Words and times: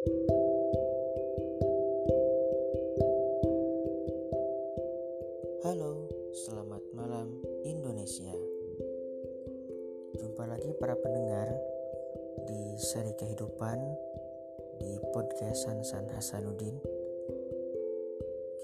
Halo, 0.00 0.16
selamat 6.32 6.80
malam 6.96 7.36
Indonesia. 7.68 8.32
Jumpa 10.16 10.48
lagi 10.48 10.72
para 10.80 10.96
pendengar 10.96 11.52
di 12.48 12.80
seri 12.80 13.12
kehidupan 13.12 13.76
di 14.80 14.96
podcast 15.12 15.68
Sansan 15.68 16.08
Hasanuddin. 16.16 16.80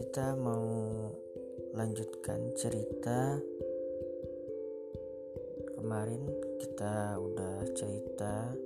Kita 0.01 0.41
mau 0.41 0.65
lanjutkan 1.77 2.57
cerita 2.57 3.37
kemarin 5.77 6.33
kita 6.65 7.21
udah 7.21 7.61
cerita 7.77 8.57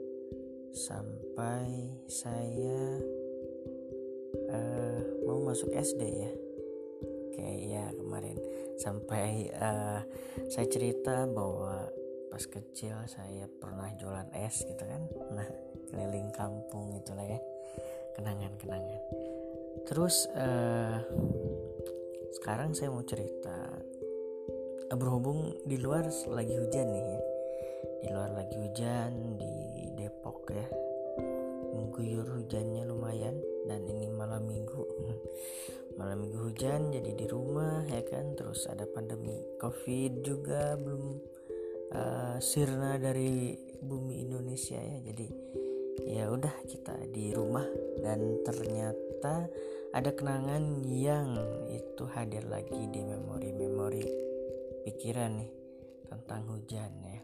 sampai 0.70 1.19
saya 2.10 2.98
uh, 4.50 5.00
mau 5.24 5.38
masuk 5.46 5.70
SD 5.70 6.02
ya. 6.02 6.32
Kayak 7.38 7.58
ya 7.62 7.84
kemarin. 7.94 8.36
Sampai 8.76 9.46
uh, 9.54 10.02
saya 10.50 10.66
cerita 10.66 11.24
bahwa 11.30 11.86
pas 12.30 12.44
kecil 12.46 12.94
saya 13.06 13.46
pernah 13.62 13.90
jualan 13.96 14.28
es 14.34 14.62
gitu 14.66 14.82
kan. 14.82 15.02
Nah 15.34 15.48
keliling 15.90 16.34
kampung 16.34 16.98
itulah 16.98 17.24
ya. 17.24 17.40
Kenangan-kenangan. 18.18 19.02
Terus 19.86 20.26
uh, 20.34 20.98
sekarang 22.40 22.74
saya 22.74 22.90
mau 22.90 23.06
cerita. 23.06 23.78
Berhubung 24.90 25.54
di 25.62 25.78
luar 25.78 26.10
lagi 26.34 26.58
hujan 26.58 26.86
nih 26.90 27.04
ya. 27.06 27.20
Di 28.02 28.08
luar 28.10 28.30
lagi 28.34 28.58
hujan 28.58 29.38
di 29.38 29.59
hujan 36.60 36.92
jadi 36.92 37.16
di 37.16 37.24
rumah 37.24 37.88
ya 37.88 38.04
kan? 38.04 38.36
Terus 38.36 38.68
ada 38.68 38.84
pandemi 38.84 39.32
covid 39.56 40.20
juga 40.20 40.76
belum 40.76 41.16
uh, 41.96 42.36
sirna 42.36 43.00
dari 43.00 43.56
bumi 43.80 44.28
Indonesia 44.28 44.76
ya. 44.76 45.00
Jadi 45.08 45.26
ya 46.04 46.28
udah 46.28 46.52
kita 46.68 47.00
di 47.16 47.32
rumah. 47.32 47.64
Dan 48.04 48.44
ternyata 48.44 49.48
ada 49.96 50.12
kenangan 50.12 50.84
yang 50.84 51.32
itu 51.72 52.04
hadir 52.12 52.44
lagi 52.44 52.92
di 52.92 53.08
memori-memori 53.08 54.04
pikiran 54.84 55.40
nih 55.40 55.52
tentang 56.12 56.44
hujan 56.44 56.92
ya. 57.08 57.20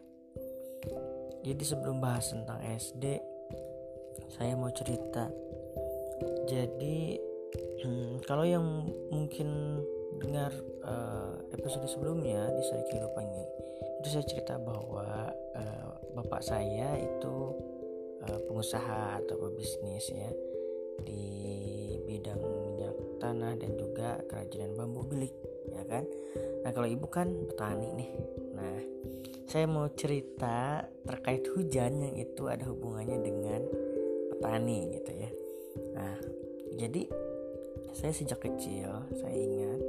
Jadi 1.45 1.61
sebelum 1.61 2.01
bahas 2.01 2.33
tentang 2.33 2.57
SD 2.65 3.21
saya 4.33 4.57
mau 4.57 4.73
cerita. 4.73 5.29
Jadi 6.49 7.26
hmm, 7.83 8.23
kalau 8.25 8.45
yang 8.47 8.65
mungkin 9.13 9.81
dengar 10.17 10.49
uh, 10.81 11.37
episode 11.53 11.85
sebelumnya 11.85 12.49
di 12.49 12.63
seri 12.65 12.83
kehidupan 12.89 13.25
itu 14.01 14.07
saya 14.09 14.25
cerita 14.25 14.55
bahwa 14.57 15.29
uh, 15.57 15.91
bapak 16.17 16.41
saya 16.41 16.97
itu 16.97 17.35
uh, 18.25 18.39
pengusaha 18.49 19.21
atau 19.21 19.35
pebisnis 19.37 20.09
ya 20.09 20.31
di 21.05 21.25
bidang 22.09 22.41
minyak 22.41 22.95
tanah 23.21 23.53
dan 23.59 23.77
juga 23.77 24.17
kerajinan 24.25 24.73
bambu 24.73 25.05
bilik 25.05 25.33
ya 25.69 25.83
kan? 25.85 26.03
Nah 26.65 26.71
kalau 26.73 26.87
ibu 26.89 27.05
kan 27.05 27.29
petani 27.45 27.89
nih. 27.93 28.11
Nah 28.57 28.77
saya 29.45 29.65
mau 29.69 29.85
cerita 29.93 30.81
terkait 31.05 31.45
hujan 31.53 32.01
yang 32.01 32.15
itu 32.17 32.49
ada 32.49 32.65
hubungannya 32.65 33.17
dengan 33.21 33.61
petani 34.33 34.79
gitu 34.97 35.11
ya. 35.13 35.29
Nah 35.93 36.15
jadi 36.77 37.01
saya 37.95 38.11
sejak 38.11 38.39
kecil 38.43 38.89
saya 39.15 39.35
ingat 39.35 39.81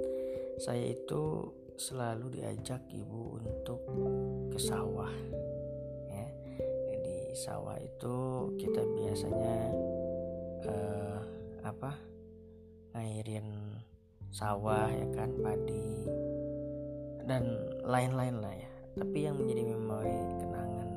saya 0.58 0.90
itu 0.90 1.54
selalu 1.78 2.34
diajak 2.34 2.82
ibu 2.90 3.38
untuk 3.38 3.78
ke 4.50 4.58
sawah 4.58 5.14
ya. 6.10 6.26
Jadi 6.90 7.38
sawah 7.38 7.78
itu 7.78 8.16
kita 8.58 8.82
biasanya 8.82 9.56
uh, 10.66 11.22
apa 11.62 11.94
ngairin 12.98 13.78
sawah 14.34 14.90
ya 14.90 15.06
kan 15.14 15.30
padi 15.38 16.10
dan 17.30 17.46
lain-lain 17.86 18.42
lah 18.42 18.54
ya. 18.58 18.70
Tapi 18.98 19.18
yang 19.22 19.38
menjadi 19.38 19.62
memori 19.70 20.18
kenangan 20.42 20.90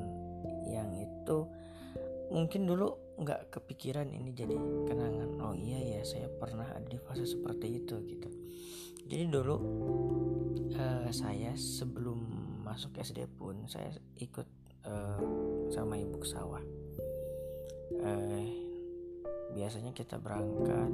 yang 0.66 0.90
itu 0.98 1.46
mungkin 2.34 2.66
dulu 2.66 2.98
nggak 3.22 3.54
kepikiran 3.54 4.10
ini 4.10 4.34
jadi 4.34 4.54
kenangan. 4.86 5.38
Oh 5.38 5.54
iya 5.54 5.98
ya 5.98 6.00
saya 6.02 6.26
pernah 6.26 6.66
ada 6.66 6.86
di 6.86 6.98
fase 6.98 7.24
seperti 7.24 7.82
itu 7.82 7.96
gitu. 8.04 8.28
Jadi 9.06 9.24
dulu 9.30 9.56
uh, 10.74 11.08
saya 11.14 11.54
sebelum 11.54 12.18
masuk 12.66 12.98
SD 12.98 13.26
pun 13.38 13.66
saya 13.70 13.90
ikut 14.18 14.48
uh, 14.86 15.22
sama 15.70 15.98
ibu 15.98 16.18
ke 16.18 16.28
sawah. 16.28 16.62
Uh, 18.02 18.46
biasanya 19.54 19.94
kita 19.94 20.18
berangkat 20.18 20.90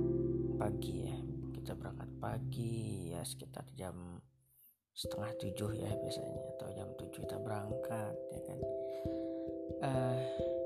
pagi 0.60 1.08
ya. 1.08 1.18
Kita 1.56 1.72
berangkat 1.76 2.10
pagi 2.20 3.12
ya 3.12 3.24
sekitar 3.24 3.64
jam 3.76 3.94
setengah 4.98 5.30
tujuh 5.38 5.78
ya 5.78 5.94
biasanya 5.94 6.58
atau 6.58 6.68
jam 6.74 6.88
tujuh 6.98 7.22
kita 7.22 7.38
berangkat 7.38 8.14
ya 8.34 8.40
kan. 8.44 8.58
Uh, 9.78 10.57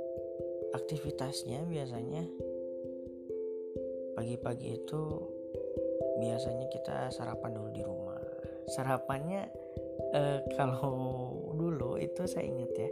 aktivitasnya 0.73 1.69
biasanya 1.69 2.25
pagi-pagi 4.17 4.81
itu 4.81 5.03
biasanya 6.21 6.67
kita 6.69 7.09
sarapan 7.13 7.51
dulu 7.57 7.71
di 7.73 7.83
rumah. 7.85 8.21
Sarapannya 8.73 9.43
eh, 10.13 10.41
kalau 10.57 10.97
dulu 11.61 12.01
itu 12.01 12.25
saya 12.25 12.49
ingat 12.49 12.73
ya 12.77 12.91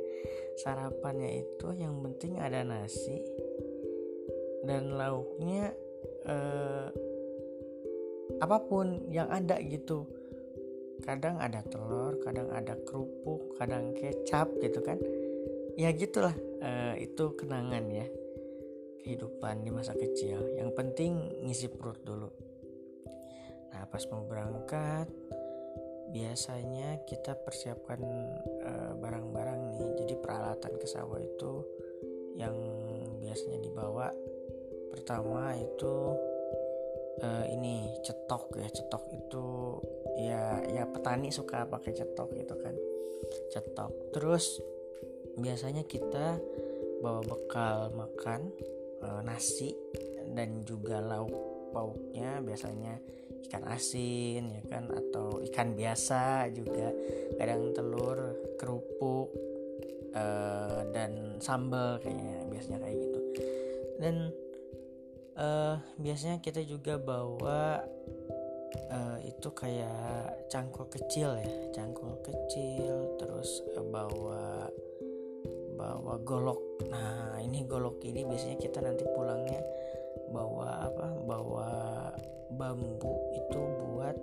sarapannya 0.61 1.41
itu 1.41 1.69
yang 1.81 1.97
penting 2.05 2.37
ada 2.37 2.61
nasi 2.65 3.21
dan 4.65 4.93
lauknya 4.97 5.73
eh, 6.29 6.89
apa 8.41 8.59
pun 8.65 9.09
yang 9.09 9.29
ada 9.29 9.61
gitu. 9.65 10.05
Kadang 11.01 11.41
ada 11.41 11.65
telur 11.65 12.21
kadang 12.21 12.53
ada 12.53 12.77
kerupuk 12.85 13.57
kadang 13.57 13.97
kecap 13.97 14.53
gitu 14.61 14.85
kan 14.85 15.01
ya 15.77 15.91
gitulah 15.95 16.35
uh, 16.63 16.95
itu 16.99 17.35
kenangan 17.39 17.85
ya 17.91 18.07
kehidupan 19.01 19.65
di 19.65 19.71
masa 19.73 19.97
kecil. 19.97 20.39
Yang 20.57 20.71
penting 20.77 21.13
ngisi 21.45 21.73
perut 21.73 21.99
dulu. 22.05 22.29
Nah 23.73 23.87
pas 23.89 24.03
mau 24.13 24.23
berangkat 24.29 25.09
biasanya 26.11 27.07
kita 27.07 27.39
persiapkan 27.39 28.03
barang 28.03 28.99
barang-barang 28.99 29.61
nih. 29.73 29.89
Jadi 30.05 30.15
peralatan 30.19 30.73
ke 30.77 30.87
sawah 30.87 31.19
itu 31.23 31.65
yang 32.37 32.55
biasanya 33.23 33.59
dibawa 33.63 34.11
pertama 34.91 35.55
itu 35.55 35.95
uh, 37.25 37.45
ini 37.49 37.89
cetok 38.05 38.59
ya. 38.59 38.69
Cetok 38.69 39.05
itu 39.17 39.47
ya 40.21 40.61
ya 40.69 40.85
petani 40.85 41.33
suka 41.33 41.65
pakai 41.65 41.95
cetok 41.95 42.29
gitu 42.37 42.55
kan. 42.59 42.75
Cetok. 43.55 44.13
Terus 44.13 44.61
biasanya 45.39 45.85
kita 45.87 46.39
bawa 47.01 47.25
bekal 47.25 47.91
makan 47.97 48.53
e, 49.01 49.09
nasi 49.25 49.73
dan 50.37 50.63
juga 50.69 51.01
lauk 51.01 51.33
pauknya 51.73 52.45
biasanya 52.45 53.01
ikan 53.49 53.65
asin 53.73 54.53
ya 54.53 54.63
kan 54.69 54.85
atau 54.93 55.41
ikan 55.51 55.75
biasa 55.75 56.53
juga. 56.53 56.93
Kadang 57.41 57.73
telur 57.73 58.19
kerupuk 58.61 59.33
e, 60.13 60.25
dan 60.93 61.41
sambal 61.41 61.99
kayaknya 62.05 62.45
biasanya 62.53 62.79
kayak 62.85 62.99
gitu. 63.01 63.21
Dan 63.97 64.17
e, 65.35 65.47
biasanya 65.99 66.39
kita 66.45 66.61
juga 66.65 67.01
bawa 67.01 67.81
itu 69.21 69.51
kayak 69.55 70.47
cangkul 70.51 70.85
kecil 70.91 71.33
ya 71.39 71.51
cangkul 71.73 72.19
kecil 72.21 73.17
terus 73.17 73.63
bawa 73.89 74.69
bawa 75.81 76.21
golok. 76.21 76.85
Nah 76.93 77.41
ini 77.41 77.65
golok 77.65 78.05
ini 78.05 78.29
biasanya 78.29 78.61
kita 78.61 78.85
nanti 78.85 79.09
pulangnya 79.09 79.65
bawa 80.29 80.85
apa? 80.93 81.07
Bawa 81.25 81.71
bambu 82.53 83.33
itu 83.33 83.61
buat 83.81 84.17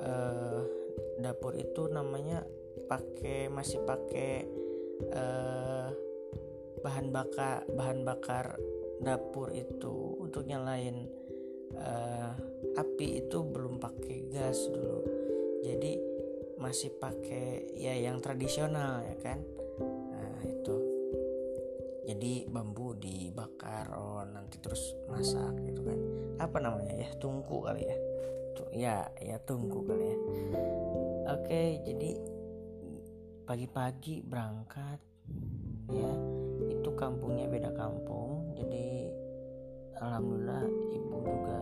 uh, 0.00 0.60
dapur 1.20 1.52
itu 1.60 1.92
namanya 1.92 2.40
pakai 2.88 3.52
masih 3.52 3.84
pakai 3.84 4.48
uh, 5.12 5.92
bahan 6.80 7.12
bakar 7.12 7.68
bahan 7.68 8.00
bakar 8.08 8.56
dapur 9.04 9.52
itu. 9.52 10.16
Untuk 10.24 10.48
nyalain 10.48 11.04
uh, 11.76 12.32
api 12.80 13.28
itu 13.28 13.44
belum 13.44 13.76
pakai 13.76 14.32
gas 14.32 14.64
dulu. 14.72 15.04
Jadi 15.60 16.16
masih 16.56 16.96
pakai 16.96 17.76
ya 17.76 17.92
yang 17.92 18.24
tradisional 18.24 19.04
ya 19.04 19.16
kan 19.20 19.44
jadi 22.06 22.46
bambu 22.46 22.94
dibakar 22.94 23.90
oh 23.98 24.22
nanti 24.22 24.62
terus 24.62 24.94
masak 25.10 25.58
gitu 25.66 25.82
kan. 25.82 25.98
Apa 26.38 26.62
namanya 26.62 26.94
ya? 26.94 27.10
Tungku 27.18 27.66
kali 27.66 27.82
ya? 27.82 27.96
Tuh 28.54 28.68
ya 28.72 28.96
ya 29.18 29.36
tungku 29.42 29.82
kali 29.82 30.14
ya. 30.14 30.18
Oke 31.34 31.82
jadi 31.82 32.10
pagi-pagi 33.42 34.22
berangkat 34.22 35.02
ya. 35.90 36.12
Itu 36.70 36.94
kampungnya 36.94 37.50
beda 37.50 37.74
kampung 37.74 38.54
jadi 38.54 39.10
alhamdulillah 39.98 40.64
ibu 40.94 41.16
juga 41.26 41.58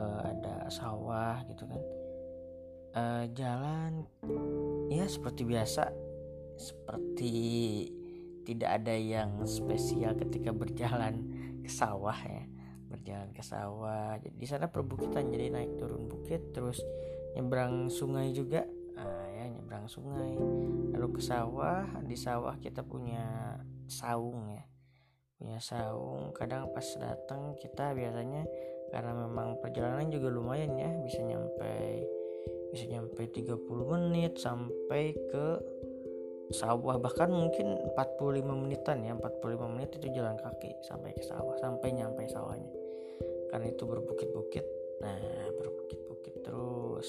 uh, 0.00 0.20
ada 0.32 0.56
sawah 0.72 1.44
gitu 1.44 1.68
kan. 1.68 1.82
Uh, 2.98 3.24
jalan 3.36 4.08
ya 4.88 5.04
seperti 5.04 5.44
biasa 5.44 5.92
seperti 6.56 7.36
tidak 8.48 8.80
ada 8.80 8.96
yang 8.96 9.44
spesial 9.44 10.16
ketika 10.16 10.56
berjalan 10.56 11.20
ke 11.60 11.68
sawah 11.68 12.16
ya. 12.16 12.48
Berjalan 12.88 13.28
ke 13.36 13.44
sawah. 13.44 14.16
Di 14.24 14.48
sana 14.48 14.72
perbukitan 14.72 15.28
jadi 15.28 15.52
naik 15.52 15.76
turun 15.76 16.08
bukit 16.08 16.56
terus 16.56 16.80
nyebrang 17.36 17.92
sungai 17.92 18.32
juga. 18.32 18.64
Nah, 18.96 19.28
ya 19.36 19.52
nyebrang 19.52 19.84
sungai. 19.84 20.32
Lalu 20.96 21.08
ke 21.12 21.20
sawah 21.20 21.84
di 22.00 22.16
sawah 22.16 22.56
kita 22.56 22.80
punya 22.80 23.60
saung 23.84 24.48
ya. 24.48 24.64
Punya 25.36 25.60
saung. 25.60 26.32
Kadang 26.32 26.72
pas 26.72 26.88
datang 26.96 27.52
kita 27.60 27.92
biasanya 27.92 28.48
karena 28.88 29.12
memang 29.12 29.60
perjalanan 29.60 30.08
juga 30.08 30.32
lumayan 30.32 30.72
ya 30.80 30.88
bisa 31.04 31.20
nyampe 31.20 32.08
bisa 32.72 32.88
nyampe 32.88 33.20
30 33.28 33.60
menit 33.68 34.40
sampai 34.40 35.12
ke 35.28 35.46
sawah 36.48 36.96
bahkan 36.96 37.28
mungkin 37.28 37.76
45 37.92 38.40
menitan 38.48 39.04
ya 39.04 39.12
45 39.16 39.72
menit 39.74 39.90
itu 40.00 40.08
jalan 40.16 40.36
kaki 40.40 40.80
sampai 40.80 41.12
ke 41.12 41.20
sawah 41.24 41.56
sampai 41.60 41.92
nyampe 41.92 42.24
sawahnya. 42.28 42.72
Karena 43.52 43.66
itu 43.68 43.84
berbukit-bukit. 43.84 44.64
Nah 45.04 45.20
berbukit-bukit 45.56 46.34
terus. 46.44 47.08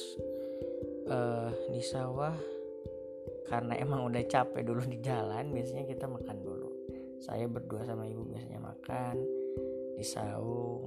Uh, 1.10 1.50
di 1.74 1.82
sawah 1.82 2.38
karena 3.50 3.74
emang 3.82 4.06
udah 4.06 4.22
capek 4.30 4.62
dulu 4.62 4.86
di 4.86 5.02
jalan 5.02 5.50
biasanya 5.50 5.90
kita 5.90 6.06
makan 6.06 6.38
dulu. 6.44 6.70
Saya 7.20 7.50
berdua 7.50 7.84
sama 7.84 8.06
ibu 8.06 8.24
biasanya 8.30 8.60
makan 8.62 9.16
di 9.98 10.06
saung. 10.06 10.86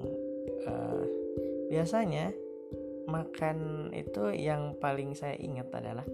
Uh, 0.63 1.05
biasanya 1.73 2.31
makan 3.09 3.91
itu 3.91 4.31
yang 4.37 4.79
paling 4.79 5.17
saya 5.19 5.35
ingat 5.41 5.75
adalah 5.75 6.07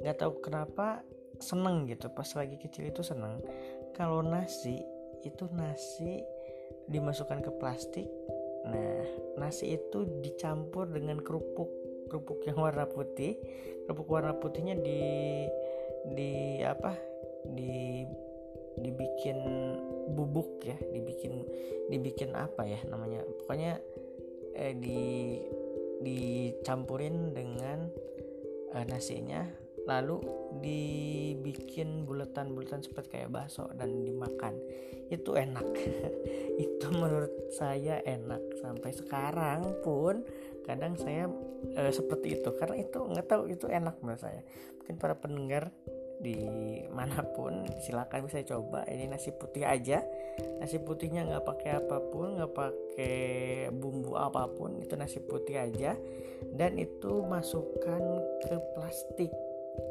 nggak 0.00 0.16
tahu 0.20 0.40
kenapa 0.40 1.04
seneng 1.40 1.88
gitu. 1.88 2.12
Pas 2.12 2.28
lagi 2.36 2.56
kecil 2.60 2.92
itu 2.92 3.00
seneng. 3.00 3.40
Kalau 3.96 4.20
nasi 4.20 4.80
itu 5.24 5.48
nasi 5.52 6.20
dimasukkan 6.88 7.40
ke 7.44 7.50
plastik. 7.60 8.08
Nah 8.68 9.04
nasi 9.40 9.76
itu 9.76 10.04
dicampur 10.20 10.88
dengan 10.88 11.20
kerupuk. 11.20 11.68
Kerupuk 12.12 12.44
yang 12.44 12.60
warna 12.60 12.88
putih. 12.88 13.36
Kerupuk 13.86 14.08
warna 14.10 14.36
putihnya 14.36 14.76
di 14.78 15.00
di 16.16 16.32
apa? 16.64 16.96
Di 17.48 18.04
dibikin 18.80 19.38
bubuk 20.12 20.64
ya. 20.64 20.76
Dibikin 20.92 21.44
dibikin 21.88 22.36
apa 22.36 22.66
ya 22.68 22.80
namanya? 22.88 23.24
Pokoknya 23.44 23.80
eh, 24.56 24.74
di 24.76 25.00
dicampurin 26.00 27.36
dengan 27.36 27.92
eh, 28.72 28.84
nasinya 28.88 29.59
lalu 29.88 30.20
dibikin 30.60 32.04
bulatan-bulatan 32.04 32.84
seperti 32.84 33.20
kayak 33.20 33.32
bakso 33.32 33.70
dan 33.76 34.04
dimakan. 34.04 34.56
Itu 35.08 35.34
enak. 35.34 35.66
Itu 36.64 36.86
menurut 36.92 37.32
saya 37.54 38.04
enak. 38.04 38.60
Sampai 38.60 38.92
sekarang 38.92 39.80
pun 39.80 40.22
kadang 40.68 40.94
saya 41.00 41.26
e, 41.74 41.90
seperti 41.90 42.38
itu. 42.38 42.50
Karena 42.54 42.76
itu 42.78 43.00
nggak 43.00 43.26
tahu 43.26 43.50
itu 43.50 43.66
enak 43.66 43.98
menurut 44.04 44.22
saya. 44.22 44.44
Mungkin 44.78 44.96
para 45.00 45.18
pendengar 45.18 45.72
di 46.20 46.36
mana 46.92 47.24
pun 47.32 47.64
silakan 47.80 48.28
bisa 48.28 48.44
coba. 48.44 48.84
Ini 48.86 49.08
nasi 49.08 49.32
putih 49.32 49.64
aja. 49.64 50.04
Nasi 50.60 50.78
putihnya 50.78 51.26
nggak 51.26 51.44
pakai 51.48 51.70
apa 51.80 51.96
pun 52.12 52.36
nggak 52.36 52.52
pakai 52.52 53.18
bumbu 53.72 54.14
apa 54.14 54.46
pun. 54.46 54.78
Itu 54.78 54.94
nasi 55.00 55.18
putih 55.18 55.58
aja. 55.58 55.96
Dan 56.54 56.76
itu 56.76 57.24
masukkan 57.24 58.02
ke 58.44 58.56
plastik 58.76 59.32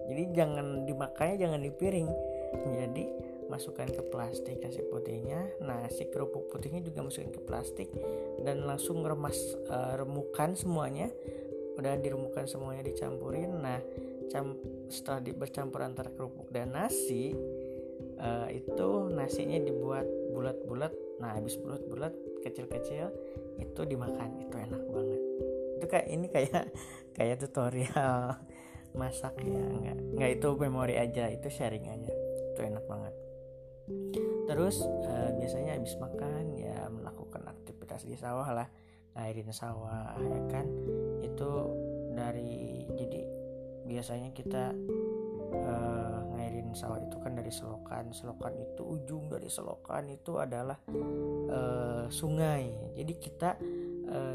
jadi 0.09 0.23
jangan 0.33 0.89
dimakannya 0.89 1.35
jangan 1.37 1.61
di 1.61 1.71
piring 1.73 2.09
jadi 2.57 3.05
masukkan 3.49 3.89
ke 3.89 4.05
plastik 4.13 4.61
nasi 4.61 4.85
putihnya. 4.85 5.49
Nah 5.65 5.89
si 5.89 6.05
kerupuk 6.07 6.53
putihnya 6.53 6.85
juga 6.85 7.01
masukin 7.01 7.33
ke 7.33 7.41
plastik 7.41 7.89
dan 8.45 8.63
langsung 8.63 9.01
remas 9.01 9.35
uh, 9.67 9.97
remukan 9.97 10.53
semuanya. 10.53 11.09
Udah 11.75 11.97
diremukan 11.97 12.45
semuanya 12.45 12.85
dicampurin. 12.85 13.49
Nah 13.59 13.81
setelah 14.93 15.25
di, 15.25 15.33
antara 15.33 16.13
kerupuk 16.13 16.53
dan 16.53 16.77
nasi 16.77 17.33
uh, 18.21 18.45
itu 18.53 18.89
nasinya 19.09 19.57
dibuat 19.57 20.05
bulat-bulat. 20.29 20.93
Nah 21.17 21.33
habis 21.33 21.57
bulat-bulat 21.57 22.13
kecil-kecil 22.45 23.09
itu 23.57 23.81
dimakan. 23.81 24.45
Itu 24.45 24.55
enak 24.61 24.83
banget. 24.93 25.21
Itu 25.81 25.85
kayak 25.89 26.07
ini 26.13 26.27
kayak 26.29 26.69
kayak 27.17 27.41
tutorial 27.41 28.37
masak 28.97 29.37
ya 29.45 29.61
nggak 29.61 29.97
nggak 30.17 30.31
itu 30.39 30.49
memori 30.57 30.95
aja 30.97 31.29
itu 31.29 31.47
sharing 31.47 31.85
aja 31.87 32.13
itu 32.53 32.59
enak 32.59 32.83
banget. 32.89 33.13
Terus 34.49 34.81
uh, 34.85 35.29
biasanya 35.37 35.77
habis 35.77 35.93
makan 35.97 36.57
ya 36.57 36.89
melakukan 36.89 37.45
aktivitas 37.49 38.05
di 38.05 38.17
sawah 38.17 38.45
lah 38.49 38.67
ngairin 39.17 39.49
sawah 39.53 40.17
ya 40.17 40.41
kan? 40.49 40.65
Itu 41.21 41.73
dari 42.13 42.85
jadi 42.97 43.21
biasanya 43.85 44.29
kita 44.33 44.73
uh, 45.53 46.19
ngairin 46.37 46.73
sawah 46.77 47.01
itu 47.01 47.17
kan 47.21 47.33
dari 47.33 47.49
selokan 47.49 48.13
selokan 48.13 48.53
itu 48.57 48.81
ujung 48.85 49.29
dari 49.29 49.49
selokan 49.49 50.09
itu 50.13 50.37
adalah 50.37 50.77
uh, 51.49 52.05
sungai. 52.09 52.93
Jadi 52.97 53.13
kita 53.21 53.55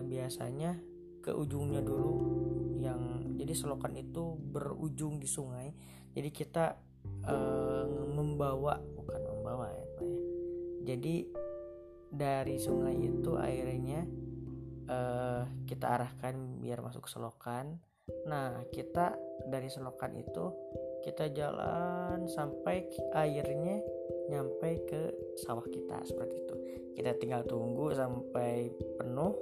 biasanya 0.07 0.79
ke 1.25 1.32
ujungnya 1.32 1.81
dulu 1.81 2.12
yang 2.85 3.32
jadi 3.41 3.56
selokan 3.56 3.97
itu 3.97 4.37
berujung 4.37 5.17
di 5.17 5.25
sungai. 5.25 5.73
Jadi 6.12 6.29
kita 6.29 6.76
uh, 7.25 7.88
membawa 8.12 8.76
bukan 8.76 9.21
membawa 9.25 9.73
ya 9.73 9.85
pak 9.97 10.05
ya. 10.05 10.21
Jadi 10.85 11.17
dari 12.12 12.61
sungai 12.61 12.94
itu 13.00 13.41
airnya 13.41 14.05
uh, 14.93 15.49
kita 15.64 15.97
arahkan 15.97 16.61
biar 16.61 16.85
masuk 16.85 17.09
ke 17.09 17.11
selokan. 17.16 17.81
Nah 18.28 18.61
kita 18.69 19.16
dari 19.49 19.73
selokan 19.73 20.12
itu 20.21 20.52
kita 21.00 21.33
jalan 21.33 22.28
sampai 22.28 22.85
airnya 23.16 23.81
nyampe 24.28 24.85
ke 24.85 25.00
sawah 25.40 25.64
kita 25.73 26.04
seperti 26.04 26.37
itu. 26.45 26.57
Kita 27.00 27.16
tinggal 27.16 27.49
tunggu 27.49 27.97
sampai 27.97 28.69
penuh 29.00 29.33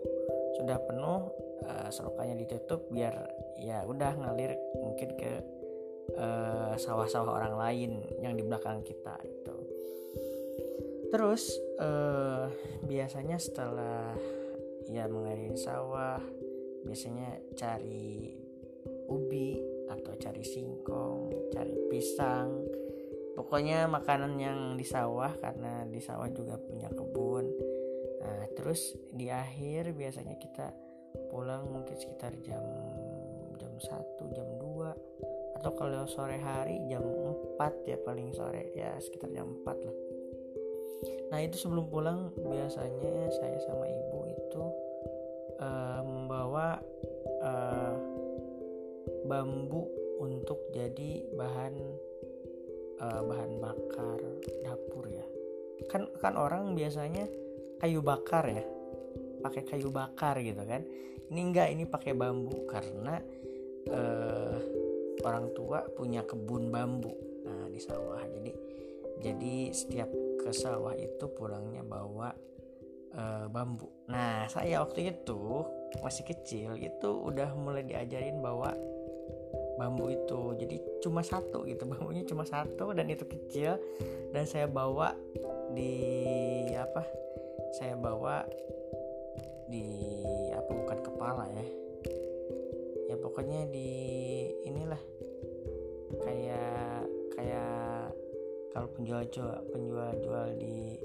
sudah 0.57 0.79
penuh 0.85 1.42
uh, 1.67 1.89
selokannya 1.91 2.43
ditutup 2.43 2.87
biar 2.91 3.15
ya 3.59 3.83
udah 3.87 4.13
ngalir 4.19 4.55
mungkin 4.83 5.15
ke 5.17 5.33
sawah 6.13 6.77
sawah-sawah 6.77 7.41
orang 7.41 7.55
lain 7.57 7.91
yang 8.21 8.35
di 8.35 8.43
belakang 8.43 8.83
kita 8.85 9.17
itu 9.23 9.57
terus 11.09 11.57
uh, 11.79 12.51
biasanya 12.85 13.39
setelah 13.39 14.13
ya 14.91 15.07
mengairi 15.07 15.55
sawah 15.55 16.21
biasanya 16.83 17.39
cari 17.55 18.35
ubi 19.07 19.61
atau 19.93 20.17
cari 20.19 20.43
singkong 20.43 21.53
cari 21.53 21.75
pisang. 21.93 22.51
Pokoknya 23.33 23.89
makanan 23.89 24.37
yang 24.37 24.61
di 24.77 24.85
sawah 24.85 25.33
karena 25.41 25.89
di 25.89 26.01
sawah 26.01 26.29
juga 26.29 26.61
punya 26.61 26.93
kebun. 26.93 27.49
Nah 28.21 28.45
terus 28.53 28.93
di 29.09 29.33
akhir 29.33 29.97
biasanya 29.97 30.37
kita 30.37 30.73
pulang 31.33 31.69
mungkin 31.69 31.97
sekitar 31.97 32.33
jam 32.45 32.63
jam 33.57 33.73
1 33.79 34.37
jam 34.37 34.49
2 34.61 35.63
atau 35.63 35.71
kalau 35.79 36.05
sore 36.11 36.37
hari 36.43 36.83
jam 36.91 37.05
4 37.57 37.89
ya 37.89 37.97
paling 38.03 38.35
sore. 38.35 38.75
Ya 38.75 38.99
sekitar 38.99 39.31
jam 39.31 39.49
4 39.63 39.87
lah. 39.87 39.97
Nah 41.31 41.39
itu 41.41 41.57
sebelum 41.57 41.87
pulang 41.89 42.35
biasanya 42.37 43.31
saya 43.33 43.59
sama 43.65 43.87
ibu 43.87 44.19
itu 44.29 44.65
uh, 45.63 46.01
membawa 46.03 46.83
uh, 47.41 47.97
bambu 49.27 49.87
untuk 50.19 50.59
jadi 50.75 51.25
bahan 51.35 51.75
uh, 53.01 53.23
bahan 53.23 53.53
bakar 53.63 54.19
dapur 54.67 55.07
ya. 55.09 55.25
Kan 55.89 56.11
kan 56.19 56.35
orang 56.35 56.75
biasanya 56.75 57.27
kayu 57.83 58.03
bakar 58.03 58.47
ya 58.47 58.82
pakai 59.43 59.63
kayu 59.67 59.91
bakar 59.91 60.39
gitu 60.41 60.63
kan. 60.63 60.87
Ini 61.29 61.41
enggak 61.43 61.69
ini 61.75 61.85
pakai 61.85 62.15
bambu 62.15 62.65
karena 62.71 63.19
uh, 63.91 64.57
orang 65.27 65.51
tua 65.53 65.85
punya 65.93 66.23
kebun 66.23 66.71
bambu 66.71 67.13
nah 67.43 67.67
di 67.69 67.81
sawah. 67.83 68.23
Jadi 68.23 68.53
jadi 69.23 69.55
setiap 69.75 70.11
ke 70.43 70.51
sawah 70.51 70.95
itu 70.99 71.27
pulangnya 71.35 71.83
bawa 71.83 72.35
uh, 73.15 73.47
bambu. 73.51 73.91
Nah 74.11 74.47
saya 74.51 74.83
waktu 74.83 75.15
itu 75.15 75.67
masih 76.01 76.25
kecil 76.27 76.75
itu 76.81 77.11
udah 77.11 77.53
mulai 77.55 77.87
diajarin 77.87 78.43
bawa 78.43 78.75
bambu 79.79 80.11
itu. 80.11 80.59
Jadi 80.59 80.77
cuma 81.03 81.23
satu 81.23 81.65
gitu 81.67 81.87
bambunya 81.91 82.27
cuma 82.27 82.43
satu 82.47 82.93
dan 82.95 83.07
itu 83.09 83.25
kecil. 83.27 83.79
Dan 84.33 84.45
saya 84.49 84.67
bawa 84.67 85.13
di 85.73 85.97
apa 86.77 87.05
saya 87.77 87.97
bawa 87.97 88.45
di 89.73 89.89
apa 90.53 90.71
bukan 90.77 90.99
kepala 91.01 91.49
ya. 91.49 91.67
Ya 93.09 93.17
pokoknya 93.17 93.73
di 93.73 93.91
inilah. 94.69 95.01
Kayak 96.21 97.09
kayak 97.33 98.13
kalau 98.77 98.89
penjual 98.93 99.25
jual 99.33 99.57
penjual 99.73 100.13
jual 100.21 100.49
di 100.61 101.01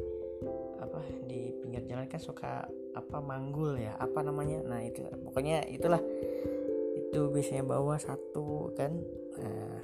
apa 0.83 0.99
di 1.25 1.55
pinggir 1.63 1.87
jalan 1.87 2.11
kan 2.11 2.19
suka 2.19 2.67
apa 2.91 3.17
manggul 3.23 3.79
ya 3.79 3.95
apa 3.95 4.19
namanya? 4.19 4.59
Nah 4.67 4.83
itu 4.83 5.07
pokoknya 5.23 5.63
itulah. 5.71 6.03
Itu 6.99 7.31
biasanya 7.31 7.63
bawa 7.63 7.95
satu 7.95 8.75
kan. 8.75 8.91
Nah, 9.39 9.79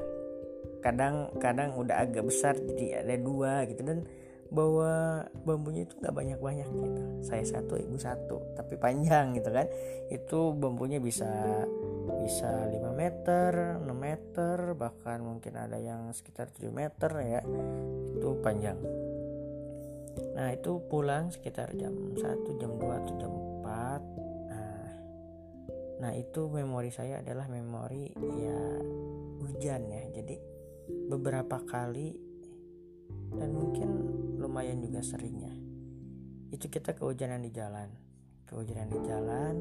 kadang 0.84 1.32
kadang 1.40 1.72
udah 1.80 2.04
agak 2.04 2.28
besar 2.28 2.60
jadi 2.60 3.08
ada 3.08 3.16
dua 3.16 3.64
gitu. 3.72 3.80
Dan 3.88 4.04
bawa 4.54 5.26
bambunya 5.42 5.90
itu 5.90 5.98
nggak 5.98 6.14
banyak-banyak 6.14 6.70
gitu. 6.70 7.02
Saya 7.26 7.42
satu 7.42 7.74
ibu 7.74 7.98
satu 7.98 8.54
tapi 8.54 8.78
panjang 8.78 9.34
gitu 9.34 9.50
kan. 9.50 9.66
Itu 10.14 10.54
bambunya 10.54 11.02
bisa 11.02 11.26
bisa 12.22 12.70
5 12.70 12.94
meter 12.94 13.82
6 13.82 13.90
meter 13.90 14.78
bahkan 14.78 15.26
mungkin 15.26 15.58
ada 15.58 15.82
yang 15.82 16.14
sekitar 16.14 16.54
7 16.54 16.70
meter 16.70 17.12
ya. 17.26 17.42
Itu 18.14 18.38
panjang. 18.46 18.78
Nah 20.38 20.54
itu 20.54 20.78
pulang 20.86 21.34
sekitar 21.34 21.74
jam 21.74 22.14
1 22.14 22.62
jam 22.62 22.72
2 22.78 23.00
atau 23.02 23.14
jam 23.18 23.34
4 23.66 24.02
nah, 24.54 24.90
nah 25.98 26.12
itu 26.14 26.46
memori 26.54 26.94
saya 26.94 27.26
adalah 27.26 27.50
memori 27.50 28.14
ya 28.38 28.62
hujan 29.42 29.82
ya. 29.90 30.04
Jadi 30.14 30.38
beberapa 31.10 31.58
kali 31.66 32.33
dan 33.38 33.50
mungkin 33.54 33.90
lumayan 34.38 34.82
juga 34.84 35.02
seringnya. 35.02 35.54
Itu 36.54 36.70
kita 36.70 36.94
kehujanan 36.94 37.42
di 37.42 37.52
jalan. 37.54 37.90
Kehujanan 38.46 38.88
di 38.92 39.00
jalan 39.08 39.56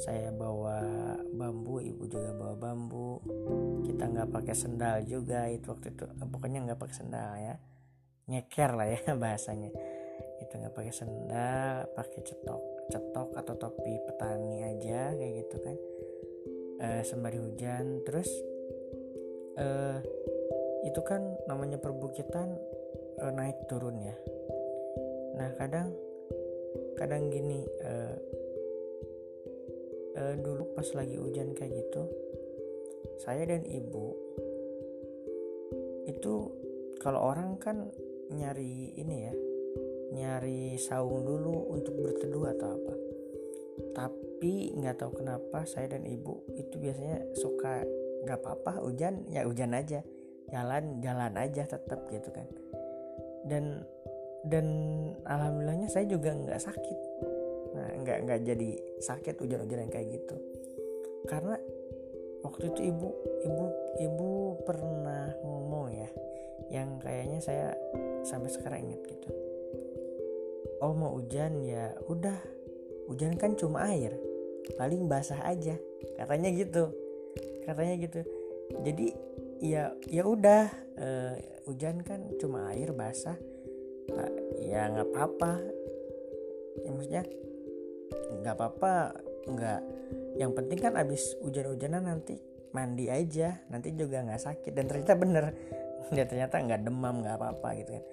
saya 0.00 0.32
bawa 0.32 0.80
bambu 1.36 1.84
ibu 1.84 2.08
juga 2.08 2.32
bawa 2.32 2.56
bambu. 2.56 3.20
Kita 3.84 4.08
nggak 4.08 4.32
pakai 4.32 4.56
sendal 4.56 5.04
juga 5.04 5.44
itu 5.52 5.68
waktu 5.68 5.92
itu. 5.92 6.04
Pokoknya 6.08 6.64
nggak 6.64 6.80
pakai 6.80 6.96
sendal 6.96 7.30
ya. 7.36 7.54
Nyeker 8.32 8.70
lah 8.72 8.88
ya 8.88 9.00
bahasanya. 9.22 9.68
Itu 10.40 10.52
nggak 10.56 10.72
pakai 10.72 10.94
sendal 10.96 11.84
pakai 11.92 12.20
cetok. 12.24 12.62
Cetok 12.88 13.28
atau 13.36 13.54
topi 13.60 13.92
petani 14.08 14.64
aja 14.64 15.12
kayak 15.12 15.32
gitu 15.44 15.56
kan. 15.60 15.76
E, 16.80 16.86
sembari 17.04 17.36
hujan. 17.36 18.00
Terus 18.08 18.30
eh, 19.60 19.96
itu 20.84 21.00
kan 21.04 21.36
namanya 21.44 21.76
perbukitan 21.76 22.56
e, 23.20 23.24
naik 23.32 23.68
turun 23.68 24.00
ya. 24.00 24.16
Nah 25.36 25.50
kadang 25.60 25.92
kadang 26.96 27.28
gini 27.28 27.64
e, 27.64 27.92
e, 30.16 30.22
dulu 30.40 30.72
pas 30.76 30.88
lagi 30.96 31.16
hujan 31.16 31.52
kayak 31.52 31.74
gitu 31.84 32.08
saya 33.20 33.44
dan 33.44 33.64
ibu 33.68 34.16
itu 36.08 36.34
kalau 37.00 37.32
orang 37.32 37.60
kan 37.60 37.92
nyari 38.32 38.96
ini 38.96 39.16
ya 39.28 39.34
nyari 40.10 40.74
saung 40.80 41.22
dulu 41.22 41.70
untuk 41.70 41.94
berteduh 42.00 42.50
atau 42.56 42.68
apa. 42.74 42.94
Tapi 43.94 44.74
nggak 44.74 44.96
tahu 45.00 45.22
kenapa 45.22 45.64
saya 45.64 45.94
dan 45.94 46.04
ibu 46.08 46.42
itu 46.56 46.76
biasanya 46.80 47.30
suka 47.36 47.84
nggak 48.26 48.38
apa-apa 48.42 48.84
hujan 48.84 49.24
ya 49.32 49.48
hujan 49.48 49.72
aja 49.72 50.04
jalan 50.50 50.98
jalan 51.00 51.32
aja 51.38 51.62
tetap 51.64 52.00
gitu 52.10 52.28
kan. 52.34 52.46
Dan 53.46 53.86
dan 54.44 54.66
alhamdulillahnya 55.24 55.88
saya 55.88 56.04
juga 56.10 56.34
nggak 56.34 56.60
sakit. 56.60 56.98
Nah 57.76 57.88
nggak 58.02 58.18
nggak 58.26 58.40
jadi 58.44 58.70
sakit 59.00 59.34
hujan-hujan 59.38 59.86
yang 59.86 59.92
kayak 59.92 60.10
gitu. 60.10 60.36
Karena 61.30 61.56
waktu 62.42 62.72
itu 62.72 62.80
ibu 62.90 63.08
ibu 63.46 63.64
ibu 64.00 64.30
pernah 64.64 65.28
ngomong 65.44 65.86
ya 65.92 66.10
yang 66.70 66.98
kayaknya 67.02 67.38
saya 67.42 67.66
sampai 68.24 68.50
sekarang 68.50 68.90
ingat 68.90 69.02
gitu. 69.06 69.30
Oh 70.80 70.96
mau 70.96 71.14
hujan 71.18 71.60
ya 71.60 71.92
udah. 72.08 72.40
Hujan 73.10 73.34
kan 73.36 73.58
cuma 73.58 73.90
air. 73.90 74.14
Paling 74.78 75.10
basah 75.10 75.42
aja. 75.44 75.76
Katanya 76.16 76.48
gitu. 76.54 76.94
Katanya 77.66 77.98
gitu. 78.00 78.20
Jadi 78.86 79.12
ya 79.60 79.92
ya 80.08 80.22
udah 80.24 80.72
uh, 80.96 81.34
hujan 81.68 82.00
kan 82.00 82.24
cuma 82.40 82.72
air 82.72 82.90
basah. 82.96 83.36
Uh, 84.10 84.32
ya 84.64 84.88
nggak 84.88 85.08
apa-apa. 85.12 85.52
Ya 86.80 86.88
maksudnya 86.90 87.24
nggak 88.40 88.54
apa-apa 88.56 88.94
nggak. 89.46 89.80
Yang 90.40 90.52
penting 90.56 90.78
kan 90.80 90.94
abis 90.96 91.36
hujan-hujanan 91.44 92.08
nanti 92.08 92.40
mandi 92.70 93.12
aja 93.12 93.60
nanti 93.68 93.92
juga 93.92 94.24
nggak 94.24 94.42
sakit. 94.42 94.72
Dan 94.72 94.88
ternyata 94.88 95.14
bener 95.14 95.44
dia 96.10 96.24
ternyata 96.30 96.58
nggak 96.58 96.80
demam 96.80 97.20
nggak 97.20 97.36
apa-apa 97.36 97.68
gitu 97.78 97.90
kan. 98.00 98.04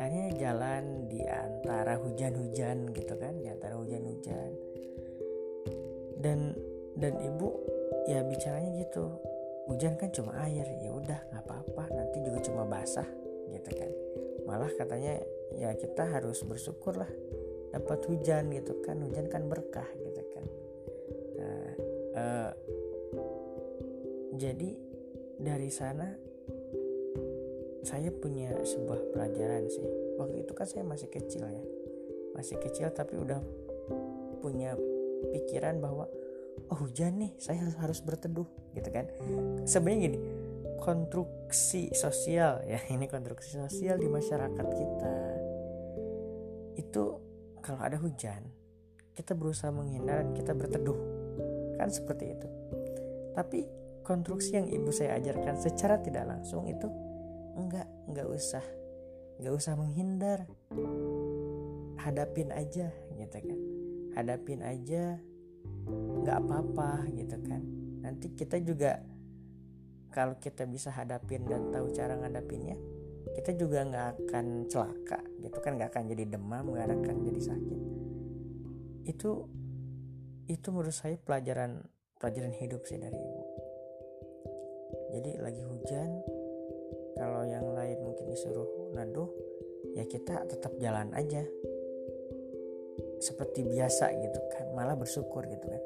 Akhirnya 0.00 0.32
jalan 0.40 1.06
di 1.12 1.20
antara 1.28 2.00
hujan-hujan 2.00 2.90
gitu 2.96 3.14
kan 3.20 3.36
di 3.36 3.46
antara 3.52 3.76
hujan-hujan. 3.76 4.50
Dan 6.18 6.56
dan 6.96 7.14
ibu 7.20 7.52
ya 8.08 8.24
bicaranya 8.24 8.70
gitu 8.80 9.33
hujan 9.64 9.96
kan 9.96 10.12
cuma 10.12 10.36
air 10.44 10.66
ya 10.80 10.92
udah 10.92 11.20
nggak 11.32 11.44
apa-apa 11.44 11.84
nanti 11.92 12.20
juga 12.20 12.38
cuma 12.44 12.62
basah 12.68 13.08
gitu 13.48 13.70
kan. 13.72 13.90
Malah 14.44 14.70
katanya 14.76 15.20
ya 15.56 15.72
kita 15.72 16.04
harus 16.04 16.44
bersyukur 16.44 17.00
lah 17.00 17.10
dapat 17.72 18.04
hujan 18.08 18.52
gitu 18.52 18.80
kan. 18.84 19.00
Hujan 19.00 19.26
kan 19.32 19.48
berkah 19.48 19.88
gitu 19.96 20.22
kan. 20.36 20.44
Nah 21.40 21.66
uh, 22.14 22.50
jadi 24.36 24.70
dari 25.40 25.70
sana 25.70 26.08
saya 27.84 28.08
punya 28.12 28.52
sebuah 28.64 29.12
pelajaran 29.12 29.68
sih. 29.68 29.84
Waktu 30.16 30.44
itu 30.44 30.52
kan 30.56 30.66
saya 30.68 30.84
masih 30.84 31.08
kecil 31.12 31.44
ya. 31.44 31.64
Masih 32.36 32.56
kecil 32.60 32.88
tapi 32.92 33.16
udah 33.20 33.40
punya 34.40 34.76
pikiran 35.32 35.80
bahwa 35.80 36.04
oh 36.70 36.78
hujan 36.86 37.20
nih 37.20 37.32
saya 37.38 37.64
harus 37.78 38.00
berteduh 38.00 38.46
gitu 38.74 38.88
kan. 38.90 39.10
Sebenarnya 39.64 40.00
gini 40.10 40.18
konstruksi 40.84 41.94
sosial 41.96 42.60
ya 42.68 42.76
ini 42.94 43.08
konstruksi 43.08 43.56
sosial 43.56 43.96
di 43.96 44.08
masyarakat 44.10 44.66
kita 44.68 45.16
itu 46.76 47.04
kalau 47.64 47.80
ada 47.80 47.96
hujan 47.96 48.44
kita 49.14 49.32
berusaha 49.32 49.70
menghindar 49.70 50.26
dan 50.26 50.34
kita 50.34 50.52
berteduh 50.52 50.98
kan 51.78 51.88
seperti 51.88 52.34
itu. 52.34 52.48
Tapi 53.34 53.66
konstruksi 54.02 54.58
yang 54.58 54.68
ibu 54.68 54.90
saya 54.90 55.18
ajarkan 55.18 55.56
secara 55.58 55.98
tidak 56.02 56.26
langsung 56.28 56.66
itu 56.66 56.86
enggak 57.54 57.86
enggak 58.10 58.26
usah 58.26 58.64
enggak 59.38 59.54
usah 59.54 59.74
menghindar. 59.78 60.38
Hadapin 62.02 62.52
aja 62.52 62.90
gitu 63.16 63.38
kan. 63.38 63.58
Hadapin 64.18 64.60
aja 64.60 65.18
nggak 65.88 66.38
apa-apa 66.44 67.08
gitu 67.14 67.36
kan. 67.44 67.62
Nanti 68.04 68.32
kita 68.36 68.60
juga 68.60 69.00
kalau 70.14 70.38
kita 70.38 70.64
bisa 70.70 70.94
hadapin 70.94 71.42
dan 71.48 71.74
tahu 71.74 71.90
cara 71.90 72.14
ngadapinnya 72.14 72.78
kita 73.34 73.56
juga 73.58 73.82
nggak 73.82 74.06
akan 74.20 74.46
celaka 74.70 75.18
gitu 75.42 75.58
kan 75.58 75.80
nggak 75.80 75.90
akan 75.90 76.04
jadi 76.12 76.24
demam 76.36 76.70
nggak 76.70 76.92
akan 76.92 77.16
jadi 77.24 77.40
sakit. 77.40 77.80
Itu 79.08 79.50
itu 80.44 80.66
menurut 80.68 80.92
saya 80.92 81.16
pelajaran 81.16 81.82
pelajaran 82.20 82.52
hidup 82.54 82.84
sih 82.84 83.00
dari 83.00 83.16
ibu. 83.16 83.42
Jadi 85.14 85.30
lagi 85.40 85.62
hujan 85.64 86.10
kalau 87.16 87.42
yang 87.46 87.66
lain 87.72 87.98
mungkin 88.02 88.26
disuruh 88.28 88.92
naduh 88.92 89.30
ya 89.94 90.04
kita 90.04 90.46
tetap 90.50 90.74
jalan 90.82 91.10
aja 91.14 91.42
seperti 93.24 93.64
biasa 93.64 94.12
gitu 94.20 94.40
kan 94.52 94.68
malah 94.76 94.92
bersyukur 94.92 95.48
gitu 95.48 95.64
kan. 95.64 95.82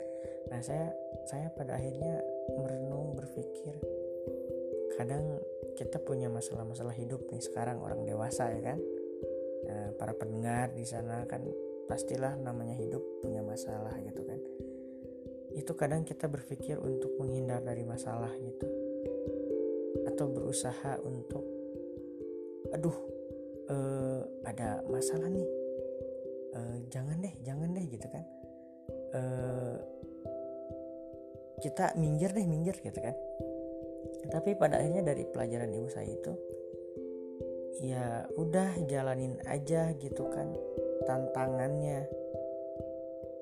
Nah 0.50 0.58
saya 0.58 0.90
saya 1.30 1.46
pada 1.54 1.78
akhirnya 1.78 2.18
merenung 2.58 3.14
berpikir 3.14 3.78
kadang 4.98 5.38
kita 5.78 6.02
punya 6.02 6.26
masalah-masalah 6.26 6.90
hidup 6.98 7.22
nih 7.30 7.38
sekarang 7.38 7.78
orang 7.78 8.02
dewasa 8.02 8.50
ya 8.50 8.74
kan. 8.74 8.78
Nah, 9.68 9.94
para 9.94 10.10
pendengar 10.16 10.74
di 10.74 10.82
sana 10.82 11.22
kan 11.30 11.46
pastilah 11.86 12.34
namanya 12.34 12.74
hidup 12.74 12.98
punya 13.22 13.38
masalah 13.46 13.94
gitu 14.02 14.26
kan. 14.26 14.40
Itu 15.54 15.78
kadang 15.78 16.02
kita 16.02 16.26
berpikir 16.26 16.82
untuk 16.82 17.14
menghindar 17.22 17.62
dari 17.62 17.86
masalah 17.86 18.34
gitu. 18.42 18.66
Atau 20.10 20.26
berusaha 20.34 20.98
untuk 21.06 21.46
aduh 22.74 22.98
uh, 23.70 24.20
ada 24.42 24.82
masalah 24.90 25.30
nih 25.30 25.46
uh, 26.54 26.76
jangan 26.88 27.18
deh 27.20 27.34
jangan 27.44 27.68
deh 27.74 27.84
gitu 27.88 28.06
kan. 28.08 28.24
Uh, 29.12 29.76
kita 31.58 31.92
minggir 31.98 32.30
deh 32.30 32.46
minggir 32.46 32.76
gitu 32.78 32.98
kan. 33.00 33.16
Tapi 34.28 34.54
pada 34.54 34.78
akhirnya 34.78 35.02
dari 35.02 35.24
pelajaran 35.26 35.72
ibu 35.72 35.88
saya 35.88 36.08
itu 36.12 36.32
ya 37.78 38.26
udah 38.34 38.74
jalanin 38.90 39.38
aja 39.46 39.92
gitu 39.98 40.28
kan 40.30 40.48
tantangannya. 41.06 42.06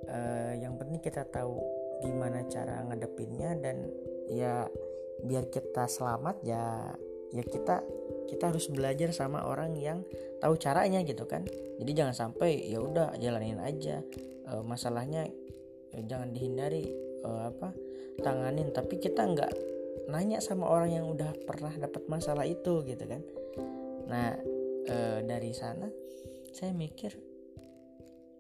Uh, 0.07 0.55
yang 0.63 0.79
penting 0.79 1.03
kita 1.03 1.27
tahu 1.27 1.59
gimana 2.05 2.47
cara 2.47 2.85
ngadepinnya 2.87 3.59
dan 3.59 3.91
ya 4.31 4.69
biar 5.25 5.49
kita 5.49 5.89
selamat 5.89 6.37
ya 6.45 6.95
ya 7.33 7.43
kita 7.43 7.81
kita 8.27 8.51
harus 8.53 8.67
belajar 8.71 9.11
sama 9.15 9.47
orang 9.47 9.75
yang 9.79 10.03
tahu 10.43 10.59
caranya 10.59 11.03
gitu 11.07 11.25
kan. 11.25 11.47
Jadi 11.79 11.91
jangan 11.95 12.15
sampai 12.15 12.67
ya 12.67 12.83
udah 12.83 13.17
jalanin 13.19 13.63
aja. 13.63 14.03
Uh, 14.47 14.63
masalahnya 14.63 15.27
uh, 15.95 16.03
jangan 16.07 16.31
dihindari 16.31 16.91
uh, 17.27 17.51
apa 17.51 17.73
tanganin. 18.21 18.71
Tapi 18.75 18.99
kita 18.99 19.27
nggak 19.27 19.53
nanya 20.07 20.39
sama 20.39 20.71
orang 20.71 20.95
yang 20.95 21.07
udah 21.11 21.35
pernah 21.45 21.75
dapat 21.75 22.07
masalah 22.07 22.47
itu 22.47 22.87
gitu 22.87 23.05
kan. 23.11 23.23
Nah 24.07 24.39
e, 24.87 24.97
dari 25.27 25.51
sana 25.51 25.91
saya 26.55 26.71
mikir 26.71 27.11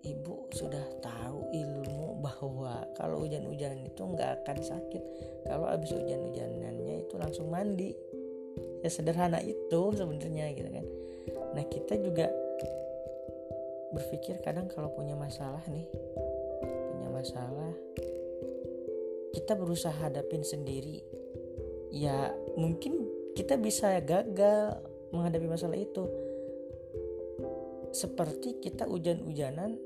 ibu 0.06 0.46
sudah 0.54 0.86
tahu 1.02 1.50
ilmu 1.50 2.22
bahwa 2.22 2.86
kalau 2.94 3.26
hujan-hujanan 3.26 3.82
itu 3.82 3.98
nggak 3.98 4.42
akan 4.42 4.58
sakit. 4.62 5.02
Kalau 5.50 5.66
habis 5.66 5.90
hujan-hujanannya 5.90 7.02
itu 7.02 7.14
langsung 7.18 7.50
mandi 7.50 7.90
ya 8.86 8.90
sederhana 8.90 9.42
itu 9.42 9.80
sebenarnya 9.98 10.54
gitu 10.54 10.70
kan. 10.70 10.86
Nah 11.58 11.64
kita 11.66 11.98
juga 11.98 12.30
berpikir 13.90 14.38
kadang 14.42 14.70
kalau 14.70 14.94
punya 14.94 15.18
masalah 15.18 15.62
nih 15.70 15.86
punya 16.94 17.08
masalah 17.10 17.72
kita 19.34 19.52
berusaha 19.52 19.92
hadapin 19.92 20.40
sendiri. 20.46 21.04
Ya 21.92 22.32
mungkin 22.56 23.04
kita 23.36 23.60
bisa 23.60 24.00
gagal 24.00 24.80
menghadapi 25.12 25.44
masalah 25.44 25.76
itu. 25.76 26.08
Seperti 27.92 28.58
kita 28.64 28.88
hujan-hujanan 28.88 29.76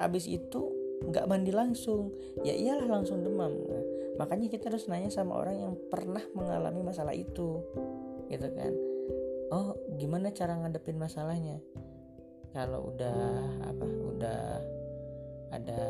abis 0.00 0.24
itu 0.28 0.72
nggak 1.04 1.28
mandi 1.28 1.52
langsung. 1.52 2.16
Ya 2.40 2.56
iyalah 2.56 2.88
langsung 3.00 3.20
demam. 3.20 3.52
Nah, 3.52 3.84
makanya 4.16 4.48
kita 4.48 4.72
harus 4.72 4.88
nanya 4.88 5.12
sama 5.12 5.36
orang 5.36 5.60
yang 5.60 5.72
pernah 5.92 6.24
mengalami 6.32 6.80
masalah 6.80 7.12
itu 7.12 7.60
gitu 8.30 8.48
kan. 8.54 8.72
Oh 9.54 9.78
gimana 9.94 10.34
cara 10.34 10.58
ngadepin 10.58 10.98
masalahnya? 10.98 11.62
Kalau 12.50 12.90
udah 12.90 13.18
apa 13.62 13.86
udah 13.86 14.42
ada 15.54 15.82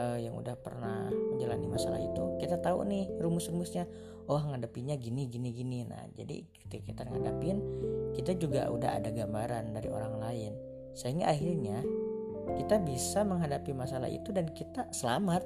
uh, 0.00 0.18
yang 0.18 0.38
udah 0.38 0.56
pernah 0.56 1.10
menjalani 1.12 1.68
masalah 1.68 2.00
itu 2.00 2.40
kita 2.40 2.56
tahu 2.64 2.86
nih 2.88 3.12
rumus-rumusnya. 3.20 3.84
Oh 4.30 4.40
ngadepinnya 4.40 4.96
gini 4.96 5.28
gini 5.28 5.52
gini. 5.52 5.84
Nah 5.84 6.08
jadi 6.16 6.46
ketika 6.64 6.82
kita 6.88 7.02
ngadepin 7.10 7.58
kita 8.16 8.32
juga 8.38 8.72
udah 8.72 9.02
ada 9.02 9.12
gambaran 9.12 9.76
dari 9.76 9.88
orang 9.92 10.16
lain. 10.16 10.52
Sehingga 10.96 11.28
akhirnya 11.28 11.84
kita 12.56 12.80
bisa 12.84 13.24
menghadapi 13.24 13.72
masalah 13.72 14.08
itu 14.08 14.32
dan 14.32 14.48
kita 14.52 14.88
selamat 14.92 15.44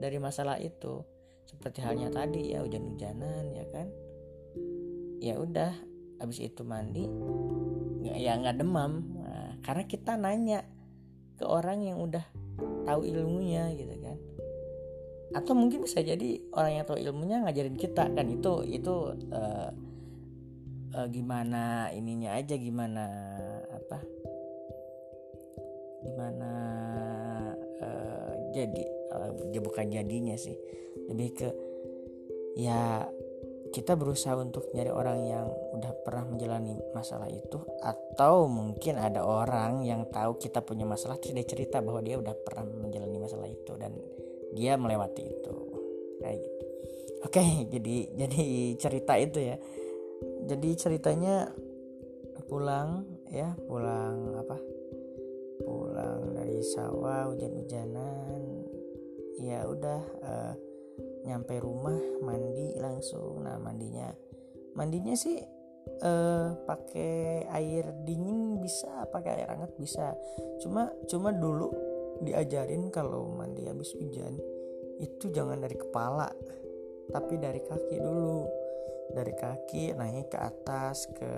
dari 0.00 0.16
masalah 0.16 0.56
itu. 0.56 1.04
Seperti 1.44 1.84
halnya 1.84 2.08
tadi 2.08 2.56
ya 2.56 2.64
hujan-hujanan 2.64 3.52
ya 3.52 3.66
kan 3.68 3.92
ya 5.22 5.38
udah 5.38 5.70
habis 6.18 6.42
itu 6.42 6.66
mandi 6.66 7.06
ya 8.02 8.34
nggak 8.34 8.58
demam. 8.58 9.06
Nah, 9.22 9.54
karena 9.62 9.86
kita 9.86 10.18
nanya 10.18 10.66
ke 11.38 11.46
orang 11.46 11.86
yang 11.86 12.02
udah 12.02 12.26
tahu 12.82 13.06
ilmunya 13.06 13.70
gitu 13.78 13.94
kan. 14.02 14.18
Atau 15.32 15.54
mungkin 15.56 15.86
bisa 15.86 16.02
jadi 16.02 16.42
orang 16.52 16.82
yang 16.82 16.84
tahu 16.84 16.98
ilmunya 16.98 17.46
ngajarin 17.46 17.78
kita 17.78 18.10
kan 18.10 18.26
itu 18.28 18.66
itu 18.68 18.94
uh, 19.32 19.70
uh, 20.98 21.06
gimana 21.08 21.88
ininya 21.94 22.36
aja 22.36 22.58
gimana 22.58 23.06
apa 23.72 23.98
gimana 26.02 26.50
uh, 27.80 28.32
jadi 28.52 28.84
uh, 29.14 29.62
bukan 29.62 29.86
jadinya 29.88 30.34
sih. 30.34 30.58
Lebih 31.08 31.28
ke 31.32 31.48
ya 32.58 33.06
kita 33.72 33.96
berusaha 33.96 34.36
untuk 34.36 34.68
nyari 34.76 34.92
orang 34.92 35.18
yang 35.24 35.48
udah 35.48 35.92
pernah 36.04 36.28
menjalani 36.28 36.76
masalah 36.92 37.26
itu 37.32 37.56
atau 37.80 38.44
mungkin 38.44 39.00
ada 39.00 39.24
orang 39.24 39.80
yang 39.82 40.04
tahu 40.12 40.36
kita 40.36 40.60
punya 40.60 40.84
masalah 40.84 41.16
terus 41.16 41.32
dia 41.32 41.48
cerita 41.48 41.80
bahwa 41.80 42.04
dia 42.04 42.20
udah 42.20 42.36
pernah 42.36 42.68
menjalani 42.68 43.16
masalah 43.16 43.48
itu 43.48 43.72
dan 43.80 43.96
dia 44.52 44.76
melewati 44.76 45.24
itu. 45.24 45.54
Kayak 46.20 46.38
gitu. 46.44 46.66
Oke 47.24 47.42
jadi 47.72 47.96
jadi 48.12 48.44
cerita 48.76 49.16
itu 49.16 49.38
ya. 49.40 49.56
Jadi 50.46 50.70
ceritanya 50.76 51.48
pulang 52.46 53.08
ya 53.32 53.56
pulang 53.64 54.36
apa? 54.36 54.60
Pulang 55.64 56.36
dari 56.36 56.60
sawah 56.60 57.32
hujan-hujanan. 57.32 58.40
Ya 59.40 59.64
udah 59.66 60.00
uh, 60.22 60.54
nyampe 61.22 61.58
rumah 61.58 61.98
mandi 62.22 62.74
langsung. 62.78 63.42
Nah 63.42 63.56
mandinya. 63.58 64.10
Mandinya 64.74 65.14
sih 65.14 65.38
eh, 66.02 66.48
pakai 66.66 67.46
air 67.46 67.84
dingin 68.02 68.58
bisa 68.58 69.06
pakai 69.08 69.42
air 69.42 69.48
hangat 69.54 69.72
bisa. 69.78 70.14
Cuma 70.62 70.90
cuma 71.06 71.30
dulu 71.30 71.70
diajarin 72.22 72.90
kalau 72.94 73.34
mandi 73.34 73.66
habis 73.66 73.90
hujan 73.98 74.38
itu 75.02 75.34
jangan 75.34 75.58
dari 75.58 75.74
kepala 75.74 76.30
tapi 77.10 77.38
dari 77.38 77.60
kaki 77.62 77.96
dulu. 77.98 78.62
Dari 79.12 79.34
kaki 79.36 79.92
naik 79.92 80.32
ke 80.32 80.38
atas 80.40 81.04
ke 81.12 81.32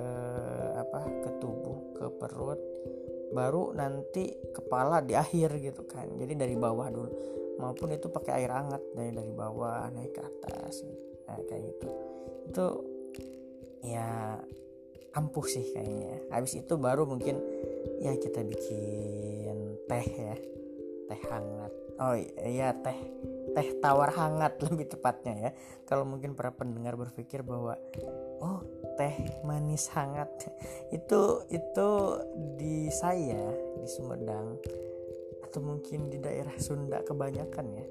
apa 0.78 1.00
ke 1.26 1.30
tubuh 1.42 1.90
ke 1.98 2.06
perut 2.22 2.60
baru 3.34 3.74
nanti 3.74 4.30
kepala 4.54 5.02
di 5.02 5.18
akhir 5.18 5.58
gitu 5.58 5.82
kan. 5.90 6.06
Jadi 6.14 6.38
dari 6.38 6.54
bawah 6.54 6.86
dulu 6.86 7.34
maupun 7.58 7.94
itu 7.94 8.10
pakai 8.10 8.42
air 8.42 8.50
hangat 8.50 8.82
dari 8.94 9.10
dari 9.14 9.32
bawah 9.32 9.90
naik 9.94 10.14
ke 10.14 10.22
atas 10.22 10.82
nah, 11.26 11.38
kayak 11.46 11.62
gitu. 11.74 11.88
Itu 12.50 12.66
ya 13.84 14.38
ampuh 15.14 15.46
sih 15.46 15.64
kayaknya. 15.72 16.30
Habis 16.34 16.58
itu 16.58 16.74
baru 16.74 17.06
mungkin 17.06 17.38
ya 18.02 18.12
kita 18.18 18.42
bikin 18.42 19.78
teh 19.86 20.06
ya 20.06 20.36
teh 21.08 21.20
hangat. 21.30 21.72
Oh 22.02 22.18
iya 22.42 22.74
teh 22.74 22.98
teh 23.54 23.68
tawar 23.78 24.10
hangat 24.10 24.58
lebih 24.66 24.90
tepatnya 24.90 25.34
ya. 25.38 25.50
Kalau 25.86 26.02
mungkin 26.02 26.34
para 26.34 26.50
pendengar 26.50 26.98
berpikir 26.98 27.46
bahwa 27.46 27.78
oh 28.42 28.60
teh 28.98 29.14
manis 29.46 29.86
hangat. 29.94 30.30
Itu 30.96 31.46
itu 31.50 31.88
di 32.58 32.86
saya 32.90 33.50
di 33.78 33.86
Sumedang 33.86 34.58
atau 35.54 35.62
mungkin 35.62 36.10
di 36.10 36.18
daerah 36.18 36.58
Sunda 36.58 36.98
kebanyakan 37.06 37.66
ya 37.78 37.86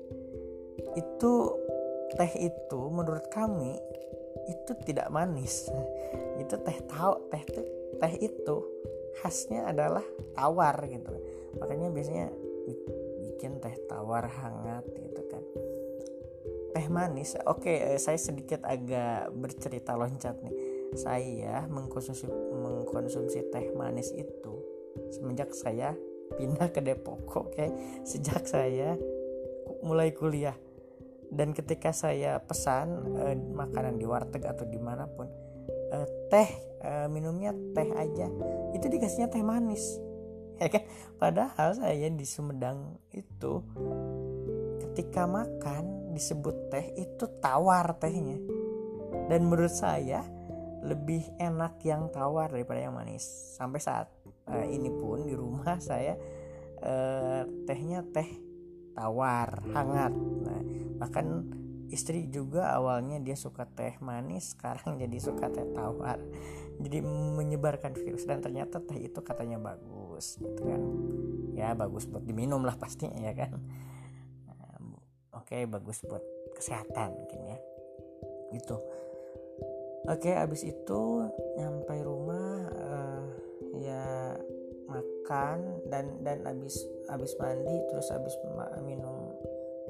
itu 1.00 1.34
teh 2.20 2.34
itu 2.44 2.80
menurut 2.92 3.24
kami 3.32 3.80
itu 4.52 4.72
tidak 4.84 5.08
manis. 5.08 5.72
Itu 6.44 6.60
teh 6.60 6.76
tahu 6.90 7.30
teh 7.30 7.40
itu 7.40 7.62
teh 8.02 8.14
itu 8.20 8.58
khasnya 9.22 9.70
adalah 9.70 10.04
tawar 10.36 10.76
gitu. 10.90 11.14
Makanya 11.62 11.94
biasanya 11.94 12.28
bikin 13.24 13.62
teh 13.62 13.72
tawar 13.88 14.28
hangat 14.28 14.84
gitu 14.92 15.22
kan. 15.30 15.44
Teh 16.74 16.86
manis 16.90 17.38
oke 17.46 17.70
eh, 17.70 18.02
saya 18.02 18.18
sedikit 18.18 18.66
agak 18.66 19.32
bercerita 19.32 19.96
loncat 19.96 20.36
nih. 20.42 20.56
Saya 20.98 21.64
mengkonsumsi 21.70 22.28
mengkonsumsi 22.60 23.54
teh 23.54 23.72
manis 23.78 24.12
itu 24.12 24.54
semenjak 25.14 25.54
saya 25.54 25.94
pindah 26.38 26.70
ke 26.74 26.80
Depok 26.82 27.24
oke? 27.28 27.54
Okay? 27.54 27.70
sejak 28.04 28.46
saya 28.48 28.98
mulai 29.84 30.16
kuliah. 30.16 30.56
Dan 31.34 31.50
ketika 31.50 31.90
saya 31.90 32.38
pesan 32.38 33.18
eh, 33.18 33.34
makanan 33.34 33.98
di 33.98 34.06
warteg 34.06 34.46
atau 34.46 34.70
di 34.70 34.78
mana 34.78 35.10
pun 35.10 35.26
eh, 35.90 36.08
teh 36.30 36.50
eh, 36.86 37.08
minumnya 37.10 37.52
teh 37.74 37.90
aja. 37.94 38.28
Itu 38.78 38.86
dikasihnya 38.86 39.34
teh 39.34 39.42
manis 39.42 39.98
ya 40.62 40.70
kan? 40.70 40.84
Padahal 41.18 41.70
saya 41.78 42.08
di 42.10 42.26
Sumedang 42.28 43.00
itu 43.14 43.64
ketika 44.82 45.26
makan 45.26 46.14
disebut 46.14 46.70
teh 46.70 46.86
itu 46.98 47.26
tawar 47.42 47.98
tehnya. 47.98 48.38
Dan 49.28 49.48
menurut 49.48 49.72
saya 49.72 50.22
lebih 50.84 51.24
enak 51.40 51.80
yang 51.88 52.12
tawar 52.12 52.52
daripada 52.52 52.84
yang 52.84 52.94
manis. 52.94 53.24
Sampai 53.56 53.80
saat 53.80 54.12
uh, 54.48 54.66
ini 54.68 54.90
pun 54.92 55.28
di 55.28 55.36
rumah 55.36 55.80
saya 55.80 56.16
uh, 56.84 57.44
tehnya 57.68 58.04
teh 58.12 58.28
tawar 58.94 59.64
hangat. 59.74 60.14
Nah 60.16 60.62
bahkan 61.02 61.50
istri 61.94 62.26
juga 62.32 62.74
awalnya 62.74 63.22
dia 63.22 63.38
suka 63.38 63.70
teh 63.70 63.98
manis 64.02 64.58
sekarang 64.58 64.98
jadi 65.04 65.18
suka 65.20 65.50
teh 65.50 65.68
tawar. 65.74 66.20
Jadi 66.74 67.06
menyebarkan 67.38 67.94
virus 67.94 68.26
dan 68.26 68.42
ternyata 68.42 68.82
teh 68.82 68.98
itu 68.98 69.20
katanya 69.22 69.62
bagus 69.62 70.42
gitu 70.42 70.62
kan. 70.66 70.82
Ya 71.54 71.78
bagus 71.78 72.10
buat 72.10 72.26
diminum 72.26 72.66
lah 72.66 72.74
pastinya 72.76 73.22
ya 73.22 73.34
kan. 73.38 73.62
Nah, 74.50 74.98
oke 75.38 75.70
bagus 75.70 76.02
buat 76.02 76.26
kesehatan 76.58 77.14
mungkin 77.14 77.40
ya. 77.46 77.58
Gitu. 78.58 78.78
Oke 80.04 80.36
abis 80.36 80.68
itu 80.68 81.02
nyampe 81.56 81.96
rumah 82.04 82.68
uh, 82.76 83.24
ya 83.80 84.13
makan 85.24 85.88
dan 85.88 86.20
dan 86.20 86.44
abis 86.44 86.84
abis 87.08 87.32
mandi 87.40 87.80
terus 87.88 88.12
abis 88.12 88.36
minum 88.84 89.32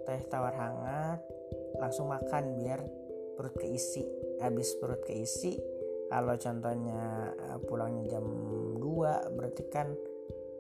teh 0.06 0.22
tawar 0.30 0.54
hangat 0.54 1.26
langsung 1.82 2.14
makan 2.14 2.54
biar 2.54 2.86
perut 3.34 3.58
keisi. 3.58 4.06
Habis 4.46 4.78
perut 4.78 5.02
keisi 5.02 5.58
kalau 6.14 6.38
contohnya 6.38 7.34
eh, 7.34 7.60
pulangnya 7.66 8.14
jam 8.14 8.26
2 8.78 9.34
berarti 9.34 9.64
kan 9.74 9.90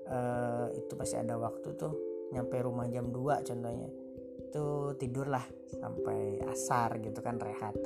uh, 0.09 0.65
itu 0.73 0.97
masih 0.97 1.21
ada 1.21 1.37
waktu 1.37 1.77
tuh 1.77 1.93
nyampe 2.33 2.57
rumah 2.65 2.89
jam 2.89 3.13
2 3.13 3.45
contohnya 3.45 3.93
itu 4.41 4.65
tidurlah 4.97 5.45
sampai 5.69 6.41
asar 6.49 6.97
gitu 6.97 7.21
kan 7.21 7.37
rehat. 7.37 7.77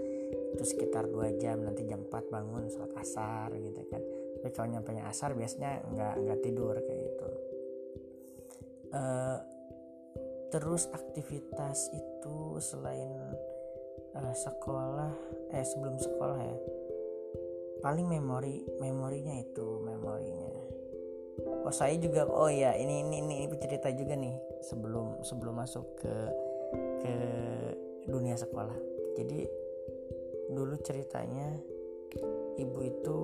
Itu 0.56 0.64
sekitar 0.64 1.12
2 1.12 1.36
jam 1.36 1.68
nanti 1.68 1.84
jam 1.84 2.08
4 2.08 2.32
bangun 2.32 2.72
sholat 2.72 2.96
asar 2.96 3.52
gitu 3.60 3.84
kan 3.92 4.00
tapi 4.48 4.56
kalau 4.56 4.80
nyampe 4.80 4.96
asar 5.04 5.36
biasanya 5.36 5.84
nggak 5.92 6.16
nggak 6.24 6.40
tidur 6.40 6.72
kayak 6.80 7.04
gitu. 7.04 7.30
Uh, 8.96 9.44
terus 10.56 10.88
aktivitas 10.96 11.92
itu 11.92 12.56
selain 12.64 13.12
uh, 14.16 14.32
sekolah 14.32 15.12
eh 15.52 15.68
sebelum 15.68 16.00
sekolah 16.00 16.40
ya 16.40 16.58
paling 17.84 18.08
memori 18.08 18.64
memorinya 18.80 19.36
itu 19.36 19.84
memorinya. 19.84 20.56
Oh 21.68 21.76
saya 21.76 22.00
juga 22.00 22.24
oh 22.24 22.48
ya 22.48 22.72
ini 22.80 23.04
ini 23.04 23.20
ini, 23.20 23.36
ini 23.52 23.56
cerita 23.60 23.92
juga 23.92 24.16
nih 24.16 24.64
sebelum 24.64 25.28
sebelum 25.28 25.60
masuk 25.60 25.84
ke 26.00 26.16
ke 27.04 27.16
dunia 28.08 28.40
sekolah. 28.40 28.80
Jadi 29.20 29.44
dulu 30.56 30.80
ceritanya 30.80 31.52
ibu 32.56 32.80
itu 32.80 33.18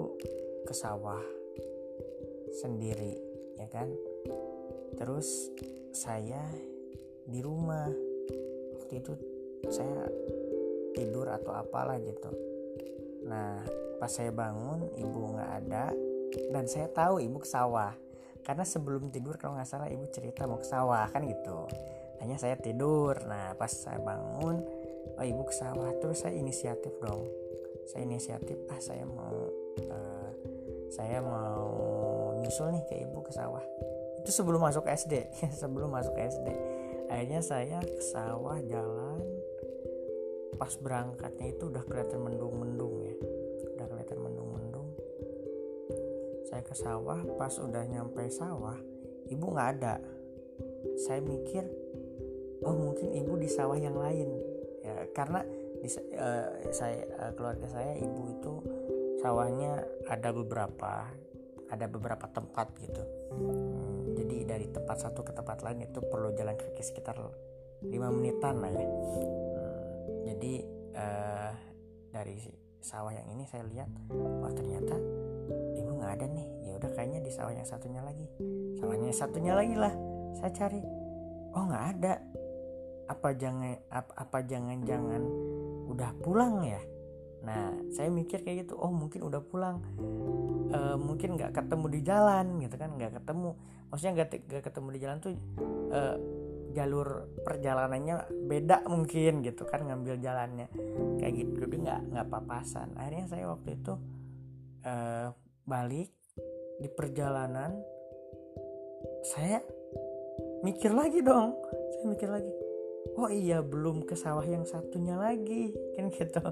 ke 0.64 0.74
sawah 0.76 1.24
sendiri 2.54 3.16
ya 3.60 3.68
kan? 3.70 3.90
Terus 4.98 5.52
saya 5.94 6.42
di 7.28 7.40
rumah. 7.40 7.88
Waktu 8.80 8.94
itu 9.00 9.14
saya 9.72 10.10
tidur 10.94 11.32
atau 11.32 11.56
apalah 11.56 11.98
gitu. 12.02 12.32
Nah 13.26 13.64
pas 13.98 14.12
saya 14.12 14.36
bangun 14.36 14.92
ibu 15.00 15.20
nggak 15.32 15.52
ada 15.64 15.86
dan 16.52 16.66
saya 16.68 16.92
tahu 16.92 17.24
ibu 17.24 17.40
ke 17.42 17.48
sawah. 17.48 17.96
Karena 18.44 18.68
sebelum 18.68 19.08
tidur 19.08 19.40
kalau 19.40 19.56
nggak 19.56 19.70
salah 19.70 19.88
ibu 19.88 20.04
cerita 20.12 20.44
mau 20.44 20.60
ke 20.60 20.68
sawah 20.68 21.08
kan 21.08 21.24
gitu. 21.24 21.64
Hanya 22.20 22.36
saya 22.36 22.60
tidur. 22.60 23.16
Nah 23.24 23.56
pas 23.56 23.72
saya 23.72 24.02
bangun 24.04 24.60
oh 25.16 25.26
ibu 25.26 25.44
ke 25.48 25.54
sawah. 25.56 25.96
Terus 26.04 26.28
saya 26.28 26.36
inisiatif 26.36 26.92
dong. 27.00 27.24
Saya 27.88 28.04
inisiatif 28.04 28.58
ah 28.68 28.80
saya 28.84 29.08
mau 29.08 29.48
saya 30.94 31.26
mau 31.26 32.38
nyusul 32.38 32.70
nih 32.70 32.86
ke 32.86 32.96
ibu 33.02 33.26
ke 33.26 33.34
sawah. 33.34 33.66
Itu 34.22 34.30
sebelum 34.30 34.62
masuk 34.62 34.86
SD 34.86 35.26
sebelum 35.62 35.90
masuk 35.90 36.14
SD 36.14 36.48
akhirnya 37.10 37.42
saya 37.42 37.82
ke 37.82 38.02
sawah 38.02 38.62
jalan. 38.62 39.26
Pas 40.54 40.70
berangkatnya 40.78 41.50
itu 41.50 41.74
udah 41.74 41.82
kelihatan 41.90 42.22
mendung-mendung 42.22 42.94
ya. 43.02 43.16
Udah 43.74 43.86
kelihatan 43.90 44.20
mendung-mendung. 44.22 44.88
Saya 46.46 46.62
ke 46.62 46.78
sawah 46.78 47.20
pas 47.42 47.58
udah 47.58 47.84
nyampe 47.90 48.30
sawah 48.30 48.78
ibu 49.34 49.46
nggak 49.50 49.70
ada. 49.82 49.98
Saya 51.02 51.26
mikir 51.26 51.66
oh 52.62 52.78
mungkin 52.78 53.18
ibu 53.18 53.34
di 53.42 53.50
sawah 53.50 53.82
yang 53.82 53.98
lain. 53.98 54.30
Ya 54.86 55.10
karena 55.10 55.42
di, 55.82 55.90
uh, 55.90 56.48
saya 56.70 57.02
uh, 57.18 57.32
keluarga 57.34 57.66
saya 57.68 57.98
ibu 57.98 58.22
itu 58.30 58.54
sawahnya 59.24 59.80
ada 60.12 60.36
beberapa 60.36 61.08
ada 61.72 61.86
beberapa 61.88 62.28
tempat 62.28 62.76
gitu. 62.76 63.04
Hmm, 63.32 64.20
jadi 64.20 64.44
dari 64.44 64.68
tempat 64.68 65.00
satu 65.00 65.24
ke 65.24 65.32
tempat 65.32 65.64
lain 65.64 65.88
itu 65.88 66.04
perlu 66.04 66.36
jalan 66.36 66.60
kaki 66.60 66.84
sekitar 66.84 67.16
5 67.18 67.88
menitan 67.90 68.60
lah 68.60 68.70
ya. 68.70 68.84
Hmm, 68.84 69.26
jadi 70.28 70.54
uh, 70.94 71.52
dari 72.12 72.36
sawah 72.84 73.16
yang 73.16 73.32
ini 73.32 73.48
saya 73.48 73.64
lihat 73.64 73.88
wah 74.12 74.52
ternyata 74.52 75.00
ibu 75.80 75.92
nggak 76.04 76.14
ada 76.20 76.26
nih. 76.28 76.48
Ya 76.68 76.72
udah 76.78 76.92
kayaknya 76.92 77.24
di 77.24 77.32
sawah 77.32 77.56
yang 77.56 77.66
satunya 77.66 78.04
lagi. 78.04 78.28
Sawahnya 78.78 79.16
satunya 79.16 79.56
lagi 79.56 79.76
lah 79.80 79.96
saya 80.36 80.52
cari. 80.52 80.84
Oh 81.56 81.64
nggak 81.64 81.86
ada. 81.96 82.14
Apa 83.08 83.32
jangan 83.40 83.72
apa, 83.88 84.12
apa 84.20 84.38
jangan 84.44 84.78
jangan 84.84 85.24
udah 85.90 86.12
pulang 86.20 86.60
ya 86.68 86.80
nah 87.44 87.76
saya 87.92 88.08
mikir 88.08 88.42
kayak 88.42 88.68
gitu 88.68 88.80
oh 88.80 88.90
mungkin 88.90 89.28
udah 89.28 89.42
pulang. 89.44 89.84
E, 90.72 90.80
mungkin 90.96 91.36
nggak 91.36 91.52
ketemu 91.54 91.86
di 91.92 92.00
jalan 92.02 92.46
gitu 92.64 92.76
kan 92.80 92.90
nggak 92.96 93.20
ketemu. 93.22 93.52
Maksudnya 93.92 94.12
nggak 94.16 94.64
ketemu 94.64 94.88
di 94.90 95.00
jalan 95.04 95.18
tuh 95.20 95.32
e, 95.92 96.02
jalur 96.74 97.30
perjalanannya 97.46 98.16
beda 98.50 98.88
mungkin 98.90 99.46
gitu 99.46 99.68
kan 99.68 99.84
ngambil 99.84 100.18
jalannya. 100.24 100.72
Kayak 101.20 101.34
gitu 101.44 101.68
jadi 101.68 101.76
nggak 101.84 102.02
nggak 102.16 102.28
papasan. 102.32 102.96
Akhirnya 102.96 103.28
saya 103.28 103.46
waktu 103.52 103.76
itu 103.76 103.94
e, 104.88 104.94
balik 105.68 106.10
di 106.80 106.90
perjalanan 106.92 107.72
saya 109.24 109.64
mikir 110.64 110.92
lagi 110.92 111.24
dong 111.24 111.56
saya 111.96 112.06
mikir 112.12 112.28
lagi 112.28 112.52
oh 113.16 113.30
iya 113.32 113.64
belum 113.64 114.04
ke 114.04 114.16
sawah 114.16 114.44
yang 114.44 114.68
satunya 114.68 115.16
lagi 115.16 115.72
kan 115.96 116.12
gitu 116.12 116.44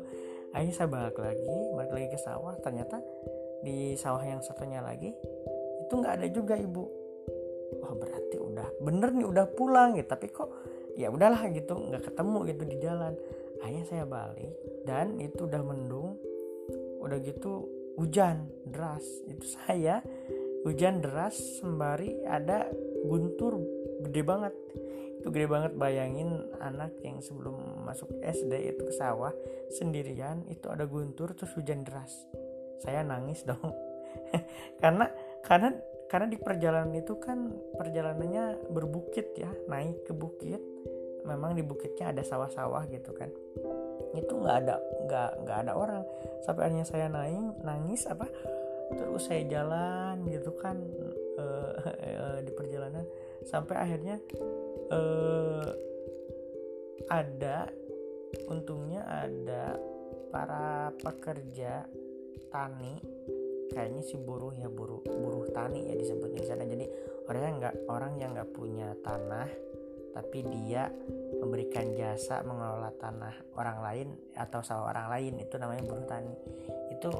akhirnya 0.51 0.75
saya 0.75 0.89
balik 0.91 1.17
lagi 1.17 1.57
balik 1.75 1.91
lagi 1.91 2.07
ke 2.13 2.19
sawah. 2.19 2.55
Ternyata 2.59 2.97
di 3.61 3.93
sawah 3.95 4.23
yang 4.23 4.41
satunya 4.43 4.81
lagi 4.83 5.11
itu 5.87 5.93
nggak 5.93 6.13
ada 6.21 6.27
juga 6.31 6.55
ibu. 6.55 6.85
Wah 7.81 7.93
berarti 7.95 8.35
udah 8.35 8.67
bener 8.83 9.09
nih 9.15 9.27
udah 9.27 9.45
pulang 9.55 9.95
gitu. 9.95 10.07
Tapi 10.11 10.27
kok 10.31 10.49
ya 10.99 11.07
udahlah 11.07 11.47
gitu 11.51 11.73
nggak 11.75 12.11
ketemu 12.11 12.37
gitu 12.51 12.63
di 12.67 12.75
jalan. 12.79 13.13
Akhirnya 13.61 13.85
saya 13.87 14.05
balik 14.07 14.53
dan 14.83 15.19
itu 15.19 15.47
udah 15.47 15.61
mendung. 15.63 16.17
Udah 17.01 17.17
gitu 17.23 17.65
hujan 17.97 18.47
deras. 18.67 19.03
Itu 19.25 19.45
saya 19.45 20.03
hujan 20.61 21.01
deras 21.01 21.37
sembari 21.57 22.21
ada 22.25 22.69
guntur 23.05 23.57
gede 24.05 24.21
banget 24.21 24.53
itu 25.21 25.29
gede 25.29 25.45
banget 25.45 25.77
bayangin 25.77 26.49
anak 26.57 26.97
yang 27.05 27.21
sebelum 27.21 27.85
masuk 27.85 28.09
SD 28.25 28.73
itu 28.73 28.89
ke 28.89 28.93
sawah 28.97 29.29
sendirian 29.69 30.41
itu 30.49 30.65
ada 30.65 30.89
guntur 30.89 31.37
terus 31.37 31.53
hujan 31.53 31.85
deras. 31.85 32.25
Saya 32.81 33.05
nangis 33.05 33.45
dong. 33.49 33.69
Karena 34.81 35.05
karena 35.45 35.77
karena 36.09 36.27
di 36.27 36.41
perjalanan 36.41 36.91
itu 36.97 37.21
kan 37.21 37.53
perjalanannya 37.77 38.73
berbukit 38.73 39.31
ya 39.37 39.53
naik 39.69 40.09
ke 40.09 40.11
bukit 40.11 40.59
memang 41.21 41.53
di 41.53 41.61
bukitnya 41.61 42.09
ada 42.09 42.25
sawah-sawah 42.25 42.89
gitu 42.89 43.13
kan. 43.13 43.29
Itu 44.17 44.41
nggak 44.41 44.57
ada 44.65 44.75
nggak 45.05 45.31
nggak 45.45 45.57
ada 45.69 45.71
orang. 45.77 46.03
Sampai 46.41 46.65
akhirnya 46.65 46.89
saya 46.89 47.05
naik 47.13 47.61
nangis 47.61 48.09
apa 48.09 48.25
terus 48.91 49.23
saya 49.23 49.47
jalan 49.47 50.27
gitu 50.27 50.51
kan 50.59 50.75
uh, 51.39 51.71
uh, 51.79 52.39
di 52.45 52.51
perjalanan 52.51 53.05
sampai 53.47 53.75
akhirnya 53.77 54.17
uh, 54.91 55.69
ada 57.09 57.67
untungnya 58.47 59.03
ada 59.07 59.75
para 60.31 60.91
pekerja 60.99 61.85
tani. 62.51 62.99
Kayaknya 63.71 64.03
si 64.03 64.19
buruh 64.19 64.51
ya 64.51 64.67
buruh 64.67 64.99
buruh 65.07 65.47
tani 65.55 65.87
ya 65.87 65.95
disebutnya 65.95 66.43
di 66.43 66.47
sana. 66.47 66.63
Jadi 66.67 66.85
orang 67.31 67.43
yang 67.43 67.57
nggak 67.63 67.75
orang 67.87 68.13
yang 68.19 68.31
nggak 68.35 68.51
punya 68.51 68.91
tanah 68.99 69.47
tapi 70.11 70.43
dia 70.43 70.91
memberikan 71.39 71.95
jasa 71.95 72.43
mengelola 72.43 72.91
tanah 72.99 73.31
orang 73.55 73.79
lain 73.79 74.07
atau 74.35 74.59
sawah 74.59 74.91
orang 74.91 75.07
lain 75.07 75.33
itu 75.39 75.55
namanya 75.55 75.87
buruh 75.87 76.03
tani. 76.03 76.35
Itu 76.91 77.11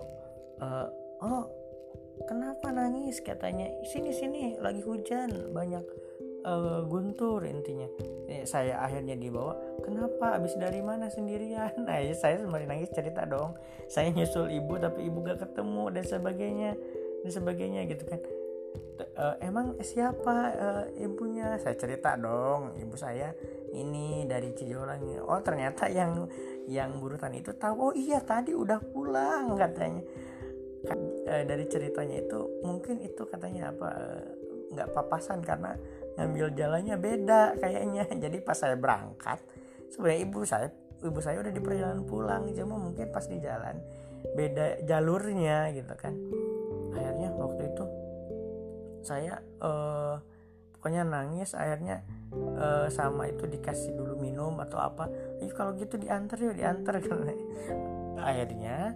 uh, 0.59 0.87
oh 1.23 1.47
kenapa 2.27 2.75
nangis? 2.75 3.23
katanya. 3.23 3.71
Sini 3.87 4.11
sini 4.11 4.59
lagi 4.59 4.83
hujan 4.83 5.55
banyak 5.55 6.10
uh, 6.45 6.81
guntur 6.85 7.43
intinya. 7.45 7.87
Eh, 8.31 8.47
saya 8.47 8.79
akhirnya 8.79 9.17
dibawa 9.17 9.57
kenapa? 9.83 10.37
Abis 10.39 10.55
dari 10.57 10.79
mana 10.79 11.11
sendirian? 11.11 11.73
Nah 11.87 11.99
ya 11.99 12.13
saya 12.15 12.39
sembari 12.41 12.65
nangis 12.69 12.91
cerita 12.93 13.25
dong. 13.25 13.57
Saya 13.91 14.13
nyusul 14.13 14.51
ibu 14.51 14.77
tapi 14.77 15.07
ibu 15.07 15.19
gak 15.25 15.41
ketemu 15.43 15.83
dan 15.91 16.03
sebagainya 16.05 16.71
dan 17.25 17.31
sebagainya 17.31 17.81
gitu 17.89 18.03
kan. 18.07 18.21
Uh, 19.17 19.35
emang 19.41 19.75
siapa 19.81 20.35
uh, 20.55 20.85
ibunya? 20.95 21.57
Saya 21.59 21.75
cerita 21.75 22.15
dong 22.15 22.77
ibu 22.77 22.95
saya 22.95 23.33
ini 23.75 24.23
dari 24.29 24.53
Cijolang. 24.53 25.01
Oh 25.25 25.41
ternyata 25.43 25.89
yang 25.89 26.29
yang 26.69 27.01
burutan 27.01 27.33
itu 27.35 27.51
tahu. 27.57 27.91
Oh 27.91 27.93
iya 27.97 28.21
tadi 28.23 28.55
udah 28.55 28.79
pulang 28.79 29.57
katanya. 29.59 30.03
Eh, 30.81 31.45
dari 31.45 31.69
ceritanya 31.69 32.25
itu 32.25 32.41
mungkin 32.65 32.97
itu 33.05 33.21
katanya 33.29 33.69
apa 33.69 33.89
nggak 34.73 34.89
papasan 34.97 35.45
karena 35.45 35.77
ngambil 36.17 36.47
jalannya 36.55 36.95
beda 36.97 37.41
kayaknya. 37.59 38.03
Jadi 38.23 38.37
pas 38.43 38.57
saya 38.57 38.75
berangkat 38.75 39.39
sebenarnya 39.91 40.21
ibu 40.23 40.39
saya 40.47 40.67
ibu 41.01 41.19
saya 41.19 41.37
udah 41.41 41.53
di 41.53 41.61
perjalanan 41.61 42.03
pulang. 42.07 42.49
Cuma 42.55 42.75
mungkin 42.79 43.11
pas 43.11 43.25
di 43.27 43.37
jalan 43.39 43.79
beda 44.33 44.85
jalurnya 44.87 45.71
gitu 45.75 45.93
kan. 45.95 46.13
Akhirnya 46.91 47.29
waktu 47.35 47.61
itu 47.71 47.83
saya 49.01 49.41
eh, 49.41 50.15
pokoknya 50.81 51.05
nangis. 51.05 51.53
Akhirnya 51.53 52.01
uh, 52.33 52.87
sama 52.89 53.27
itu 53.27 53.45
dikasih 53.45 53.93
dulu 53.95 54.17
minum 54.17 54.57
atau 54.63 54.79
apa. 54.79 55.05
Ih, 55.43 55.51
kalau 55.51 55.75
gitu 55.75 55.99
diantar 55.99 56.39
yuk 56.39 56.57
diantar. 56.57 56.97
Akhirnya 58.29 58.95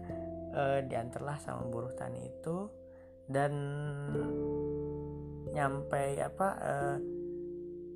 uh, 0.55 0.79
diantarlah 0.81 1.37
sama 1.43 1.67
buruh 1.67 1.93
tani 1.93 2.25
itu. 2.25 2.69
Dan 3.25 3.53
nyampe 5.55 6.19
apa 6.19 6.47
uh, 6.59 6.97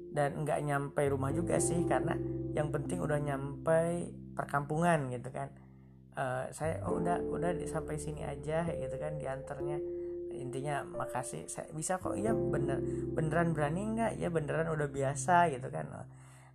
dan 0.10 0.42
nggak 0.42 0.60
nyampe 0.66 1.02
rumah 1.12 1.30
juga 1.30 1.62
sih 1.62 1.86
karena 1.86 2.18
yang 2.58 2.74
penting 2.74 2.98
udah 3.04 3.20
nyampe 3.22 4.10
perkampungan 4.34 5.12
gitu 5.14 5.30
kan. 5.30 5.52
Uh, 6.20 6.52
saya 6.52 6.84
oh, 6.84 7.00
udah 7.00 7.22
udah 7.24 7.56
sampai 7.70 7.96
sini 7.96 8.26
aja 8.26 8.66
gitu 8.66 8.96
kan 8.98 9.20
diantarnya. 9.22 9.78
Intinya 10.34 10.88
makasih. 10.88 11.46
Saya 11.52 11.70
bisa 11.76 12.02
kok 12.02 12.18
iya 12.18 12.34
bener 12.34 12.82
beneran 13.14 13.54
berani 13.54 13.96
nggak? 13.96 14.12
Ya 14.18 14.32
beneran 14.34 14.72
udah 14.74 14.90
biasa 14.90 15.54
gitu 15.54 15.70
kan. 15.70 15.86
Oh, 15.94 16.08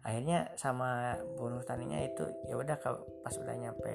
akhirnya 0.05 0.53
sama 0.61 1.17
bunuh 1.39 1.65
taninya 1.65 1.97
itu 2.03 2.29
ya 2.45 2.61
udah 2.61 2.77
kalau 2.77 3.07
pas 3.25 3.33
udah 3.39 3.57
nyampe 3.57 3.95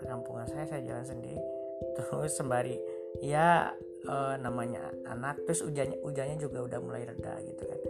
perkampungan 0.00 0.48
saya 0.48 0.64
saya 0.64 0.82
jalan 0.86 1.04
sendiri. 1.04 1.38
Terus 1.98 2.34
sembari 2.34 2.78
ya 3.20 3.70
eh, 4.06 4.34
namanya 4.38 4.92
anak 5.08 5.42
terus 5.48 5.66
hujannya 5.66 5.98
hujannya 6.04 6.36
juga 6.38 6.58
udah 6.68 6.78
mulai 6.78 7.02
reda 7.08 7.34
gitu 7.42 7.62
kan. 7.66 7.80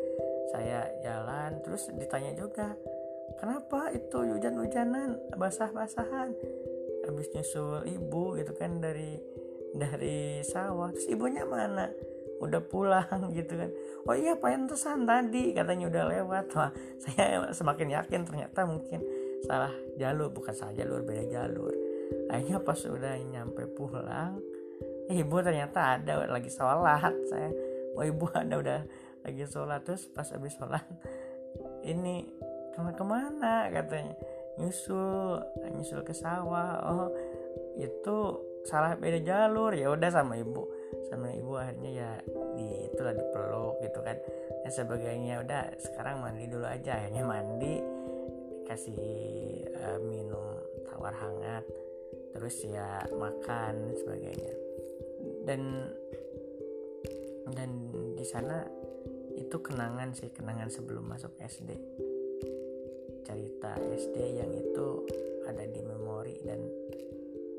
Saya 0.49 0.89
jalan 1.05 1.61
terus 1.61 1.93
ditanya 1.93 2.33
juga 2.33 2.73
kenapa 3.37 3.93
itu 3.93 4.17
hujan-hujanan? 4.17 5.37
Basah-basahan. 5.37 6.33
Habis 7.05 7.29
nyusul 7.33 7.89
ibu 7.89 8.37
gitu 8.37 8.53
kan 8.57 8.81
dari 8.81 9.21
dari 9.77 10.41
sawah. 10.45 10.89
Terus 10.93 11.09
ibunya 11.13 11.45
mana? 11.45 11.89
Udah 12.41 12.63
pulang 12.65 13.31
gitu 13.39 13.59
kan. 13.59 13.71
Oh 14.09 14.17
iya 14.17 14.39
pantesan 14.39 15.05
tadi 15.05 15.53
katanya 15.53 15.93
udah 15.93 16.05
lewat. 16.09 16.47
Wah 16.57 16.73
saya 17.01 17.53
semakin 17.53 17.89
yakin 17.93 18.21
ternyata 18.25 18.65
mungkin 18.65 19.01
salah 19.45 19.73
jalur. 20.01 20.33
Bukan 20.33 20.53
salah 20.57 20.73
jalur 20.73 21.05
beda 21.05 21.25
jalur. 21.29 21.73
Akhirnya 22.33 22.61
pas 22.65 22.81
udah 22.89 23.15
nyampe 23.21 23.69
pulang 23.77 24.41
ibu 25.09 25.37
ternyata 25.41 25.97
ada 25.97 26.29
lagi 26.29 26.53
sholat. 26.53 27.15
Saya 27.29 27.51
oh 27.97 28.05
ibu 28.05 28.29
ada 28.37 28.55
udah 28.61 28.81
lagi 29.25 29.45
sholat. 29.49 29.81
Terus 29.85 30.07
pas 30.13 30.29
habis 30.29 30.55
sholat 30.55 30.85
ini 31.83 32.29
ke 32.77 32.79
mana 32.79 32.95
ke 32.95 33.05
mana? 33.05 33.55
katanya. 33.73 34.15
Nyusul 34.61 35.41
nyusul 35.73 36.01
ke 36.05 36.13
sawah. 36.13 36.85
Oh 36.85 37.09
itu 37.81 38.17
salah 38.69 38.95
beda 39.01 39.25
jalur. 39.25 39.73
Ya 39.73 39.89
udah 39.89 40.11
sama 40.13 40.37
ibu. 40.37 40.69
Sama 41.09 41.33
ibu 41.33 41.57
akhirnya 41.57 41.91
ya 41.91 42.11
di 42.59 42.93
itulah 42.93 43.17
dipeluk 43.17 43.81
gitu 43.81 43.99
kan. 44.05 44.17
Dan 44.67 44.73
sebagainya. 44.73 45.41
Udah 45.41 45.73
sekarang 45.81 46.21
mandi 46.21 46.45
dulu 46.51 46.69
aja. 46.69 47.01
Akhirnya 47.01 47.25
mandi 47.25 47.81
kasih 48.69 49.01
uh, 49.73 49.99
minum 50.05 50.61
tawar 50.85 51.17
hangat. 51.17 51.65
Terus 52.37 52.61
ya 52.69 53.09
makan 53.17 53.97
sebagainya 53.97 54.68
dan 55.49 55.89
dan 57.57 57.71
di 58.13 58.27
sana 58.29 58.69
itu 59.41 59.57
kenangan 59.65 60.13
sih 60.13 60.29
kenangan 60.29 60.69
sebelum 60.69 61.09
masuk 61.09 61.33
SD 61.41 61.73
cerita 63.25 63.77
SD 63.77 64.41
yang 64.41 64.53
itu 64.53 65.05
ada 65.45 65.65
di 65.69 65.81
memori 65.85 66.37
dan 66.45 66.61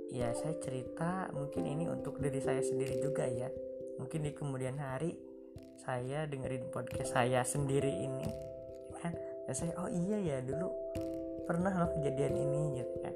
ya 0.09 0.33
saya 0.33 0.57
cerita 0.57 1.29
mungkin 1.33 1.69
ini 1.69 1.85
untuk 1.85 2.17
diri 2.17 2.41
saya 2.41 2.61
sendiri 2.65 2.97
juga 3.01 3.29
ya. 3.29 3.49
Mungkin 4.01 4.25
di 4.25 4.31
kemudian 4.33 4.81
hari 4.81 5.13
saya 5.85 6.25
dengerin 6.25 6.73
podcast 6.73 7.13
saya 7.13 7.45
sendiri 7.45 7.89
ini. 7.89 8.29
Kan 8.97 9.13
ya 9.45 9.53
saya 9.53 9.77
oh 9.77 9.89
iya 9.89 10.17
ya 10.17 10.37
dulu 10.41 10.73
pernah 11.45 11.73
loh 11.77 11.89
kejadian 11.97 12.33
ini 12.33 12.81
gitu 12.81 12.95
kan. 13.05 13.15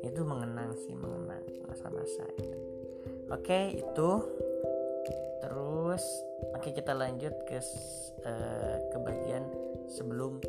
Itu 0.00 0.24
mengenang 0.24 0.72
sih 0.80 0.96
mengenang 0.96 1.44
masa-masa 1.68 2.24
itu 2.40 2.65
oke 3.30 3.58
itu. 3.74 4.10
Terus 5.42 6.04
oke 6.54 6.68
kita 6.74 6.92
lanjut 6.92 7.34
ke 7.46 7.58
uh, 8.26 8.76
ke 8.90 8.98
bagian 9.00 9.44
sebelum 9.86 10.42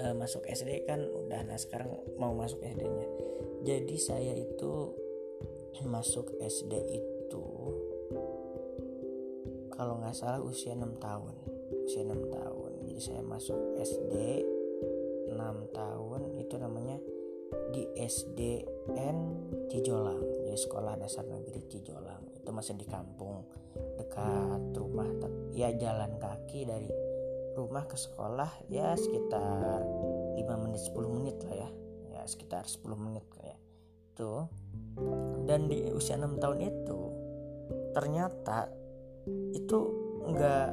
uh, 0.00 0.14
masuk 0.16 0.44
SD 0.48 0.84
kan 0.84 1.00
udah 1.00 1.40
nah 1.48 1.56
sekarang 1.56 1.96
mau 2.20 2.36
masuk 2.36 2.60
SD-nya 2.60 3.08
jadi 3.62 3.96
saya 3.96 4.34
itu 4.34 4.90
masuk 5.86 6.34
SD 6.42 6.74
itu 6.98 7.46
kalau 9.72 10.02
nggak 10.02 10.14
salah 10.18 10.42
usia 10.42 10.74
6 10.76 10.98
tahun. 10.98 11.34
Usia 11.88 12.02
6 12.04 12.28
tahun. 12.28 12.70
Jadi 12.86 13.00
saya 13.00 13.22
masuk 13.24 13.58
SD 13.78 14.44
6 15.32 15.38
tahun 15.72 16.20
itu 16.42 16.54
namanya 16.60 16.98
di 17.72 17.88
SDN 17.96 19.16
Cijolang 19.72 20.32
jadi 20.52 20.68
sekolah 20.68 21.00
dasar 21.00 21.24
negeri 21.24 21.64
Cijolang. 21.64 22.28
Itu 22.36 22.52
masih 22.52 22.76
di 22.76 22.84
kampung 22.84 23.40
dekat 23.96 24.76
rumah 24.76 25.08
ya 25.56 25.72
jalan 25.72 26.20
kaki 26.20 26.68
dari 26.68 26.92
rumah 27.56 27.88
ke 27.88 27.96
sekolah 27.96 28.68
ya 28.68 28.92
sekitar 28.92 29.80
5 30.36 30.44
menit 30.60 30.80
10 30.84 31.16
menit 31.16 31.40
lah 31.48 31.56
ya. 31.56 31.70
Ya 32.12 32.22
sekitar 32.28 32.68
10 32.68 32.84
menit 33.00 33.24
kayak 33.32 33.56
itu. 34.12 34.44
Dan 35.48 35.72
di 35.72 35.88
usia 35.96 36.20
6 36.20 36.36
tahun 36.36 36.58
itu 36.68 37.00
ternyata 37.96 38.68
itu 39.56 39.78
nggak 40.28 40.68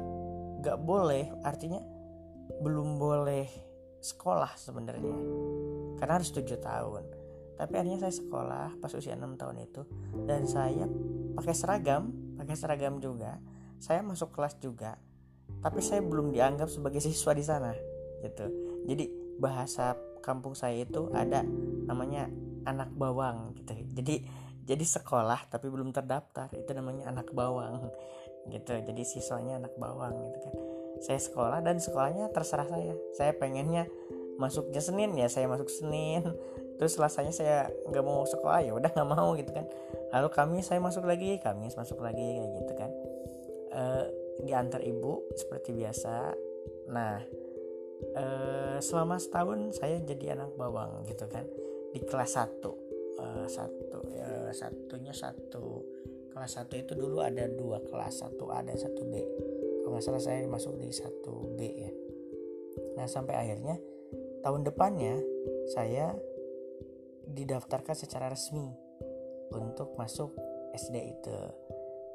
nggak 0.60 0.78
boleh 0.84 1.32
artinya 1.40 1.80
belum 2.60 3.00
boleh 3.00 3.48
sekolah 4.04 4.52
sebenarnya 4.60 5.16
karena 6.00 6.16
harus 6.16 6.32
7 6.32 6.56
tahun. 6.56 7.04
Tapi 7.60 7.76
akhirnya 7.76 8.00
saya 8.08 8.14
sekolah 8.16 8.80
pas 8.80 8.92
usia 8.96 9.12
6 9.12 9.36
tahun 9.36 9.56
itu. 9.60 9.84
Dan 10.24 10.48
saya 10.48 10.88
pakai 11.36 11.52
seragam 11.52 12.30
pakai 12.40 12.56
seragam 12.56 12.96
juga. 13.04 13.36
Saya 13.76 14.00
masuk 14.00 14.32
kelas 14.32 14.56
juga. 14.64 14.96
Tapi 15.60 15.84
saya 15.84 16.00
belum 16.00 16.32
dianggap 16.32 16.72
sebagai 16.72 16.98
siswa 17.04 17.36
di 17.36 17.44
sana 17.44 17.76
gitu. 18.24 18.48
Jadi 18.88 19.36
bahasa 19.36 19.92
kampung 20.24 20.56
saya 20.56 20.84
itu 20.84 21.12
ada 21.12 21.44
namanya 21.84 22.32
anak 22.64 22.88
bawang 22.96 23.52
gitu. 23.60 23.76
Jadi 23.92 24.24
jadi 24.64 24.84
sekolah 24.84 25.52
tapi 25.52 25.68
belum 25.68 25.92
terdaftar. 25.92 26.48
Itu 26.56 26.72
namanya 26.72 27.12
anak 27.12 27.28
bawang 27.36 27.92
gitu. 28.48 28.72
Jadi 28.72 29.02
siswanya 29.04 29.60
anak 29.60 29.76
bawang 29.76 30.16
gitu 30.32 30.38
kan. 30.48 30.54
Saya 31.00 31.20
sekolah 31.20 31.60
dan 31.64 31.76
sekolahnya 31.76 32.32
terserah 32.32 32.68
saya. 32.68 32.96
Saya 33.16 33.32
pengennya 33.36 33.88
masuknya 34.40 34.80
Senin 34.80 35.12
ya 35.20 35.28
saya 35.28 35.44
masuk 35.44 35.68
Senin. 35.68 36.24
Terus 36.80 36.96
selasanya 36.96 37.28
saya 37.28 37.68
nggak 37.92 38.00
mau 38.00 38.24
sekolah 38.24 38.64
ya 38.64 38.72
udah 38.72 38.88
nggak 38.88 39.10
mau 39.12 39.36
gitu 39.36 39.52
kan. 39.52 39.68
Lalu 40.16 40.28
kami 40.32 40.58
saya 40.64 40.80
masuk 40.80 41.04
lagi 41.04 41.36
kami 41.44 41.68
masuk 41.68 42.00
lagi 42.00 42.24
kayak 42.24 42.52
gitu 42.56 42.72
kan. 42.72 42.90
E, 43.70 43.82
diantar 44.48 44.80
ibu 44.80 45.28
seperti 45.36 45.76
biasa. 45.76 46.32
Nah 46.88 47.20
eh, 48.16 48.76
selama 48.80 49.20
setahun 49.20 49.76
saya 49.76 50.00
jadi 50.00 50.40
anak 50.40 50.56
bawang 50.56 51.04
gitu 51.04 51.28
kan. 51.28 51.44
Di 51.92 52.00
kelas 52.00 52.40
1 52.40 52.48
eh, 53.20 53.46
satu 53.46 54.00
ya 54.16 54.48
satunya 54.56 55.12
satu. 55.12 55.84
Kelas 56.30 56.56
satu 56.56 56.78
itu 56.78 56.94
dulu 56.94 57.20
ada 57.20 57.44
dua 57.50 57.82
kelas 57.82 58.24
satu 58.24 58.48
A 58.54 58.64
dan 58.64 58.78
satu 58.78 59.02
B. 59.04 59.20
Kalau 59.84 59.98
nggak 59.98 60.04
salah 60.06 60.22
saya 60.22 60.46
masuk 60.46 60.78
di 60.78 60.88
satu 60.94 61.58
B 61.58 61.60
ya. 61.66 61.92
Nah 62.96 63.04
sampai 63.10 63.34
akhirnya 63.34 63.76
tahun 64.40 64.64
depannya 64.66 65.20
saya 65.72 66.16
didaftarkan 67.30 67.94
secara 67.94 68.32
resmi 68.32 68.66
untuk 69.54 69.94
masuk 69.94 70.34
SD 70.74 70.96
itu 71.14 71.36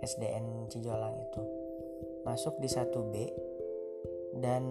SDN 0.03 0.67
Cijolang 0.71 1.15
itu. 1.19 1.41
Masuk 2.25 2.57
di 2.59 2.67
1B 2.67 3.13
dan 4.41 4.63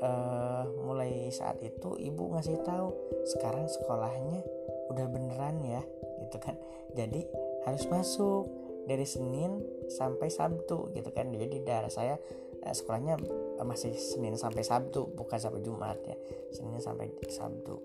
uh, 0.00 0.64
mulai 0.82 1.28
saat 1.28 1.60
itu 1.60 1.98
ibu 2.00 2.32
ngasih 2.32 2.62
tahu 2.64 2.94
sekarang 3.28 3.68
sekolahnya 3.68 4.40
udah 4.88 5.06
beneran 5.10 5.60
ya 5.66 5.82
gitu 6.24 6.38
kan. 6.40 6.56
Jadi 6.96 7.26
harus 7.68 7.84
masuk 7.90 8.48
dari 8.86 9.06
Senin 9.06 9.62
sampai 9.90 10.32
Sabtu 10.32 10.90
gitu 10.94 11.10
kan. 11.12 11.30
Jadi 11.34 11.62
daerah 11.66 11.90
saya 11.92 12.16
uh, 12.64 12.74
sekolahnya 12.74 13.18
masih 13.66 13.94
Senin 13.96 14.34
sampai 14.38 14.62
Sabtu 14.66 15.10
bukan 15.14 15.38
sampai 15.38 15.62
Jumat 15.64 15.98
ya. 16.04 16.16
Senin 16.52 16.78
sampai 16.78 17.10
Sabtu. 17.26 17.76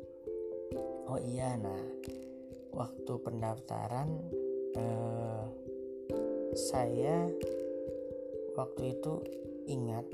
Oh 1.08 1.20
iya 1.24 1.56
nah 1.56 1.82
waktu 2.76 3.14
pendaftaran 3.24 4.10
uh, 4.76 5.46
saya 6.54 7.32
waktu 8.54 8.98
itu 8.98 9.14
ingat 9.70 10.06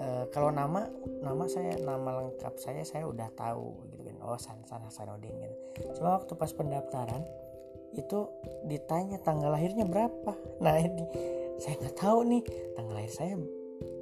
uh, 0.00 0.24
kalau 0.32 0.50
nama 0.50 0.88
nama 1.20 1.44
saya 1.46 1.76
nama 1.78 2.24
lengkap 2.24 2.54
saya 2.56 2.82
saya 2.82 3.04
udah 3.06 3.28
tahu 3.36 3.76
gitu 3.92 4.02
kan. 4.08 4.16
Oh 4.24 4.38
San 4.40 4.62
San 4.64 4.82
Hasanuddin 4.82 5.36
gitu. 5.36 5.56
Cuma 6.00 6.16
waktu 6.16 6.32
pas 6.34 6.50
pendaftaran 6.54 7.22
itu 7.94 8.30
ditanya 8.70 9.18
tanggal 9.20 9.50
lahirnya 9.50 9.84
berapa. 9.84 10.32
Nah 10.62 10.78
ini 10.78 11.04
saya 11.60 11.76
nggak 11.76 11.96
tahu 11.98 12.18
nih 12.24 12.42
tanggal 12.78 12.94
lahir 12.96 13.12
saya 13.12 13.34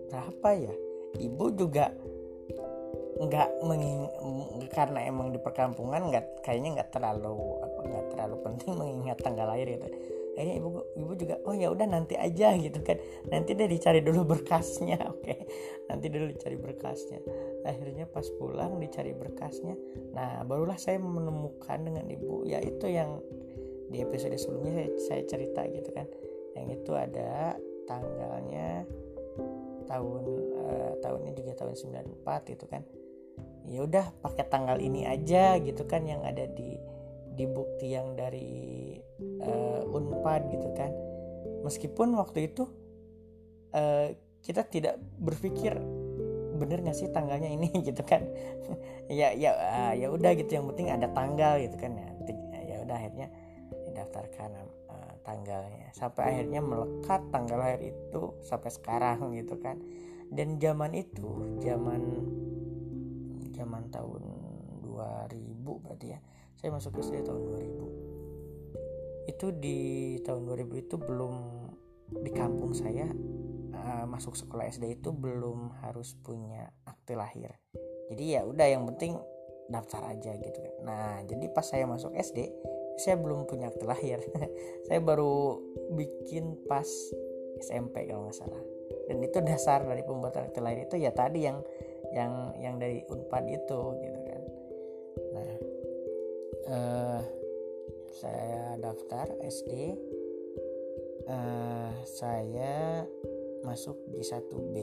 berapa 0.08 0.48
ya? 0.56 0.74
Ibu 1.20 1.44
juga 1.56 1.92
nggak 3.18 3.66
menging 3.66 4.00
karena 4.70 5.02
emang 5.10 5.34
di 5.34 5.42
perkampungan 5.42 6.06
nggak 6.14 6.46
kayaknya 6.46 6.78
nggak 6.78 6.90
terlalu 6.94 7.58
apa 7.66 7.80
nggak 7.82 8.06
terlalu 8.14 8.36
penting 8.46 8.70
mengingat 8.78 9.18
tanggal 9.18 9.50
lahir 9.50 9.66
gitu. 9.74 9.90
Kayaknya 10.38 10.54
ibu 10.62 10.68
ibu 10.94 11.12
juga 11.18 11.34
oh 11.42 11.50
ya 11.50 11.74
udah 11.74 11.86
nanti 11.90 12.14
aja 12.14 12.54
gitu 12.64 12.78
kan. 12.86 12.94
Nanti 13.26 13.58
deh 13.58 13.66
dicari 13.66 14.06
dulu 14.06 14.22
berkasnya 14.38 15.02
oke. 15.12 15.34
Nanti 15.90 16.06
dulu 16.06 16.30
dicari 16.30 16.54
berkasnya. 16.54 17.18
Akhirnya 17.66 18.06
pas 18.06 18.24
pulang 18.38 18.78
dicari 18.78 19.12
berkasnya 19.12 19.74
nah 20.14 20.42
barulah 20.46 20.78
saya 20.78 21.02
menemukan 21.02 21.78
dengan 21.82 22.06
ibu 22.06 22.46
ya 22.46 22.62
itu 22.62 22.86
yang 22.86 23.18
di 23.88 24.04
episode 24.04 24.36
sebelumnya 24.36 24.84
saya, 24.84 24.90
saya 25.02 25.22
cerita 25.26 25.66
gitu 25.66 25.90
kan. 25.90 26.06
Yang 26.54 26.82
itu 26.82 26.92
ada 26.94 27.58
tanggalnya 27.90 28.84
tahun 29.88 30.24
uh, 30.54 30.92
tahunnya 31.00 31.32
juga 31.34 31.52
tahun 31.56 31.74
94 31.74 32.52
gitu 32.54 32.66
kan. 32.68 32.84
Ya 33.68 33.84
udah 33.84 34.12
pakai 34.24 34.44
tanggal 34.48 34.80
ini 34.80 35.04
aja 35.04 35.56
gitu 35.60 35.84
kan 35.84 36.04
yang 36.04 36.24
ada 36.24 36.44
di 36.48 36.76
di 37.36 37.44
bukti 37.46 37.94
yang 37.94 38.16
dari 38.16 38.96
uh, 39.44 39.82
Unpad 39.88 40.52
gitu 40.52 40.68
kan. 40.76 40.92
Meskipun 41.64 42.14
waktu 42.16 42.52
itu 42.52 42.68
uh, 43.74 44.12
kita 44.44 44.64
tidak 44.68 45.00
berpikir 45.18 45.76
bener 46.58 46.82
gak 46.82 46.96
sih 46.96 47.08
tanggalnya 47.10 47.48
ini? 47.48 47.72
gitu 47.88 48.04
kan. 48.04 48.24
Ya 49.08 49.32
ya 49.32 49.56
uh, 49.56 49.92
ya 49.96 50.12
udah 50.12 50.36
gitu 50.36 50.60
yang 50.60 50.68
penting 50.72 50.92
ada 50.92 51.08
tanggal 51.12 51.56
gitu 51.60 51.76
kan. 51.80 51.96
Ya 51.96 52.08
ya 52.64 52.76
udah 52.84 52.96
akhirnya 52.96 53.28
didaftarkan 53.88 54.77
tanggalnya. 55.28 55.92
Sampai 55.92 56.32
akhirnya 56.32 56.64
melekat 56.64 57.20
tanggal 57.28 57.60
lahir 57.60 57.92
itu 57.92 58.32
sampai 58.40 58.72
sekarang 58.72 59.36
gitu 59.36 59.60
kan. 59.60 59.76
Dan 60.32 60.56
zaman 60.56 60.96
itu 60.96 61.60
zaman 61.60 62.00
zaman 63.52 63.92
tahun 63.92 64.24
2000 64.80 65.84
berarti 65.84 66.16
ya. 66.16 66.20
Saya 66.56 66.72
masuk 66.72 66.96
SD 66.96 67.28
tahun 67.28 67.44
2000 67.44 69.28
itu 69.28 69.46
di 69.60 69.78
tahun 70.24 70.48
2000 70.48 70.82
itu 70.88 70.96
belum 70.96 71.36
di 72.24 72.32
kampung 72.32 72.72
saya 72.72 73.12
uh, 73.76 74.08
masuk 74.08 74.32
sekolah 74.32 74.64
SD 74.72 75.04
itu 75.04 75.12
belum 75.12 75.84
harus 75.84 76.16
punya 76.24 76.72
akte 76.88 77.12
lahir. 77.12 77.52
Jadi 78.08 78.24
ya 78.24 78.48
udah 78.48 78.66
yang 78.66 78.88
penting 78.88 79.20
daftar 79.68 80.16
aja 80.16 80.32
gitu 80.32 80.58
kan. 80.64 80.74
Nah 80.80 81.20
jadi 81.28 81.44
pas 81.52 81.68
saya 81.68 81.84
masuk 81.84 82.16
SD 82.16 82.48
saya 82.98 83.16
belum 83.16 83.46
punya 83.46 83.70
akte 83.70 83.86
lahir 83.86 84.18
saya 84.86 85.00
baru 85.00 85.62
bikin 85.94 86.58
pas 86.66 86.86
SMP 87.62 88.06
kalau 88.06 88.26
nggak 88.26 88.38
salah. 88.38 88.62
Dan 89.08 89.24
itu 89.24 89.38
dasar 89.40 89.84
dari 89.84 90.04
pembuatan 90.04 90.50
akte 90.50 90.60
lahir 90.60 90.84
itu 90.84 91.00
ya 91.00 91.10
tadi 91.10 91.46
yang 91.48 91.58
yang 92.12 92.32
yang 92.58 92.74
dari 92.76 93.02
unpad 93.08 93.44
itu 93.48 93.80
gitu 94.02 94.20
kan. 94.26 94.42
Nah 95.34 95.50
uh, 96.68 97.20
saya 98.12 98.76
daftar 98.80 99.30
SD 99.46 99.72
uh, 101.28 101.30
eh, 101.30 101.92
saya 102.08 103.04
masuk 103.62 103.94
di 104.10 104.22
1B 104.24 104.74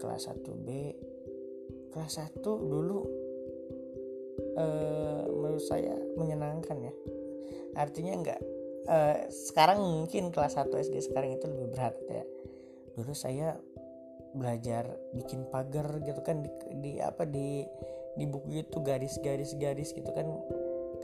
kelas 0.00 0.28
1B 0.32 0.68
kelas 1.92 2.14
1 2.20 2.42
dulu 2.44 3.00
uh, 4.56 5.24
menurut 5.28 5.64
saya 5.64 5.94
menyenangkan 6.16 6.78
ya 6.80 6.94
artinya 7.74 8.12
enggak 8.16 8.40
uh, 8.90 9.16
sekarang 9.28 9.78
mungkin 9.80 10.34
kelas 10.34 10.56
1 10.56 10.70
SD 10.70 11.10
sekarang 11.10 11.36
itu 11.36 11.46
lebih 11.50 11.68
berat 11.74 11.96
ya. 12.10 12.24
Dulu 12.98 13.12
saya 13.12 13.58
belajar 14.30 14.86
bikin 15.10 15.50
pagar 15.50 15.90
gitu 16.06 16.22
kan 16.22 16.46
di, 16.46 16.50
di 16.78 16.92
apa 17.02 17.26
di 17.26 17.66
di 18.14 18.24
buku 18.30 18.62
itu 18.62 18.78
garis-garis 18.82 19.54
garis 19.58 19.94
gitu 19.94 20.10
kan. 20.14 20.26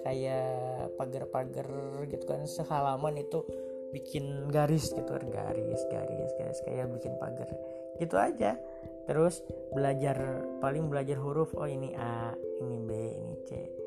Kayak 0.07 0.93
pagar-pagar 1.01 1.67
gitu 2.07 2.25
kan 2.29 2.47
sehalaman 2.47 3.19
itu 3.19 3.43
bikin 3.91 4.51
garis 4.53 4.93
gitu 4.93 5.09
kan 5.09 5.25
garis 5.31 5.83
garis 5.91 6.31
garis 6.39 6.61
kayak 6.63 6.87
bikin 6.95 7.15
pagar. 7.19 7.51
Gitu 7.99 8.15
aja. 8.15 8.55
Terus 9.07 9.43
belajar 9.71 10.43
paling 10.59 10.91
belajar 10.91 11.19
huruf 11.23 11.55
oh 11.55 11.67
ini 11.71 11.95
A 11.95 12.35
ini 12.59 12.79
B 12.83 12.91
ini 13.15 13.35
C 13.47 13.86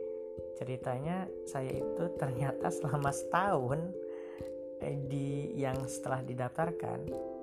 ceritanya 0.59 1.23
saya 1.47 1.71
itu 1.71 2.03
ternyata 2.19 2.67
selama 2.67 3.15
setahun 3.15 3.79
eh, 4.83 4.99
di 5.07 5.55
yang 5.55 5.87
setelah 5.87 6.19
didaftarkan 6.19 6.99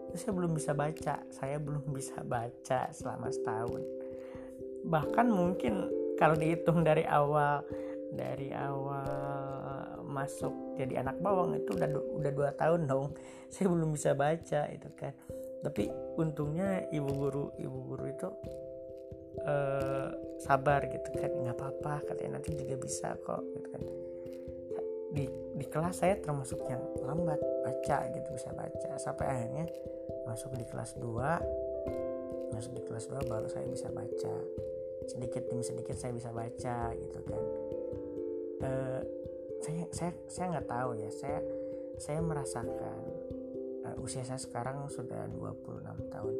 itu 0.07 0.17
saya 0.23 0.33
belum 0.33 0.53
bisa 0.55 0.73
baca. 0.73 1.17
Saya 1.29 1.57
belum 1.59 1.85
bisa 1.91 2.23
baca 2.23 2.81
selama 2.95 3.29
setahun. 3.33 3.83
Bahkan 4.87 5.27
mungkin 5.29 5.75
kalau 6.17 6.39
dihitung 6.39 6.87
dari 6.87 7.03
awal 7.05 7.61
dari 8.15 8.55
awal 8.55 10.01
masuk 10.07 10.79
jadi 10.79 11.03
anak 11.03 11.19
bawang 11.21 11.59
itu 11.59 11.75
udah 11.75 11.91
udah 12.23 12.33
dua 12.33 12.51
tahun 12.55 12.87
dong. 12.87 13.13
Saya 13.53 13.69
belum 13.69 13.93
bisa 13.93 14.15
baca 14.15 14.71
itu 14.71 14.89
kan. 14.95 15.13
Tapi 15.61 15.91
untungnya 16.17 16.87
ibu 16.95 17.11
guru 17.11 17.51
ibu 17.59 17.79
guru 17.91 18.05
itu 18.07 18.29
uh, 19.43 20.09
sabar 20.37 20.85
gitu 20.89 21.09
kan 21.17 21.33
nggak 21.33 21.57
apa-apa 21.57 22.13
katanya 22.13 22.39
nanti 22.41 22.53
juga 22.57 22.77
bisa 22.77 23.17
kok 23.21 23.43
gitu 23.57 23.69
kan. 23.73 23.83
Di 25.17 25.25
di 25.57 25.67
kelas 25.69 26.05
saya 26.05 26.21
termasuk 26.21 26.61
yang 26.69 26.83
lambat 27.01 27.41
baca 27.65 27.99
gitu 28.13 28.29
bisa 28.37 28.53
baca. 28.53 28.91
Sampai 29.01 29.27
akhirnya 29.27 29.65
masuk 30.29 30.53
di 30.59 30.67
kelas 30.67 30.99
2 30.99 31.87
masuk 32.53 32.73
di 32.73 32.83
kelas 32.89 33.07
2 33.13 33.29
baru 33.29 33.49
saya 33.49 33.67
bisa 33.69 33.89
baca. 33.93 34.37
Sedikit 35.07 35.45
demi 35.49 35.63
sedikit 35.63 35.97
saya 35.97 36.13
bisa 36.13 36.33
baca 36.33 36.93
gitu 36.97 37.21
kan. 37.25 37.43
Uh, 38.57 39.01
saya 39.61 39.85
saya 39.93 40.13
saya 40.29 40.47
nggak 40.57 40.69
tahu 40.69 40.91
ya 40.97 41.11
saya 41.13 41.41
saya 41.97 42.21
merasakan 42.21 43.01
uh, 43.85 44.05
usia 44.05 44.25
saya 44.25 44.41
sekarang 44.41 44.89
sudah 44.89 45.29
26 45.33 46.13
tahun. 46.13 46.35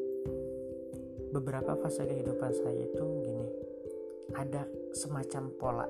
Beberapa 1.37 1.77
fase 1.77 2.09
kehidupan 2.09 2.53
saya 2.55 2.87
itu 2.87 3.05
gini 3.21 3.36
ada 4.37 4.69
semacam 4.93 5.43
pola. 5.57 5.89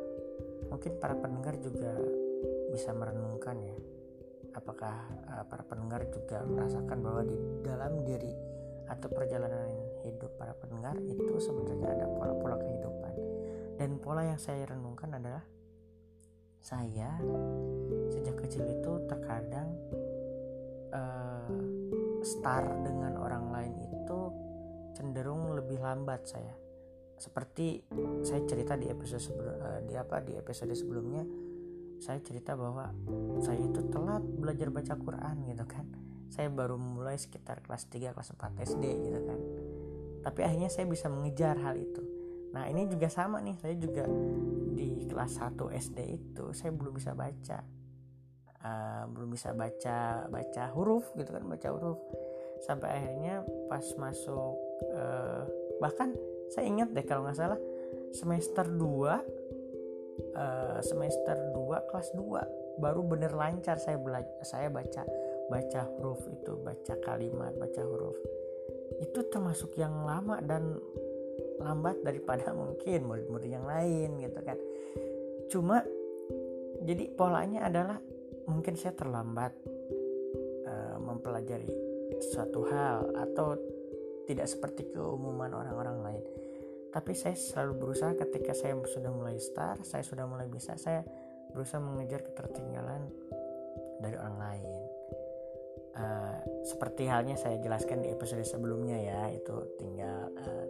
Mungkin 0.70 1.02
para 1.02 1.18
pendengar 1.18 1.58
juga 1.58 1.98
bisa 2.70 2.94
merenungkan 2.94 3.58
ya. 3.58 3.76
Apakah 4.54 4.94
uh, 5.28 5.44
para 5.50 5.66
pendengar 5.66 6.06
juga 6.08 6.46
merasakan 6.46 6.98
bahwa 7.02 7.22
di 7.26 7.36
dalam 7.60 8.06
diri 8.06 8.32
atau 8.86 9.10
perjalanan 9.10 9.66
hidup 10.06 10.38
para 10.38 10.54
pendengar 10.54 10.94
itu 11.02 11.42
sebenarnya 11.42 11.90
ada 11.98 12.06
pola-pola 12.14 12.56
kehidupan. 12.56 13.14
Dan 13.76 13.98
pola 14.00 14.24
yang 14.24 14.40
saya 14.40 14.64
renungkan 14.64 15.12
adalah 15.12 15.44
saya 16.62 17.18
sejak 18.10 18.34
kecil 18.42 18.64
itu 18.66 18.92
terkadang 19.06 19.70
uh, 20.90 21.46
start 22.26 22.82
dengan 22.82 23.14
orang 23.22 23.54
lain 23.54 23.74
itu 23.86 24.18
cenderung 24.98 25.54
lebih 25.54 25.78
lambat 25.78 26.26
saya 26.26 26.65
seperti 27.16 27.80
saya 28.20 28.44
cerita 28.44 28.76
di 28.76 28.92
episode 28.92 29.24
sebelum 29.24 29.56
uh, 29.56 29.80
di 29.88 29.94
apa 29.96 30.20
di 30.20 30.36
episode 30.36 30.72
sebelumnya 30.76 31.24
saya 31.96 32.20
cerita 32.20 32.52
bahwa 32.52 32.92
saya 33.40 33.56
itu 33.56 33.80
telat 33.88 34.20
belajar 34.20 34.68
baca 34.68 34.94
Quran 35.00 35.36
gitu 35.48 35.64
kan. 35.64 35.86
Saya 36.28 36.52
baru 36.52 36.76
mulai 36.76 37.16
sekitar 37.16 37.64
kelas 37.64 37.88
3 37.88 38.12
kelas 38.12 38.36
4 38.36 38.66
SD 38.68 38.84
gitu 39.08 39.20
kan. 39.24 39.40
Tapi 40.26 40.40
akhirnya 40.44 40.68
saya 40.68 40.84
bisa 40.84 41.08
mengejar 41.08 41.56
hal 41.56 41.80
itu. 41.80 42.04
Nah 42.52 42.68
ini 42.68 42.84
juga 42.84 43.08
sama 43.08 43.40
nih 43.40 43.56
saya 43.56 43.74
juga 43.80 44.04
di 44.76 45.08
kelas 45.08 45.40
1 45.40 45.56
SD 45.56 45.98
itu 46.12 46.44
saya 46.52 46.68
belum 46.76 46.92
bisa 46.92 47.16
baca 47.16 47.64
uh, 48.60 49.04
belum 49.08 49.32
bisa 49.32 49.56
baca 49.56 50.28
baca 50.28 50.62
huruf 50.76 51.08
gitu 51.16 51.32
kan 51.32 51.48
baca 51.48 51.68
huruf. 51.72 51.96
Sampai 52.60 52.92
akhirnya 52.92 53.40
pas 53.72 53.84
masuk 53.96 54.52
uh, 54.92 55.48
bahkan 55.80 56.12
saya 56.52 56.64
ingat 56.66 56.94
deh 56.94 57.04
kalau 57.06 57.26
nggak 57.26 57.38
salah 57.38 57.60
semester 58.14 58.64
2 58.64 58.76
uh, 60.36 60.78
semester 60.80 61.36
2 61.52 61.88
kelas 61.90 62.08
2 62.14 62.80
baru 62.80 63.00
bener 63.04 63.32
lancar 63.32 63.80
saya 63.80 63.96
belajar 63.96 64.36
saya 64.44 64.68
baca 64.68 65.04
baca 65.46 65.80
huruf 65.96 66.20
itu 66.28 66.52
baca 66.60 66.94
kalimat 67.02 67.54
baca 67.54 67.82
huruf. 67.82 68.18
Itu 68.98 69.26
termasuk 69.30 69.78
yang 69.78 70.06
lama 70.06 70.42
dan 70.42 70.78
lambat 71.62 72.02
daripada 72.02 72.52
mungkin 72.60 73.06
murid-murid 73.06 73.50
yang 73.50 73.66
lain 73.66 74.20
gitu 74.20 74.40
kan. 74.42 74.58
Cuma 75.48 75.82
jadi 76.82 77.08
polanya 77.14 77.66
adalah 77.66 77.98
mungkin 78.46 78.76
saya 78.78 78.94
terlambat 78.94 79.52
uh, 80.66 80.96
mempelajari 81.02 81.70
suatu 82.30 82.66
hal 82.70 83.10
atau 83.16 83.58
tidak 84.26 84.50
seperti 84.50 84.90
keumuman 84.90 85.54
orang-orang 85.54 85.98
lain. 86.02 86.24
Tapi 86.90 87.12
saya 87.12 87.36
selalu 87.36 87.72
berusaha 87.86 88.12
ketika 88.18 88.52
saya 88.56 88.74
sudah 88.82 89.12
mulai 89.12 89.36
start 89.36 89.84
saya 89.84 90.02
sudah 90.02 90.24
mulai 90.24 90.48
bisa 90.48 90.74
saya 90.80 91.04
berusaha 91.52 91.80
mengejar 91.80 92.20
ketertinggalan 92.26 93.08
dari 94.02 94.16
orang 94.18 94.38
lain. 94.38 94.70
Uh, 95.96 96.36
seperti 96.60 97.08
halnya 97.08 97.40
saya 97.40 97.56
jelaskan 97.56 98.04
di 98.04 98.12
episode 98.12 98.44
sebelumnya 98.44 99.00
ya 99.00 99.32
itu 99.32 99.56
tinggal 99.80 100.28
uh, 100.36 100.66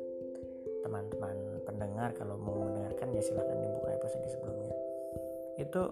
teman-teman 0.86 1.34
pendengar 1.66 2.14
kalau 2.14 2.38
mau 2.38 2.62
mendengarkan 2.62 3.10
ya 3.10 3.18
silahkan 3.18 3.58
dibuka 3.58 3.90
episode 3.90 4.26
sebelumnya. 4.30 4.74
Itu 5.58 5.82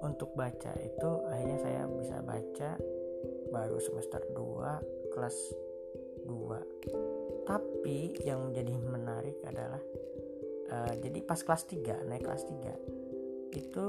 untuk 0.00 0.32
baca 0.32 0.72
itu 0.80 1.10
akhirnya 1.28 1.58
saya 1.60 1.82
bisa 1.84 2.16
baca 2.24 2.70
baru 3.52 3.76
semester 3.76 4.24
2 4.32 5.12
kelas 5.12 5.36
2 6.28 7.48
tapi 7.48 8.12
yang 8.28 8.52
menjadi 8.52 8.76
menarik 8.76 9.40
adalah 9.48 9.80
uh, 10.68 10.92
jadi 11.00 11.24
pas 11.24 11.40
kelas 11.40 11.64
3 11.64 12.04
naik 12.04 12.28
kelas 12.28 12.44
3 12.44 13.56
itu 13.56 13.86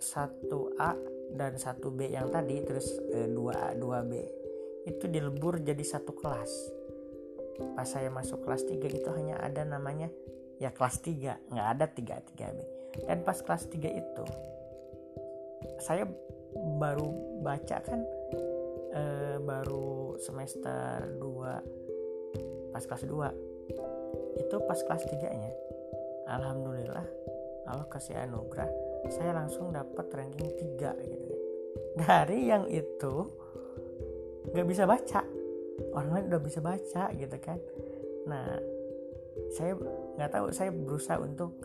1A 0.00 0.92
dan 1.38 1.52
1B 1.54 2.10
yang 2.10 2.26
tadi 2.34 2.66
terus 2.66 2.90
uh, 3.14 3.30
2A 3.30 3.78
2B 3.78 4.12
itu 4.88 5.04
dilebur 5.06 5.60
jadi 5.60 5.84
satu 5.84 6.16
kelas. 6.16 6.50
Pas 7.76 7.84
saya 7.84 8.08
masuk 8.08 8.42
kelas 8.48 8.64
3 8.64 8.80
itu 8.80 9.08
hanya 9.12 9.36
ada 9.38 9.62
namanya 9.68 10.08
ya 10.60 10.68
kelas 10.72 11.00
3 11.00 11.52
nggak 11.52 11.68
ada 11.76 11.86
3 11.88 12.36
3B 12.36 12.58
dan 13.08 13.18
pas 13.24 13.40
kelas 13.40 13.64
3 13.72 13.80
itu 13.80 14.24
saya 15.80 16.04
baru 16.76 17.40
baca 17.40 17.80
kan 17.80 18.00
eh, 18.94 19.36
baru 19.40 20.18
semester 20.20 21.16
2 21.18 22.72
pas 22.74 22.84
kelas 22.86 23.04
2 23.06 24.40
itu 24.40 24.56
pas 24.66 24.78
kelas 24.78 25.04
3 25.06 25.40
nya 25.40 25.52
Alhamdulillah 26.30 27.06
Allah 27.66 27.86
kasih 27.90 28.18
anugerah 28.18 28.70
saya 29.10 29.34
langsung 29.34 29.72
dapat 29.74 30.06
ranking 30.14 30.50
3 30.78 31.06
gitu 31.06 31.26
kan 31.26 31.40
dari 31.96 32.46
yang 32.46 32.70
itu 32.70 33.14
nggak 34.50 34.68
bisa 34.68 34.84
baca. 34.88 35.22
Orang 35.96 36.10
lain 36.12 36.26
udah 36.30 36.42
bisa 36.42 36.60
baca 36.62 37.04
gitu 37.14 37.36
kan. 37.40 37.58
Nah 38.28 38.58
saya 39.54 39.74
nggak 40.16 40.30
tahu 40.30 40.46
saya 40.52 40.70
berusaha 40.70 41.18
untuk 41.18 41.56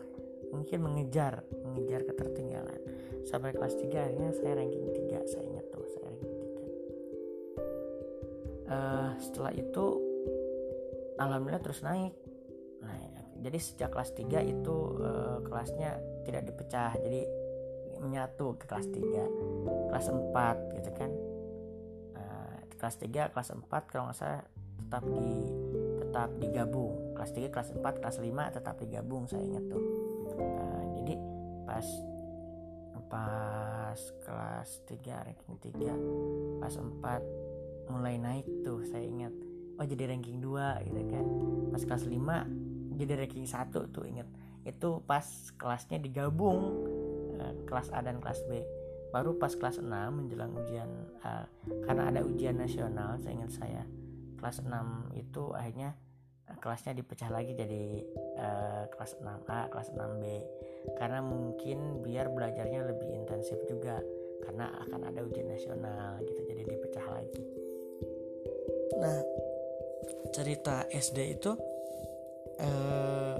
mungkin 0.49 0.79
mengejar 0.85 1.43
mengejar 1.65 2.05
ketertinggalan. 2.07 2.79
Sampai 3.25 3.53
kelas 3.53 3.75
3 3.77 3.89
akhirnya 3.89 4.31
saya 4.33 4.53
ranking 4.57 4.85
3 4.93 5.29
saya 5.29 5.43
ingat 5.45 5.67
tuh. 5.73 5.84
saya 5.84 5.84
ranking 5.84 5.84
3 5.84 5.84
uh, 8.75 9.15
setelah 9.23 9.55
itu 9.55 9.85
alhamdulillah 11.15 11.63
terus 11.63 11.79
naik. 11.79 12.11
Nah 12.83 12.99
jadi 13.39 13.57
sejak 13.61 13.95
kelas 13.95 14.11
3 14.11 14.43
itu 14.43 14.75
uh, 14.99 15.39
kelasnya 15.47 15.95
tidak 16.27 16.51
dipecah. 16.51 16.91
Jadi 16.99 17.23
menyatu 18.03 18.59
ke 18.59 18.67
kelas 18.67 18.91
3 18.91 19.87
kelas 19.89 20.07
4 20.11 20.75
gitu 20.75 20.91
kan. 20.91 21.11
Kelas 22.75 23.01
3 23.01 23.33
kelas 23.33 23.49
4 23.55 23.65
kalau 23.89 24.11
nggak 24.11 24.19
salah 24.19 24.43
tetap 24.77 25.03
di 25.07 25.31
tetap 26.03 26.29
digabung. 26.37 27.15
Kelas 27.17 27.31
3 27.33 27.49
kelas 27.49 27.69
4 27.73 28.01
kelas 28.03 28.17
5 28.21 28.55
tetap 28.61 28.75
digabung 28.77 29.23
saya 29.25 29.41
ingat 29.41 29.63
tuh. 29.71 29.83
Nah, 30.37 30.83
jadi 31.01 31.15
pas 31.65 31.87
pas 33.09 33.99
kelas 34.27 34.69
3 34.91 35.25
ranking 35.25 35.55
3 35.61 36.61
kelas 36.61 36.75
4 36.77 37.54
mulai 37.89 38.17
naik 38.17 38.47
tuh 38.65 38.83
saya 38.87 39.05
ingat. 39.05 39.33
Oh 39.75 39.83
jadi 39.83 40.07
ranking 40.07 40.39
2 40.39 40.87
gitu 40.87 41.01
kan. 41.11 41.25
Pas 41.71 41.83
kelas 41.83 42.03
5 42.07 42.95
jadi 42.95 43.13
ranking 43.19 43.47
1 43.47 43.71
tuh 43.91 44.05
inget 44.07 44.27
itu 44.65 44.89
pas 45.05 45.23
kelasnya 45.61 46.01
digabung 46.01 46.89
eh, 47.37 47.53
kelas 47.69 47.93
A 47.93 48.01
dan 48.01 48.17
kelas 48.17 48.41
B. 48.49 48.65
Baru 49.13 49.37
pas 49.37 49.53
kelas 49.53 49.79
6 49.79 49.87
menjelang 49.87 50.51
ujian 50.59 50.91
uh, 51.23 51.47
karena 51.87 52.11
ada 52.11 52.19
ujian 52.19 52.59
nasional 52.59 53.15
saya 53.21 53.33
ingat 53.39 53.53
saya. 53.55 53.83
Kelas 54.35 54.59
6 54.59 54.67
itu 55.15 55.55
akhirnya 55.55 55.95
uh, 56.51 56.57
kelasnya 56.59 56.99
dipecah 56.99 57.31
lagi 57.31 57.55
jadi 57.55 58.03
kelas 58.91 59.15
6A 59.23 59.71
kelas 59.71 59.95
6B 59.95 60.23
karena 60.99 61.23
mungkin 61.23 62.03
biar 62.03 62.27
belajarnya 62.35 62.83
lebih 62.91 63.09
intensif 63.15 63.55
juga 63.63 64.03
karena 64.43 64.67
akan 64.83 65.07
ada 65.07 65.23
ujian 65.23 65.47
nasional 65.47 66.19
gitu. 66.27 66.41
Jadi 66.51 66.61
dipecah 66.67 67.07
lagi 67.07 67.54
nah 68.99 69.19
cerita 70.31 70.87
SD 70.91 71.17
itu 71.39 71.51
uh, 72.59 73.35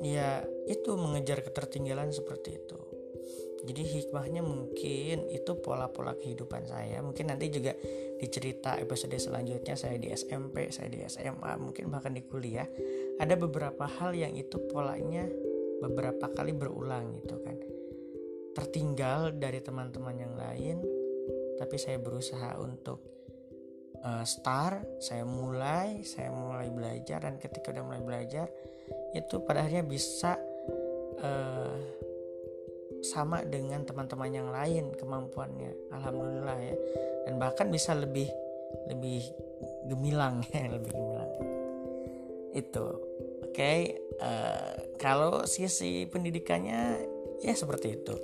ya 0.00 0.44
itu 0.68 0.90
mengejar 0.96 1.44
ketertinggalan 1.44 2.12
seperti 2.12 2.60
itu. 2.60 2.78
Jadi 3.60 3.82
hikmahnya 3.84 4.40
mungkin 4.40 5.28
itu 5.28 5.52
pola-pola 5.60 6.16
kehidupan 6.16 6.64
saya. 6.64 7.04
Mungkin 7.04 7.28
nanti 7.28 7.52
juga 7.52 7.76
dicerita 8.16 8.80
episode 8.80 9.12
selanjutnya 9.20 9.76
saya 9.76 10.00
di 10.00 10.08
SMP 10.08 10.72
saya 10.72 10.88
di 10.88 11.04
SMA 11.04 11.60
mungkin 11.60 11.92
bahkan 11.92 12.16
di 12.16 12.24
kuliah 12.24 12.64
ada 13.20 13.36
beberapa 13.36 13.84
hal 13.84 14.16
yang 14.16 14.32
itu 14.32 14.56
polanya 14.72 15.28
beberapa 15.84 16.32
kali 16.32 16.56
berulang 16.56 17.20
gitu 17.20 17.36
kan. 17.44 17.56
Tertinggal 18.56 19.36
dari 19.36 19.60
teman-teman 19.60 20.16
yang 20.16 20.34
lain 20.40 20.80
tapi 21.60 21.76
saya 21.76 22.00
berusaha 22.00 22.56
untuk 22.56 23.19
uh, 24.04 24.24
start 24.24 25.00
saya 25.00 25.24
mulai 25.24 26.04
saya 26.04 26.32
mulai 26.32 26.68
belajar 26.72 27.24
dan 27.24 27.36
ketika 27.36 27.72
udah 27.72 27.84
mulai 27.84 28.02
belajar 28.02 28.46
itu 29.14 29.42
pada 29.42 29.66
akhirnya 29.66 29.86
bisa 29.86 30.38
uh, 31.20 31.78
sama 33.00 33.42
dengan 33.48 33.80
teman-teman 33.82 34.28
yang 34.28 34.48
lain 34.52 34.92
kemampuannya. 34.92 35.88
Alhamdulillah 35.88 36.58
ya. 36.60 36.76
Dan 37.24 37.40
bahkan 37.40 37.72
bisa 37.72 37.96
lebih 37.96 38.28
lebih 38.92 39.24
gemilang 39.88 40.44
ya 40.52 40.68
lebih 40.68 40.92
gemilang. 40.92 41.30
Itu. 42.52 42.86
Oke 43.50 43.56
okay. 43.56 43.78
uh, 44.20 44.26
eh, 44.26 44.72
kalau 45.00 45.42
sisi 45.48 46.06
pendidikannya 46.06 47.02
ya 47.42 47.54
seperti 47.56 47.98
itu. 47.98 48.14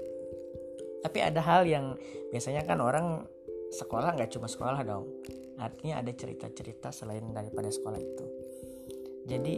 Tapi 1.03 1.19
ada 1.23 1.41
hal 1.41 1.67
yang 1.67 1.97
biasanya 2.31 2.63
kan 2.67 2.79
orang 2.83 3.27
sekolah 3.75 4.15
nggak 4.15 4.31
cuma 4.31 4.47
sekolah 4.47 4.83
dong 4.87 5.11
artinya 5.57 6.05
ada 6.05 6.13
cerita-cerita 6.13 6.93
selain 6.93 7.33
daripada 7.33 7.69
sekolah 7.73 8.01
itu. 8.01 8.27
Jadi 9.27 9.55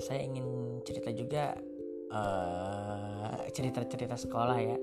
saya 0.00 0.20
ingin 0.24 0.80
cerita 0.84 1.10
juga 1.12 1.56
eh, 2.12 3.36
cerita-cerita 3.52 4.16
sekolah 4.16 4.58
ya. 4.60 4.78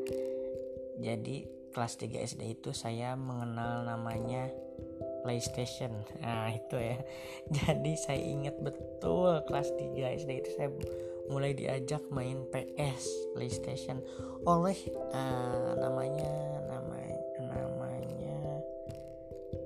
Jadi 1.01 1.63
kelas 1.73 1.97
3 1.97 2.21
SD 2.21 2.41
itu 2.61 2.69
saya 2.71 3.17
mengenal 3.17 3.89
namanya 3.89 4.53
PlayStation. 5.25 6.05
Nah 6.21 6.53
itu 6.53 6.77
ya. 6.77 6.99
Jadi 7.63 7.97
saya 7.97 8.21
ingat 8.21 8.59
betul 8.61 9.41
kelas 9.49 9.73
3 9.73 10.19
SD 10.21 10.31
itu 10.45 10.49
saya 10.53 10.69
mulai 11.31 11.55
diajak 11.55 12.03
main 12.11 12.45
PS 12.51 13.33
PlayStation. 13.33 14.03
Oleh 14.43 14.77
uh, 15.15 15.73
namanya 15.79 16.62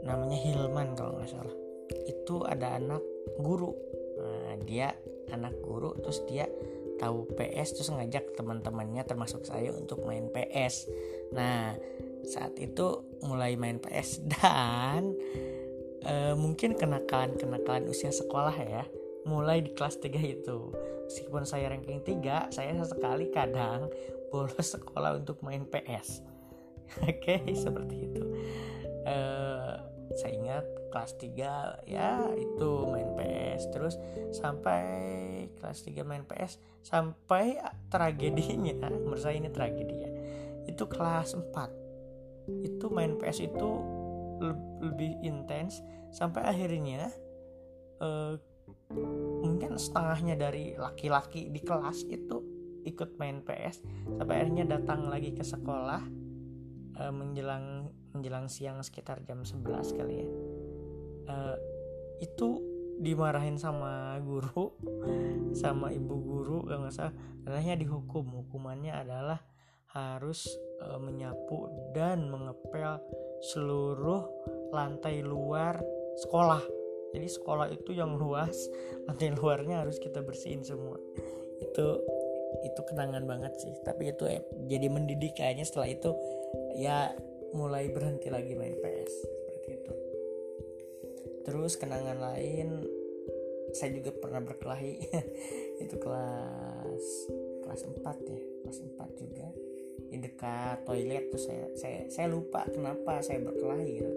namanya 0.08 0.40
Hilman 0.40 0.96
kalau 0.96 1.20
nggak 1.20 1.30
salah 1.30 1.56
itu 2.08 2.36
ada 2.48 2.80
anak 2.80 3.04
guru 3.44 3.76
nah, 4.16 4.56
dia 4.64 4.96
anak 5.32 5.60
guru 5.60 5.92
terus 6.00 6.24
dia 6.28 6.48
tahu 6.98 7.30
PS 7.38 7.78
terus 7.78 7.90
ngajak 7.94 8.34
teman-temannya 8.34 9.06
termasuk 9.06 9.46
saya 9.46 9.72
untuk 9.72 10.04
main 10.04 10.28
PS. 10.34 10.90
Nah, 11.32 11.78
saat 12.26 12.58
itu 12.58 13.06
mulai 13.24 13.56
main 13.56 13.78
PS 13.78 14.26
dan 14.34 15.14
e, 16.04 16.34
mungkin 16.34 16.76
kenakalan-kenakalan 16.76 17.88
usia 17.88 18.10
sekolah 18.10 18.58
ya 18.58 18.84
mulai 19.30 19.62
di 19.62 19.72
kelas 19.72 20.02
3 20.02 20.18
itu. 20.24 20.74
Meskipun 21.08 21.48
saya 21.48 21.72
ranking 21.72 22.04
3, 22.04 22.52
saya 22.52 22.76
sekali 22.84 23.32
kadang 23.32 23.88
bolos 24.34 24.58
sekolah 24.60 25.24
untuk 25.24 25.40
main 25.46 25.64
PS. 25.70 26.26
Oke, 27.12 27.46
seperti 27.54 27.96
itu. 28.10 28.24
E, 29.06 29.18
saya 30.18 30.34
ingat 30.34 30.66
kelas 30.90 31.14
3 31.22 31.86
ya 31.86 32.26
itu 32.34 32.72
main 32.90 33.14
PS 33.14 33.70
terus 33.70 33.96
sampai 34.34 34.84
kelas 35.62 35.86
3 35.86 36.02
main 36.02 36.26
PS 36.26 36.58
sampai 36.82 37.62
tragedinya 37.94 38.90
menurut 38.90 39.22
saya 39.22 39.38
ini 39.38 39.54
tragedi 39.54 39.96
ya. 39.96 40.12
Itu 40.66 40.90
kelas 40.90 41.38
4 41.38 42.66
itu 42.66 42.86
main 42.90 43.16
PS 43.20 43.46
itu 43.46 43.70
lebih 44.82 45.20
intens. 45.22 45.84
Sampai 46.10 46.48
akhirnya 46.48 47.12
uh, 48.00 48.40
mungkin 49.44 49.76
setengahnya 49.76 50.40
dari 50.40 50.74
laki-laki 50.76 51.52
di 51.52 51.60
kelas 51.60 52.08
itu 52.08 52.44
ikut 52.88 53.20
main 53.20 53.44
PS 53.44 53.84
sampai 54.16 54.36
akhirnya 54.40 54.80
datang 54.80 55.12
lagi 55.12 55.36
ke 55.36 55.44
sekolah 55.44 56.08
uh, 57.04 57.12
menjelang 57.12 57.87
menjelang 58.12 58.48
siang 58.52 58.80
sekitar 58.84 59.24
jam 59.24 59.44
11 59.44 59.98
kali 59.98 60.16
ya. 60.24 60.28
Uh, 61.28 61.58
itu 62.24 62.64
dimarahin 62.98 63.62
sama 63.62 64.18
guru 64.26 64.74
sama 65.54 65.94
ibu 65.94 66.16
guru 66.18 66.66
kalau 66.66 66.86
nggak 66.86 66.96
salah. 66.96 67.16
Katanya 67.46 67.78
dihukum 67.78 68.26
hukumannya 68.44 68.94
adalah 68.94 69.40
harus 69.94 70.50
uh, 70.84 71.00
menyapu 71.00 71.70
dan 71.96 72.28
mengepel 72.28 73.00
seluruh 73.54 74.26
lantai 74.74 75.22
luar 75.24 75.80
sekolah. 76.26 76.62
Jadi 77.16 77.28
sekolah 77.30 77.72
itu 77.72 77.96
yang 77.96 78.18
luas 78.18 78.68
lantai 79.08 79.32
luarnya 79.32 79.86
harus 79.86 80.02
kita 80.02 80.20
bersihin 80.26 80.66
semua. 80.66 80.98
Itu 81.62 82.02
itu 82.66 82.82
kenangan 82.84 83.24
banget 83.30 83.54
sih. 83.62 83.74
Tapi 83.86 84.12
itu 84.12 84.26
eh, 84.28 84.44
jadi 84.68 84.88
mendidik 84.90 85.38
kayaknya 85.38 85.64
setelah 85.64 85.90
itu 85.94 86.12
ya 86.78 87.14
mulai 87.56 87.92
berhenti 87.92 88.28
lagi 88.28 88.54
main 88.56 88.76
PS 88.80 89.14
seperti 89.24 89.70
itu. 89.78 89.94
Terus 91.48 91.80
kenangan 91.80 92.20
lain 92.20 92.84
saya 93.72 93.92
juga 93.96 94.12
pernah 94.16 94.44
berkelahi. 94.44 94.96
Itu 95.84 95.96
kelas 96.02 97.06
kelas 97.64 97.82
4 97.84 98.04
ya 98.28 98.42
kelas 98.64 98.80
4 98.84 99.22
juga. 99.22 99.48
Di 100.08 100.18
dekat 100.24 100.88
toilet 100.88 101.32
tuh 101.32 101.42
saya 101.42 101.68
saya 101.76 102.00
saya 102.08 102.28
lupa 102.32 102.64
kenapa 102.68 103.20
saya 103.20 103.44
berkelahi 103.44 103.90
gitu 104.00 104.14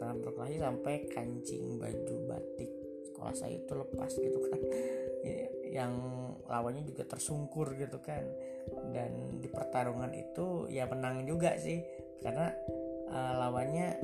pernah 0.00 0.16
berkelahi 0.16 0.56
sampai 0.56 0.94
kancing 1.12 1.76
baju 1.76 2.16
batik. 2.24 2.72
Sekolah 3.04 3.36
saya 3.36 3.60
itu 3.60 3.72
lepas 3.76 4.10
gitu 4.16 4.38
kan. 4.48 4.60
Yang 5.76 5.92
lawannya 6.48 6.82
juga 6.88 7.04
tersungkur 7.04 7.76
gitu 7.76 8.00
kan. 8.00 8.24
Dan 8.96 9.44
di 9.44 9.48
pertarungan 9.52 10.08
itu 10.16 10.72
ya 10.72 10.88
menang 10.88 11.28
juga 11.28 11.52
sih 11.60 11.84
karena 12.20 12.52
uh, 13.10 13.32
lawannya 13.46 13.96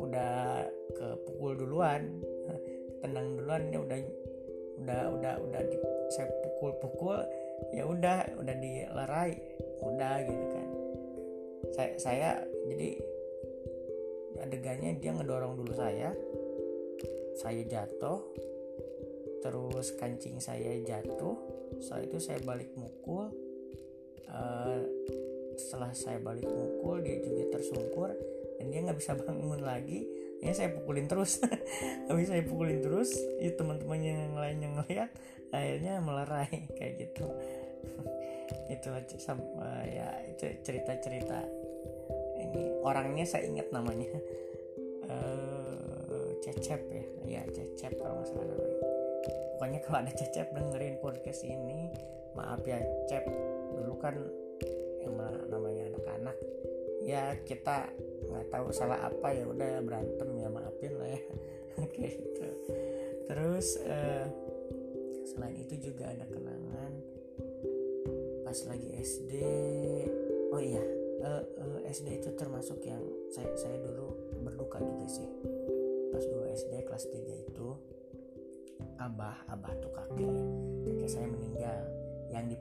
udah 0.00 0.66
ke 0.94 1.06
pukul 1.26 1.58
duluan 1.58 2.22
tenang 3.02 3.38
duluan 3.38 3.62
ya 3.70 3.78
udah 3.82 3.98
udah 4.74 5.00
udah 5.14 5.34
udah 5.38 5.60
di, 5.70 5.76
saya 6.10 6.28
pukul-pukul 6.42 7.18
ya 7.70 7.86
udah 7.86 8.26
udah 8.38 8.54
dilerai 8.58 9.32
udah 9.84 10.14
gitu 10.26 10.46
kan. 10.50 10.66
Saya 11.74 11.90
saya 11.98 12.30
jadi 12.66 12.90
adegannya 14.44 14.98
dia 14.98 15.14
ngedorong 15.14 15.56
dulu 15.56 15.72
saya 15.72 16.12
saya 17.38 17.62
jatuh 17.66 18.20
terus 19.42 19.92
kancing 20.00 20.40
saya 20.40 20.80
jatuh 20.82 21.36
setelah 21.80 22.02
itu 22.06 22.18
saya 22.22 22.38
balik 22.42 22.70
mukul 22.78 23.28
uh, 24.30 24.80
setelah 25.56 25.90
saya 25.94 26.18
balik 26.20 26.46
mukul 26.46 27.00
dia 27.02 27.18
juga 27.22 27.58
tersungkur 27.58 28.10
dan 28.58 28.66
dia 28.70 28.80
nggak 28.84 28.98
bisa 28.98 29.12
bangun 29.22 29.60
lagi 29.62 30.06
ya 30.44 30.52
saya 30.52 30.68
pukulin 30.76 31.08
terus. 31.08 31.40
Habis 32.08 32.28
saya 32.28 32.44
pukulin 32.44 32.84
terus 32.84 33.16
ya 33.40 33.50
teman-teman 33.56 34.00
yang 34.04 34.36
lain 34.36 34.58
yang 34.60 34.74
ngeliat 34.82 35.10
akhirnya 35.54 35.92
melerai 36.04 36.68
kayak 36.76 36.94
gitu. 37.00 37.26
Itu 38.68 38.88
sama 39.16 39.84
ya 39.88 40.20
itu 40.28 40.44
cerita-cerita 40.60 41.40
ini. 42.40 42.84
Orangnya 42.84 43.24
saya 43.24 43.48
ingat 43.48 43.72
namanya. 43.72 44.12
Uh, 45.04 46.32
Cecep 46.40 46.80
ya 46.92 47.04
ya 47.24 47.42
Cecep 47.48 47.96
kalau 47.96 48.20
nggak 48.20 48.28
salah 48.28 48.44
namanya. 48.44 48.78
Pokoknya 49.56 49.80
kalau 49.80 49.98
ada 50.04 50.12
Cecep 50.12 50.46
dengerin 50.52 50.96
podcast 51.00 51.40
ini 51.44 51.88
maaf 52.36 52.60
ya 52.66 52.82
Cep 53.08 53.24
dulu 53.72 53.94
kan 53.96 54.14
yang 55.04 55.16
namanya 55.52 55.82
anak-anak. 55.92 56.36
Ya 57.04 57.36
kita 57.44 57.92
nggak 58.32 58.48
tahu 58.48 58.72
salah 58.72 59.04
apa 59.04 59.28
ya 59.36 59.44
udah 59.44 59.84
berantem 59.84 60.28
ya 60.40 60.48
maafin 60.48 60.92
lah 60.96 61.08
ya. 61.12 61.20
Kayak 61.92 62.14
gitu. 62.24 62.48
Terus 63.28 63.66
uh, 63.84 64.26
selain 65.24 65.56
itu 65.60 65.92
juga 65.92 66.12
ada 66.12 66.24
kenangan 66.28 66.92
pas 68.44 68.60
lagi 68.70 68.92
SD 69.00 69.34
oh 70.52 70.60
iya 70.60 70.84
uh, 71.24 71.42
uh, 71.42 71.78
SD 71.88 72.20
itu 72.22 72.30
termasuk 72.36 72.78
yang 72.84 73.00
saya 73.32 73.50
saya 73.56 73.80
dulu 73.80 74.12
berduka 74.44 74.78
juga 74.78 75.08
sih. 75.08 75.28
Pas 76.12 76.22
dulu 76.22 76.46
SD 76.46 76.86
kelas 76.86 77.10
3 77.10 77.44
itu 77.48 77.68
abah 79.00 79.48
abah 79.50 79.72
tuh 79.80 79.90
kakek. 79.90 80.38
Kakek 80.86 81.10
saya 81.10 81.26
meninggal. 81.26 81.82
Yang 82.30 82.44
di 82.54 82.56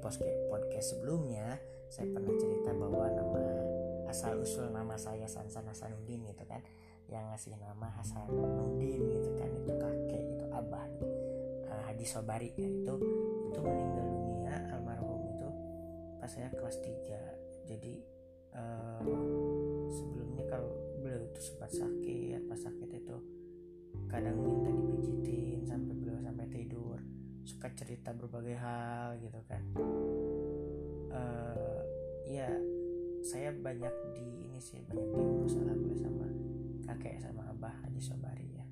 podcast 0.50 0.88
sebelumnya 0.98 1.58
saya 1.90 2.08
pernah 2.12 2.34
cerita 2.36 2.72
bahwa 2.76 3.06
nama 3.12 3.44
asal 4.12 4.38
usul 4.40 4.70
nama 4.70 4.94
saya 5.00 5.26
Sansan 5.26 5.66
Hasanuddin 5.68 6.28
gitu 6.28 6.44
kan. 6.46 6.62
Yang 7.10 7.24
ngasih 7.34 7.54
nama 7.60 7.88
Hasanuddin 8.00 9.02
gitu 9.12 9.30
kan 9.36 9.50
itu 9.52 9.74
kakek 9.76 10.24
itu 10.40 10.46
abah 10.52 10.88
uh, 11.70 11.82
Haji 11.90 12.06
Sobari 12.08 12.50
ya 12.56 12.70
itu 12.70 12.94
itu 13.52 13.60
meninggal 13.60 14.08
dunia 14.08 14.56
almarhum 14.72 15.22
itu 15.28 15.50
pas 16.18 16.32
saya 16.32 16.50
kelas 16.54 16.80
3 16.80 17.68
jadi 17.68 17.94
uh, 18.56 19.04
sebelumnya 19.92 20.46
kalau 20.48 20.72
beliau 21.04 21.24
itu 21.28 21.42
sempat 21.44 21.72
sakit 21.76 22.40
pas 22.48 22.60
sakit 22.60 22.90
itu 22.92 23.18
kadang 24.14 24.38
minta 24.38 24.70
dipijitin 24.70 25.66
sampai 25.66 25.94
beliau 25.98 26.22
sampai 26.22 26.46
tidur. 26.54 27.02
Suka 27.44 27.68
cerita 27.74 28.14
berbagai 28.14 28.56
hal 28.56 29.18
gitu 29.20 29.40
kan. 29.50 29.64
Uh, 31.14 31.73
ya 32.28 32.50
saya 33.24 33.56
banyak 33.56 33.94
di 34.12 34.24
ini 34.52 34.60
sih 34.60 34.84
banyak 34.84 35.08
diurus 35.16 35.56
alhamdulillah 35.56 36.04
sama 36.04 36.28
kakek 36.92 37.16
sama 37.24 37.42
abah 37.56 37.74
Haji 37.84 38.02
Sobari 38.04 38.48
ya. 38.60 38.66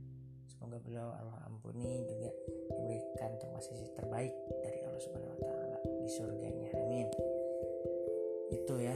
Semoga 0.51 0.77
beliau 0.83 1.07
Allah 1.15 1.39
ampuni 1.47 2.03
juga 2.03 2.29
diberikan 2.75 3.31
termasih 3.39 3.79
terbaik 3.95 4.35
dari 4.59 4.83
Allah 4.83 5.01
Subhanahu 5.01 5.39
Wa 5.39 5.43
Taala 5.47 5.77
di 6.03 6.07
surganya. 6.11 6.69
Amin. 6.75 7.07
Itu 8.51 8.75
ya 8.77 8.95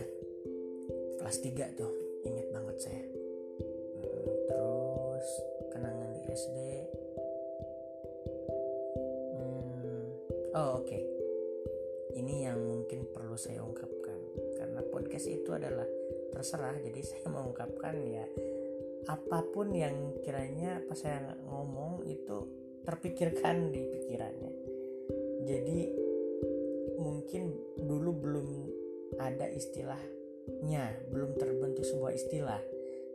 kelas 1.23 1.39
3 1.39 1.79
tuh 1.79 1.91
inget 2.27 2.47
banget 2.51 2.77
saya. 2.83 3.05
Hmm, 4.03 4.27
terus 4.51 5.27
kenangan 5.71 6.09
di 6.11 6.21
SD 6.35 6.57
hmm, 9.39 10.05
oh 10.53 10.83
oke. 10.83 10.85
Okay. 10.85 11.03
ini 12.15 12.47
yang 12.47 12.59
mungkin 12.59 13.07
perlu 13.11 13.35
saya 13.39 13.63
ungkapkan 13.63 14.04
karena 14.75 14.91
podcast 14.91 15.31
itu 15.31 15.55
adalah 15.55 15.87
terserah. 16.35 16.75
Jadi 16.83 16.99
saya 16.99 17.31
mengungkapkan 17.35 17.95
ya 18.03 18.27
apa 19.07 19.39
pun 19.55 19.71
yang 19.71 20.19
kiranya 20.19 20.83
pas 20.83 20.99
saya 20.99 21.39
ngomong 21.47 22.03
itu 22.03 22.43
terpikirkan 22.83 23.71
di 23.71 23.87
pikirannya. 23.87 24.53
Jadi 25.47 25.79
mungkin 26.99 27.55
dulu 27.79 28.11
belum 28.19 28.47
ada 29.15 29.47
istilah 29.47 30.01
nya 30.67 30.91
belum 31.07 31.39
terbentuk 31.39 31.87
sebuah 31.87 32.11
istilah. 32.11 32.59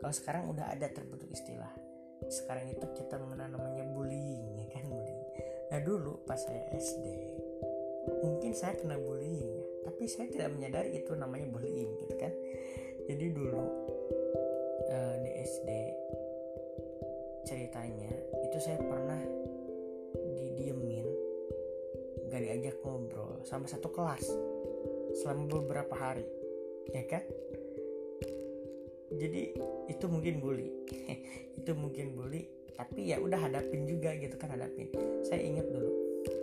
Kalau 0.01 0.13
sekarang 0.17 0.49
udah 0.49 0.73
ada 0.73 0.89
terbentuk 0.89 1.29
istilah. 1.29 1.69
Sekarang 2.25 2.73
itu 2.73 2.89
kita 2.97 3.21
mengenal 3.21 3.53
namanya 3.53 3.85
bullying 3.93 4.57
ya 4.57 4.65
kan 4.73 4.89
bullying. 4.89 5.21
Nah 5.69 5.79
dulu 5.85 6.25
pas 6.25 6.41
saya 6.41 6.65
SD 6.73 7.05
mungkin 8.25 8.57
saya 8.57 8.73
kena 8.81 8.97
bullying. 8.97 9.45
ya 9.61 9.70
tapi 9.81 10.03
saya 10.05 10.29
tidak 10.29 10.49
menyadari 10.53 11.01
itu 11.01 11.11
namanya 11.17 11.47
bullying 11.49 11.91
gitu 12.05 12.15
kan. 12.17 12.33
Jadi 13.09 13.25
dulu 13.33 13.63
uh, 14.87 15.15
di 15.21 15.31
SD 15.41 15.69
ceritanya 17.41 18.13
itu 18.45 18.57
saya 18.61 18.77
pernah 18.77 19.17
didiemin 20.37 21.07
gak 22.29 22.41
diajak 22.45 22.77
ngobrol 22.85 23.41
sama 23.43 23.65
satu 23.65 23.89
kelas 23.89 24.23
selama 25.19 25.59
beberapa 25.59 25.95
hari 25.97 26.25
ya 26.93 27.03
kan? 27.09 27.25
Jadi 29.11 29.53
itu 29.91 30.05
mungkin 30.07 30.39
bully. 30.39 30.71
Itu 31.59 31.77
mungkin 31.77 32.15
bully 32.15 32.47
tapi 32.73 33.13
ya 33.13 33.21
udah 33.21 33.37
hadapin 33.37 33.85
juga 33.85 34.15
gitu 34.17 34.33
kan 34.39 34.55
hadapin. 34.55 34.89
Saya 35.27 35.45
ingat 35.45 35.67
dulu. 35.69 35.91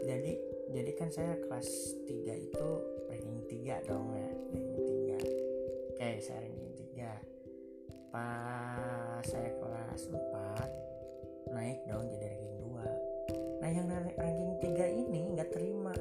Jadi 0.07 0.48
jadi 0.73 0.91
kan 0.97 1.09
saya 1.09 1.35
kelas 1.49 1.69
3 2.05 2.47
itu 2.49 2.69
ranking 3.09 3.41
3 3.49 3.89
dong 3.89 4.07
ya 4.13 4.31
ranking 4.53 4.83
3 5.17 5.97
oke 5.97 6.09
saya 6.21 6.39
ranking 6.45 6.73
3 6.97 8.13
pas 8.13 9.23
saya 9.25 9.51
kelas 9.57 10.03
4 10.13 11.53
naik 11.55 11.81
dong 11.89 12.05
jadi 12.13 12.27
ranking 12.37 12.57
2 12.61 13.61
nah 13.61 13.69
yang 13.69 13.87
ranking 14.17 14.53
3 14.63 15.03
ini 15.03 15.35
nggak 15.39 15.55
terima. 15.55 15.95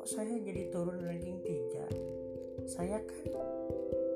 Kok 0.00 0.08
saya 0.08 0.40
jadi 0.40 0.72
turun 0.72 1.00
ranking 1.04 1.40
3 1.44 2.14
saya 2.64 2.96
kan 2.96 3.28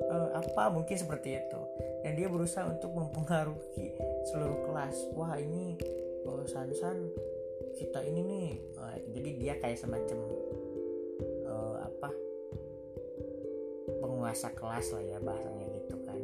uh, 0.09 0.29
apa 0.41 0.73
mungkin 0.73 0.97
seperti 0.97 1.37
itu. 1.37 1.61
Dan 2.01 2.17
dia 2.17 2.25
berusaha 2.25 2.65
untuk 2.65 2.89
mempengaruhi 2.97 3.93
seluruh 4.33 4.65
kelas. 4.65 4.95
Wah 5.13 5.37
ini 5.37 5.77
oh, 6.25 6.41
san 6.49 6.73
san 6.73 6.97
kita 7.79 8.03
ini 8.03 8.21
nih 8.27 8.47
uh, 8.75 8.97
jadi 9.15 9.29
dia 9.39 9.53
kayak 9.55 9.79
semacam 9.79 10.19
uh, 11.47 11.75
apa? 11.87 12.09
Penguasa 14.03 14.51
kelas 14.51 14.91
lah 14.91 15.03
ya 15.07 15.17
bahasanya 15.23 15.65
gitu 15.79 15.95
kan. 16.03 16.19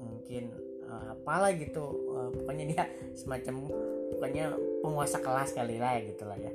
Mungkin 0.00 0.44
uh, 0.88 1.12
apalah 1.12 1.52
gitu 1.52 1.84
uh, 2.16 2.32
pokoknya 2.32 2.64
dia 2.72 2.84
semacam 3.12 3.68
pokoknya 4.16 4.56
penguasa 4.80 5.20
kelas 5.20 5.52
kali 5.52 5.76
lah 5.76 6.00
gitu 6.00 6.24
lah 6.24 6.40
ya. 6.40 6.52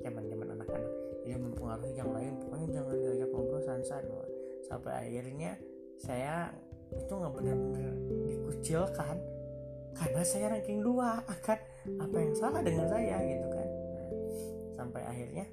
Zaman 0.00 0.32
anak-anak. 0.32 0.92
Dia 1.28 1.36
mempengaruhi 1.36 1.92
yang 1.96 2.08
lain 2.12 2.40
pokoknya 2.40 2.68
jangan 2.80 2.96
diajak 3.00 3.28
ngobrol 3.32 3.60
san-san 3.64 4.04
sampai 4.64 4.92
akhirnya 5.08 5.60
saya 6.00 6.52
itu 6.92 7.12
nggak 7.12 7.32
benar-benar 7.32 7.94
dikucilkan 8.28 9.16
karena 9.94 10.22
saya 10.26 10.46
ranking 10.50 10.82
dua 10.82 11.22
akan 11.24 11.58
apa 12.02 12.16
yang 12.18 12.34
salah 12.34 12.60
dengan 12.60 12.86
saya 12.90 13.16
gitu 13.22 13.53
sampai 14.84 15.02
akhirnya 15.08 15.46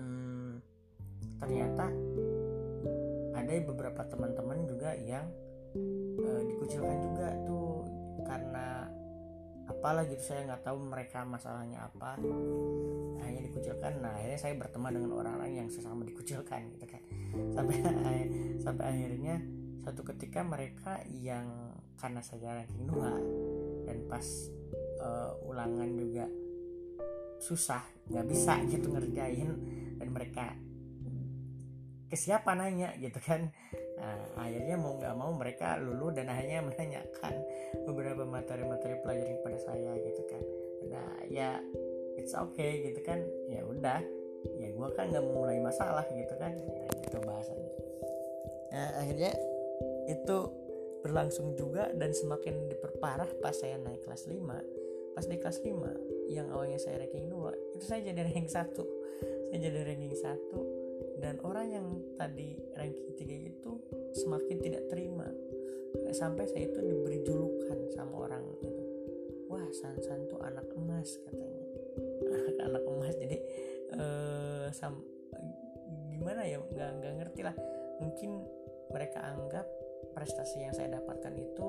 hmm, 0.00 0.52
ternyata 1.36 1.84
ada 3.36 3.52
beberapa 3.60 4.02
teman-teman 4.08 4.64
juga 4.64 4.96
yang 4.96 5.28
uh, 6.24 6.42
dikucilkan 6.48 6.96
juga 7.04 7.36
tuh 7.44 7.84
karena 8.24 8.88
apalah 9.68 10.08
gitu 10.08 10.22
saya 10.32 10.48
nggak 10.48 10.64
tahu 10.64 10.78
mereka 10.80 11.26
masalahnya 11.28 11.84
apa. 11.84 12.16
Hanya 13.20 13.40
dikucilkan 13.44 14.00
nah 14.00 14.14
akhirnya 14.16 14.40
saya 14.40 14.54
berteman 14.56 14.94
dengan 14.96 15.12
orang-orang 15.18 15.52
yang 15.52 15.68
sesama 15.68 16.06
dikucilkan 16.06 16.72
gitu 16.78 16.86
kan. 16.88 17.02
Sampai 17.52 17.76
sampai 18.64 18.84
akhirnya 18.88 19.42
satu 19.84 20.02
ketika 20.14 20.40
mereka 20.42 21.02
yang 21.10 21.76
karena 22.00 22.24
saya 22.24 22.62
ranking 22.62 22.86
dua 22.88 23.14
dan 23.86 23.98
pas 24.10 24.26
uh, 25.02 25.34
ulangan 25.46 25.90
juga 25.94 26.26
susah 27.38 27.82
nggak 28.06 28.26
bisa 28.26 28.54
gitu 28.70 28.90
ngerjain 28.92 29.50
dan 29.98 30.08
mereka 30.12 30.54
ke 32.06 32.14
siapa 32.14 32.54
nanya 32.54 32.94
gitu 33.02 33.18
kan. 33.18 33.50
Nah, 33.98 34.46
akhirnya 34.46 34.78
mau 34.78 34.94
nggak 34.94 35.14
mau 35.18 35.34
mereka 35.34 35.74
lulu 35.82 36.14
dan 36.14 36.30
akhirnya 36.30 36.62
menanyakan 36.62 37.34
beberapa 37.82 38.22
materi-materi 38.22 39.02
pelajaran 39.02 39.34
kepada 39.42 39.58
saya 39.58 39.92
gitu 39.98 40.22
kan. 40.30 40.42
Nah 40.86 41.10
ya 41.26 41.58
it's 42.14 42.30
okay 42.36 42.86
gitu 42.86 43.02
kan. 43.02 43.18
Ya 43.50 43.66
udah 43.66 44.00
ya 44.62 44.68
gue 44.70 44.88
kan 44.94 45.10
nggak 45.10 45.26
mulai 45.26 45.58
masalah 45.58 46.06
gitu 46.14 46.34
kan. 46.38 46.54
Nah, 46.54 46.94
gitu 47.02 47.18
bahasanya. 47.26 47.70
Nah 48.70 48.88
akhirnya 49.02 49.32
itu 50.06 50.38
berlangsung 51.02 51.58
juga 51.58 51.90
dan 51.94 52.14
semakin 52.14 52.70
diperparah 52.70 53.30
pas 53.42 53.54
saya 53.54 53.78
naik 53.82 54.06
kelas 54.06 54.30
5 54.30 55.14
pas 55.14 55.24
di 55.26 55.36
kelas 55.38 55.58
5 55.62 56.15
yang 56.26 56.50
awalnya 56.50 56.78
saya 56.78 57.02
ranking 57.02 57.30
2 57.30 57.78
itu 57.78 57.84
saya 57.86 58.00
jadi 58.02 58.20
ranking 58.26 58.50
1 58.50 58.74
saya 59.46 59.58
jadi 59.62 59.78
ranking 59.86 60.14
1 60.14 60.86
dan 61.16 61.40
orang 61.40 61.66
yang 61.72 61.86
tadi 62.20 62.60
ranking 62.76 63.12
3 63.16 63.50
itu 63.56 63.72
semakin 64.16 64.56
tidak 64.60 64.84
terima. 64.92 65.28
Sampai 66.12 66.44
saya 66.44 66.68
itu 66.68 66.80
diberi 66.80 67.24
julukan 67.24 67.88
sama 67.96 68.28
orang 68.28 68.44
itu. 68.52 68.68
Wah 69.48 69.64
San 69.72 69.96
San 70.04 70.28
tuh 70.28 70.40
anak 70.44 70.68
emas 70.76 71.16
katanya. 71.24 71.64
Anak 72.28 72.56
anak 72.68 72.82
emas 72.84 73.14
jadi 73.16 73.38
uh, 73.96 74.66
sam 74.76 75.00
gimana 76.12 76.44
ya 76.44 76.60
nggak 76.60 76.90
nggak 77.00 77.14
ngerti 77.22 77.40
lah. 77.44 77.56
Mungkin 78.04 78.30
mereka 78.92 79.24
anggap 79.24 79.64
prestasi 80.12 80.68
yang 80.68 80.74
saya 80.76 81.00
dapatkan 81.00 81.32
itu 81.32 81.66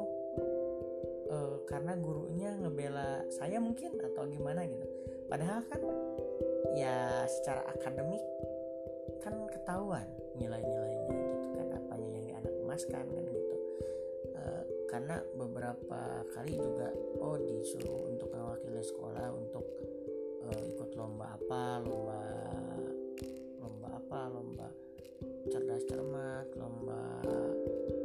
uh, 1.31 1.55
karena 1.67 1.93
gurunya 1.99 2.55
ngebela 2.55 3.27
saya 3.31 3.59
mungkin 3.59 3.95
atau 3.99 4.27
gimana 4.27 4.63
gitu. 4.67 4.87
Padahal 5.27 5.63
kan 5.67 5.81
ya 6.75 7.27
secara 7.27 7.67
akademik 7.71 8.23
kan 9.23 9.35
ketahuan 9.51 10.07
nilai-nilainya 10.39 11.11
gitu 11.11 11.47
kan 11.55 11.67
apanya 11.75 12.07
yang 12.15 12.23
dianak 12.23 12.53
emaskan 12.63 13.05
kan 13.05 13.25
gitu. 13.27 13.55
Uh, 14.35 14.63
karena 14.87 15.15
beberapa 15.35 16.01
kali 16.31 16.55
juga 16.55 16.91
oh 17.19 17.35
disuruh 17.35 18.07
untuk 18.07 18.31
mewakili 18.31 18.83
sekolah 18.83 19.27
untuk 19.35 19.65
uh, 20.47 20.61
ikut 20.63 20.89
lomba 20.95 21.35
apa 21.35 21.83
lomba 21.83 22.21
lomba 23.59 23.89
apa 23.99 24.19
lomba 24.31 24.67
cerdas 25.47 25.83
cermat 25.87 26.47
lomba 26.55 27.23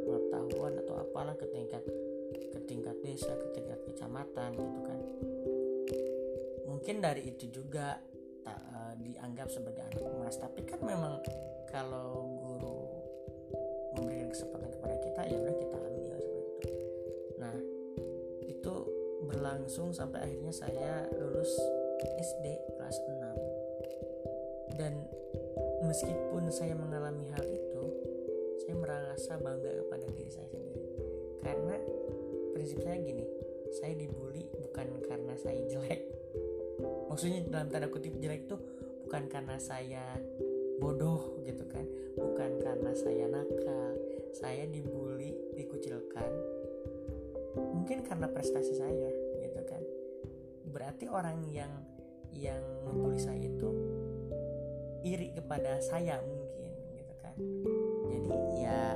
pengetahuan 0.07 0.75
atau 0.83 0.95
apalah 1.03 1.35
ke 1.39 1.47
desa 3.13 3.37
ke 3.37 3.47
tingkat 3.53 3.81
kecamatan 3.85 4.57
gitu 4.57 4.81
kan. 4.89 5.01
Mungkin 6.65 7.05
dari 7.05 7.29
itu 7.29 7.45
juga 7.53 8.01
tak 8.41 8.61
uh, 8.73 8.97
dianggap 8.97 9.53
sebagai 9.53 9.85
anak 9.85 10.01
emas. 10.01 10.41
Tapi 10.41 10.65
kan 10.65 10.81
memang 10.81 11.21
kalau 11.69 12.25
guru 12.41 12.81
memberikan 14.01 14.33
kesempatan 14.33 14.73
kepada 14.73 14.97
kita 15.05 15.21
ya 15.29 15.37
udah 15.45 15.57
kita 15.61 15.77
ambil 15.77 16.17
seperti 16.17 16.49
itu. 16.57 16.73
Nah 17.37 17.57
itu 18.49 18.75
berlangsung 19.29 19.93
sampai 19.93 20.33
akhirnya 20.33 20.53
saya 20.57 21.05
lulus 21.21 21.53
SD 22.01 22.47
kelas 22.81 22.97
6 23.05 24.81
dan 24.81 25.05
meskipun 25.85 26.49
saya 26.49 26.75
mengalami 26.75 27.29
hal 27.31 27.45
itu 27.47 27.85
saya 28.65 28.75
merasa 28.75 29.39
bangga 29.39 29.71
kepada 29.85 30.07
diri 30.17 30.33
saya 30.33 30.62
prinsip 32.63 32.79
saya 32.87 32.95
gini 33.03 33.27
saya 33.75 33.99
dibully 33.99 34.47
bukan 34.55 34.87
karena 35.03 35.35
saya 35.35 35.67
jelek. 35.67 36.07
Maksudnya 37.11 37.43
dalam 37.51 37.67
tanda 37.67 37.91
kutip 37.91 38.15
jelek 38.23 38.47
itu 38.47 38.55
bukan 39.03 39.27
karena 39.27 39.59
saya 39.59 40.15
bodoh 40.79 41.43
gitu 41.43 41.67
kan 41.67 41.83
bukan 42.15 42.63
karena 42.63 42.95
saya 42.95 43.27
nakal. 43.27 43.99
Saya 44.31 44.71
dibully 44.71 45.35
dikucilkan 45.59 46.31
mungkin 47.75 48.07
karena 48.07 48.31
prestasi 48.31 48.79
saya 48.79 49.11
gitu 49.43 49.61
kan. 49.67 49.83
Berarti 50.71 51.11
orang 51.11 51.43
yang 51.51 51.83
yang 52.31 52.63
ngebully 52.87 53.19
saya 53.19 53.43
itu 53.43 53.75
iri 55.03 55.35
kepada 55.35 55.83
saya 55.83 56.23
mungkin 56.23 56.71
gitu 56.95 57.15
kan. 57.19 57.35
Jadi 58.07 58.31
ya 58.63 58.95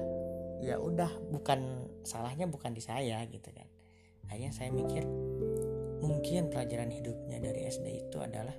ya 0.63 0.79
udah 0.79 1.11
bukan 1.35 1.91
salahnya 2.07 2.47
bukan 2.47 2.71
di 2.71 2.81
saya 2.81 3.21
gitu 3.27 3.51
kan. 3.51 3.67
Akhirnya 4.31 4.55
saya 4.55 4.71
mikir 4.71 5.03
mungkin 6.01 6.49
pelajaran 6.49 6.95
hidupnya 6.95 7.43
dari 7.43 7.67
SD 7.67 8.07
itu 8.07 8.19
adalah 8.23 8.55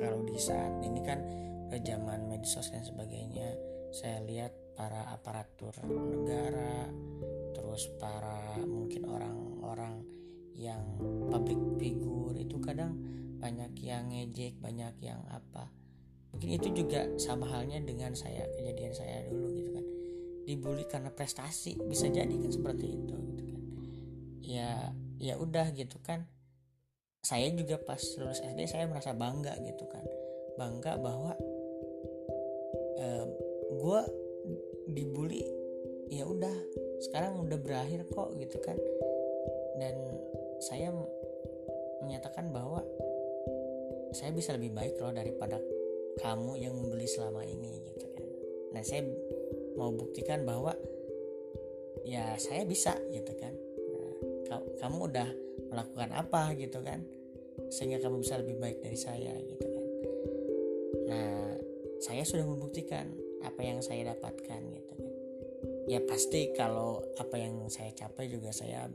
kalau 0.00 0.24
di 0.24 0.40
saat 0.40 0.80
ini 0.82 1.00
kan 1.04 1.20
zaman 1.68 2.32
medsos 2.32 2.72
dan 2.72 2.80
sebagainya 2.80 3.54
saya 3.92 4.24
lihat 4.24 4.50
para 4.72 5.12
aparatur 5.12 5.76
negara 5.84 6.88
terus 7.52 7.92
para 8.00 8.56
mungkin 8.64 9.04
orang-orang 9.04 10.00
yang 10.56 10.80
public 11.28 11.60
figure 11.76 12.34
itu 12.34 12.56
kadang 12.64 12.96
banyak 13.38 13.70
yang 13.78 14.10
ngejek 14.10 14.58
banyak 14.58 14.96
yang 15.04 15.20
apa. 15.30 15.70
Mungkin 16.32 16.50
itu 16.60 16.84
juga 16.84 17.08
sama 17.16 17.48
halnya 17.48 17.80
dengan 17.84 18.12
saya 18.16 18.44
kejadian 18.56 18.92
saya 18.92 19.24
dulu 19.28 19.48
gitu 19.54 19.70
kan 19.76 19.97
dibully 20.48 20.88
karena 20.88 21.12
prestasi 21.12 21.76
bisa 21.76 22.08
jadi 22.08 22.32
kan 22.32 22.48
seperti 22.48 22.86
itu 22.88 23.12
gitu 23.12 23.42
kan. 23.44 23.60
Ya 24.40 24.70
ya 25.20 25.36
udah 25.36 25.68
gitu 25.76 26.00
kan. 26.00 26.24
Saya 27.20 27.52
juga 27.52 27.76
pas 27.76 28.00
lulus 28.16 28.40
SD 28.40 28.64
saya 28.64 28.88
merasa 28.88 29.12
bangga 29.12 29.52
gitu 29.60 29.84
kan. 29.84 30.00
Bangga 30.56 30.96
bahwa 30.96 31.36
uh, 32.96 33.26
gue 33.76 34.00
dibully 34.96 35.44
ya 36.08 36.24
udah 36.24 36.56
sekarang 37.04 37.44
udah 37.44 37.60
berakhir 37.60 38.08
kok 38.08 38.32
gitu 38.40 38.56
kan. 38.64 38.80
Dan 39.76 39.94
saya 40.64 40.88
menyatakan 42.00 42.48
bahwa 42.48 42.80
saya 44.16 44.32
bisa 44.32 44.56
lebih 44.56 44.72
baik 44.72 44.96
loh 44.96 45.12
daripada 45.12 45.60
kamu 46.24 46.56
yang 46.56 46.72
membeli 46.72 47.04
selama 47.04 47.44
ini 47.44 47.84
gitu 47.84 48.06
kan. 48.16 48.24
Nah 48.72 48.80
saya 48.80 49.04
mau 49.78 49.94
buktikan 49.94 50.42
bahwa 50.42 50.74
ya 52.02 52.34
saya 52.42 52.66
bisa 52.66 52.98
gitu 53.14 53.30
kan. 53.38 53.54
Nah, 54.50 54.60
kamu 54.82 54.98
udah 55.14 55.28
melakukan 55.70 56.10
apa 56.12 56.52
gitu 56.58 56.82
kan 56.82 57.04
sehingga 57.68 58.02
kamu 58.02 58.22
bisa 58.22 58.40
lebih 58.40 58.56
baik 58.58 58.78
dari 58.82 58.98
saya 58.98 59.34
gitu 59.38 59.66
kan. 59.66 59.86
Nah 61.08 61.54
saya 62.02 62.22
sudah 62.26 62.46
membuktikan 62.46 63.10
apa 63.42 63.60
yang 63.62 63.78
saya 63.78 64.14
dapatkan 64.14 64.60
gitu 64.74 64.92
kan. 64.98 65.12
Ya 65.88 66.00
pasti 66.04 66.52
kalau 66.52 67.00
apa 67.16 67.36
yang 67.40 67.66
saya 67.72 67.94
capai 67.96 68.28
juga 68.28 68.52
saya 68.52 68.86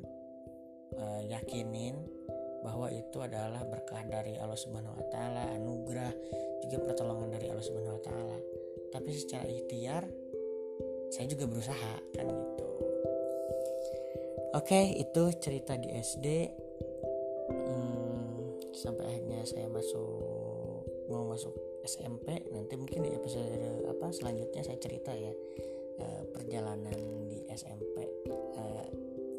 uh, 0.98 1.22
yakinin 1.26 1.98
bahwa 2.64 2.88
itu 2.88 3.20
adalah 3.20 3.60
berkah 3.68 4.08
dari 4.08 4.40
Allah 4.40 4.56
Subhanahu 4.56 4.96
wa 4.96 5.06
taala, 5.12 5.52
anugerah 5.52 6.14
juga 6.64 6.78
pertolongan 6.80 7.36
dari 7.36 7.52
Allah 7.52 7.66
Subhanahu 7.66 8.00
wa 8.00 8.04
taala. 8.04 8.38
Tapi 8.94 9.10
secara 9.12 9.44
ikhtiar 9.52 10.08
saya 11.14 11.30
juga 11.30 11.46
berusaha 11.46 11.94
kan 12.18 12.26
gitu. 12.26 12.68
Oke, 14.58 14.98
itu 14.98 15.24
cerita 15.38 15.78
di 15.78 15.94
SD. 15.94 16.28
Hmm, 17.54 18.58
sampai 18.74 19.06
akhirnya 19.06 19.46
saya 19.46 19.70
masuk 19.70 20.10
mau 21.06 21.30
masuk 21.30 21.54
SMP 21.86 22.42
nanti 22.50 22.74
mungkin 22.80 23.06
di 23.06 23.12
episode 23.14 23.86
apa 23.86 24.10
selanjutnya 24.16 24.64
saya 24.64 24.80
cerita 24.80 25.12
ya 25.12 25.30
uh, 26.00 26.24
perjalanan 26.32 26.96
di 27.28 27.44
SMP 27.52 28.08
uh, 28.32 28.88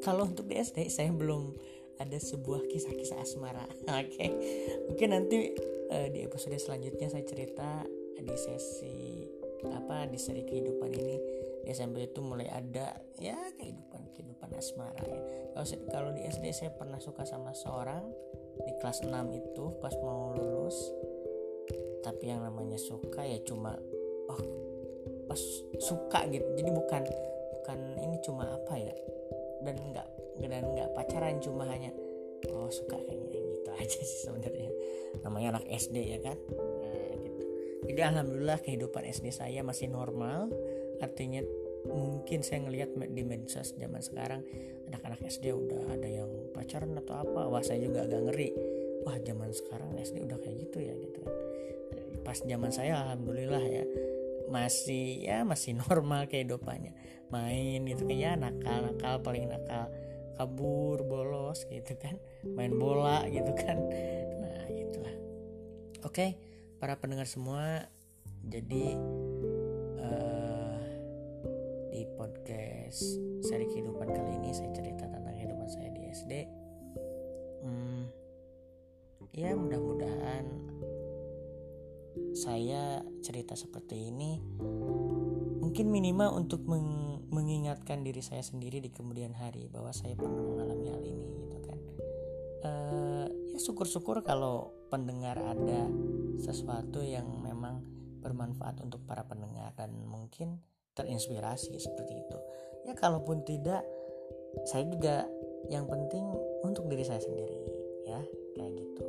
kalau 0.04 0.28
untuk 0.28 0.44
di 0.44 0.60
SD 0.60 0.92
saya 0.92 1.08
belum 1.10 1.56
ada 1.98 2.20
sebuah 2.20 2.68
kisah-kisah 2.68 3.18
asmara 3.24 3.64
oke 3.88 4.12
okay? 4.12 4.30
mungkin 4.86 5.08
nanti 5.16 5.56
uh, 5.88 6.06
di 6.12 6.20
episode 6.22 6.60
selanjutnya 6.60 7.08
saya 7.08 7.24
cerita 7.24 7.82
di 8.20 8.36
sesi 8.36 9.24
apa 9.64 10.04
di 10.04 10.20
seri 10.20 10.44
kehidupan 10.44 10.92
ini 10.92 11.16
SMP 11.68 12.08
itu 12.10 12.20
mulai 12.20 12.48
ada 12.50 12.98
ya 13.16 13.36
kehidupan 13.56 14.12
kehidupan 14.12 14.50
asmara 14.56 15.02
ya. 15.04 15.20
Kalau 15.54 15.66
kalau 15.90 16.10
di 16.12 16.22
SD 16.28 16.44
saya 16.52 16.70
pernah 16.74 17.00
suka 17.00 17.24
sama 17.24 17.54
seorang 17.56 18.04
di 18.64 18.72
kelas 18.78 19.02
6 19.02 19.10
itu 19.32 19.64
pas 19.80 19.94
mau 20.02 20.34
lulus. 20.34 20.76
Tapi 22.04 22.28
yang 22.28 22.44
namanya 22.44 22.76
suka 22.76 23.24
ya 23.24 23.40
cuma 23.48 23.72
oh 24.28 24.40
pas 25.24 25.40
suka 25.80 26.28
gitu. 26.28 26.44
Jadi 26.58 26.70
bukan 26.70 27.02
bukan 27.60 27.78
ini 27.96 28.16
cuma 28.20 28.44
apa 28.44 28.74
ya 28.76 28.94
dan 29.64 29.76
nggak 29.80 30.08
dan 30.44 30.64
nggak 30.76 30.88
pacaran 30.92 31.40
cuma 31.40 31.64
hanya 31.64 31.88
oh 32.52 32.68
suka 32.68 33.00
kayaknya 33.00 33.40
gitu 33.56 33.70
aja 33.72 34.00
sih 34.04 34.20
sebenarnya. 34.28 34.70
Namanya 35.24 35.58
anak 35.58 35.64
SD 35.72 35.96
ya 36.12 36.18
kan? 36.20 36.36
Nah, 36.52 37.14
gitu. 37.24 37.42
Jadi 37.88 38.00
alhamdulillah 38.04 38.58
kehidupan 38.60 39.08
SD 39.08 39.32
saya 39.32 39.64
masih 39.64 39.88
normal 39.88 40.52
artinya 41.03 41.42
mungkin 41.84 42.40
saya 42.40 42.64
ngelihat 42.64 42.97
di 43.12 43.22
medsos 43.22 43.76
zaman 43.76 44.01
sekarang 44.01 44.40
anak-anak 44.88 45.20
SD 45.28 45.53
udah 45.53 45.92
ada 45.92 46.09
yang 46.09 46.30
pacaran 46.57 46.97
atau 46.97 47.14
apa. 47.20 47.49
Wah 47.49 47.61
saya 47.61 47.84
juga 47.84 48.09
agak 48.09 48.30
ngeri. 48.30 48.51
Wah 49.05 49.16
zaman 49.20 49.53
sekarang 49.53 49.92
SD 50.01 50.24
udah 50.24 50.38
kayak 50.40 50.57
gitu 50.64 50.78
ya 50.80 50.95
gitu 50.97 51.18
kan. 51.20 51.36
Pas 52.24 52.38
zaman 52.40 52.72
saya 52.72 53.05
alhamdulillah 53.05 53.64
ya 53.64 53.84
masih 54.49 55.24
ya 55.24 55.45
masih 55.45 55.76
normal 55.84 56.24
kehidupannya. 56.30 56.92
Main 57.28 57.84
gitu 57.84 58.09
kan 58.09 58.16
ya 58.16 58.32
nakal 58.38 58.88
nakal 58.88 59.14
paling 59.20 59.51
nakal 59.51 59.92
kabur 60.40 61.05
bolos 61.05 61.68
gitu 61.68 61.92
kan. 62.01 62.16
Main 62.49 62.80
bola 62.80 63.28
gitu 63.28 63.53
kan. 63.53 63.76
Nah 64.40 64.64
gitulah. 64.72 65.14
Oke 66.07 66.55
para 66.80 67.01
pendengar 67.01 67.24
semua 67.24 67.88
jadi 68.45 68.92
podcast 72.14 73.00
seri 73.44 73.66
kehidupan 73.68 74.09
kali 74.12 74.32
ini 74.40 74.50
saya 74.52 74.70
cerita 74.76 75.09
tentang 75.09 75.34
kehidupan 75.34 75.68
saya 75.68 75.88
di 75.92 76.02
SD 76.12 76.32
hmm, 77.64 78.02
ya 79.34 79.57
mudah-mudahan 79.57 80.44
saya 82.34 83.02
cerita 83.24 83.59
seperti 83.59 84.12
ini 84.12 84.38
mungkin 85.59 85.90
minimal 85.90 86.38
untuk 86.38 86.62
meng 86.70 87.14
mengingatkan 87.34 88.07
diri 88.07 88.22
saya 88.22 88.46
sendiri 88.46 88.78
di 88.78 88.94
kemudian 88.94 89.34
hari 89.34 89.66
bahwa 89.66 89.90
saya 89.90 90.14
pernah 90.14 90.38
mengalami 90.38 90.86
hal 90.86 91.02
ini 91.02 91.26
gitu 91.42 91.59
kan. 91.66 91.78
Uh, 92.62 93.26
ya 93.50 93.59
syukur-syukur 93.59 94.22
kalau 94.22 94.70
pendengar 94.86 95.34
ada 95.34 95.90
sesuatu 96.38 97.02
yang 97.02 97.26
memang 97.42 97.82
bermanfaat 98.22 98.80
untuk 98.86 99.02
para 99.02 99.26
pendengar 99.26 99.74
dan 99.74 99.92
mungkin 100.07 100.62
terinspirasi 100.95 101.76
seperti 101.78 102.14
itu. 102.22 102.38
Ya 102.88 102.95
kalaupun 102.95 103.42
tidak 103.42 103.82
saya 104.70 104.86
juga 104.86 105.26
yang 105.66 105.90
penting 105.90 106.22
untuk 106.62 106.86
diri 106.86 107.03
saya 107.03 107.20
sendiri 107.20 107.59
ya. 108.07 108.20
Kayak 108.55 108.72
gitu. 108.78 109.07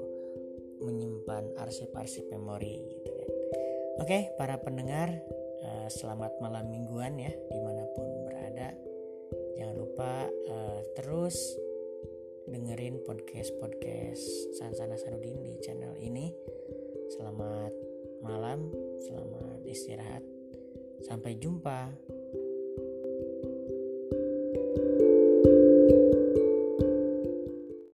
Menyimpan 0.82 1.56
arsip-arsip 1.62 2.28
memori 2.34 2.82
gitu 2.90 3.10
kan 3.14 3.26
oke 4.06 4.36
para 4.36 4.60
pendengar 4.60 5.08
uh, 5.64 5.88
selamat 5.88 6.36
malam 6.44 6.68
mingguan 6.68 7.16
ya 7.16 7.32
di 7.32 7.60
mana 7.64 7.84
pun 7.96 8.08
berada. 8.28 8.76
Jangan 9.56 9.76
lupa 9.76 10.28
uh, 10.52 10.82
terus 11.00 11.36
dengerin 12.46 13.02
podcast 13.08 13.56
podcast 13.58 14.24
Sansana 14.60 15.00
Sanudin 15.00 15.42
di 15.42 15.58
channel 15.64 15.96
ini. 15.98 16.36
Selamat 17.16 17.72
malam 18.20 18.74
selamat 19.06 19.64
istirahat 19.70 20.35
Sampai 21.02 21.36
jumpa. 21.36 21.92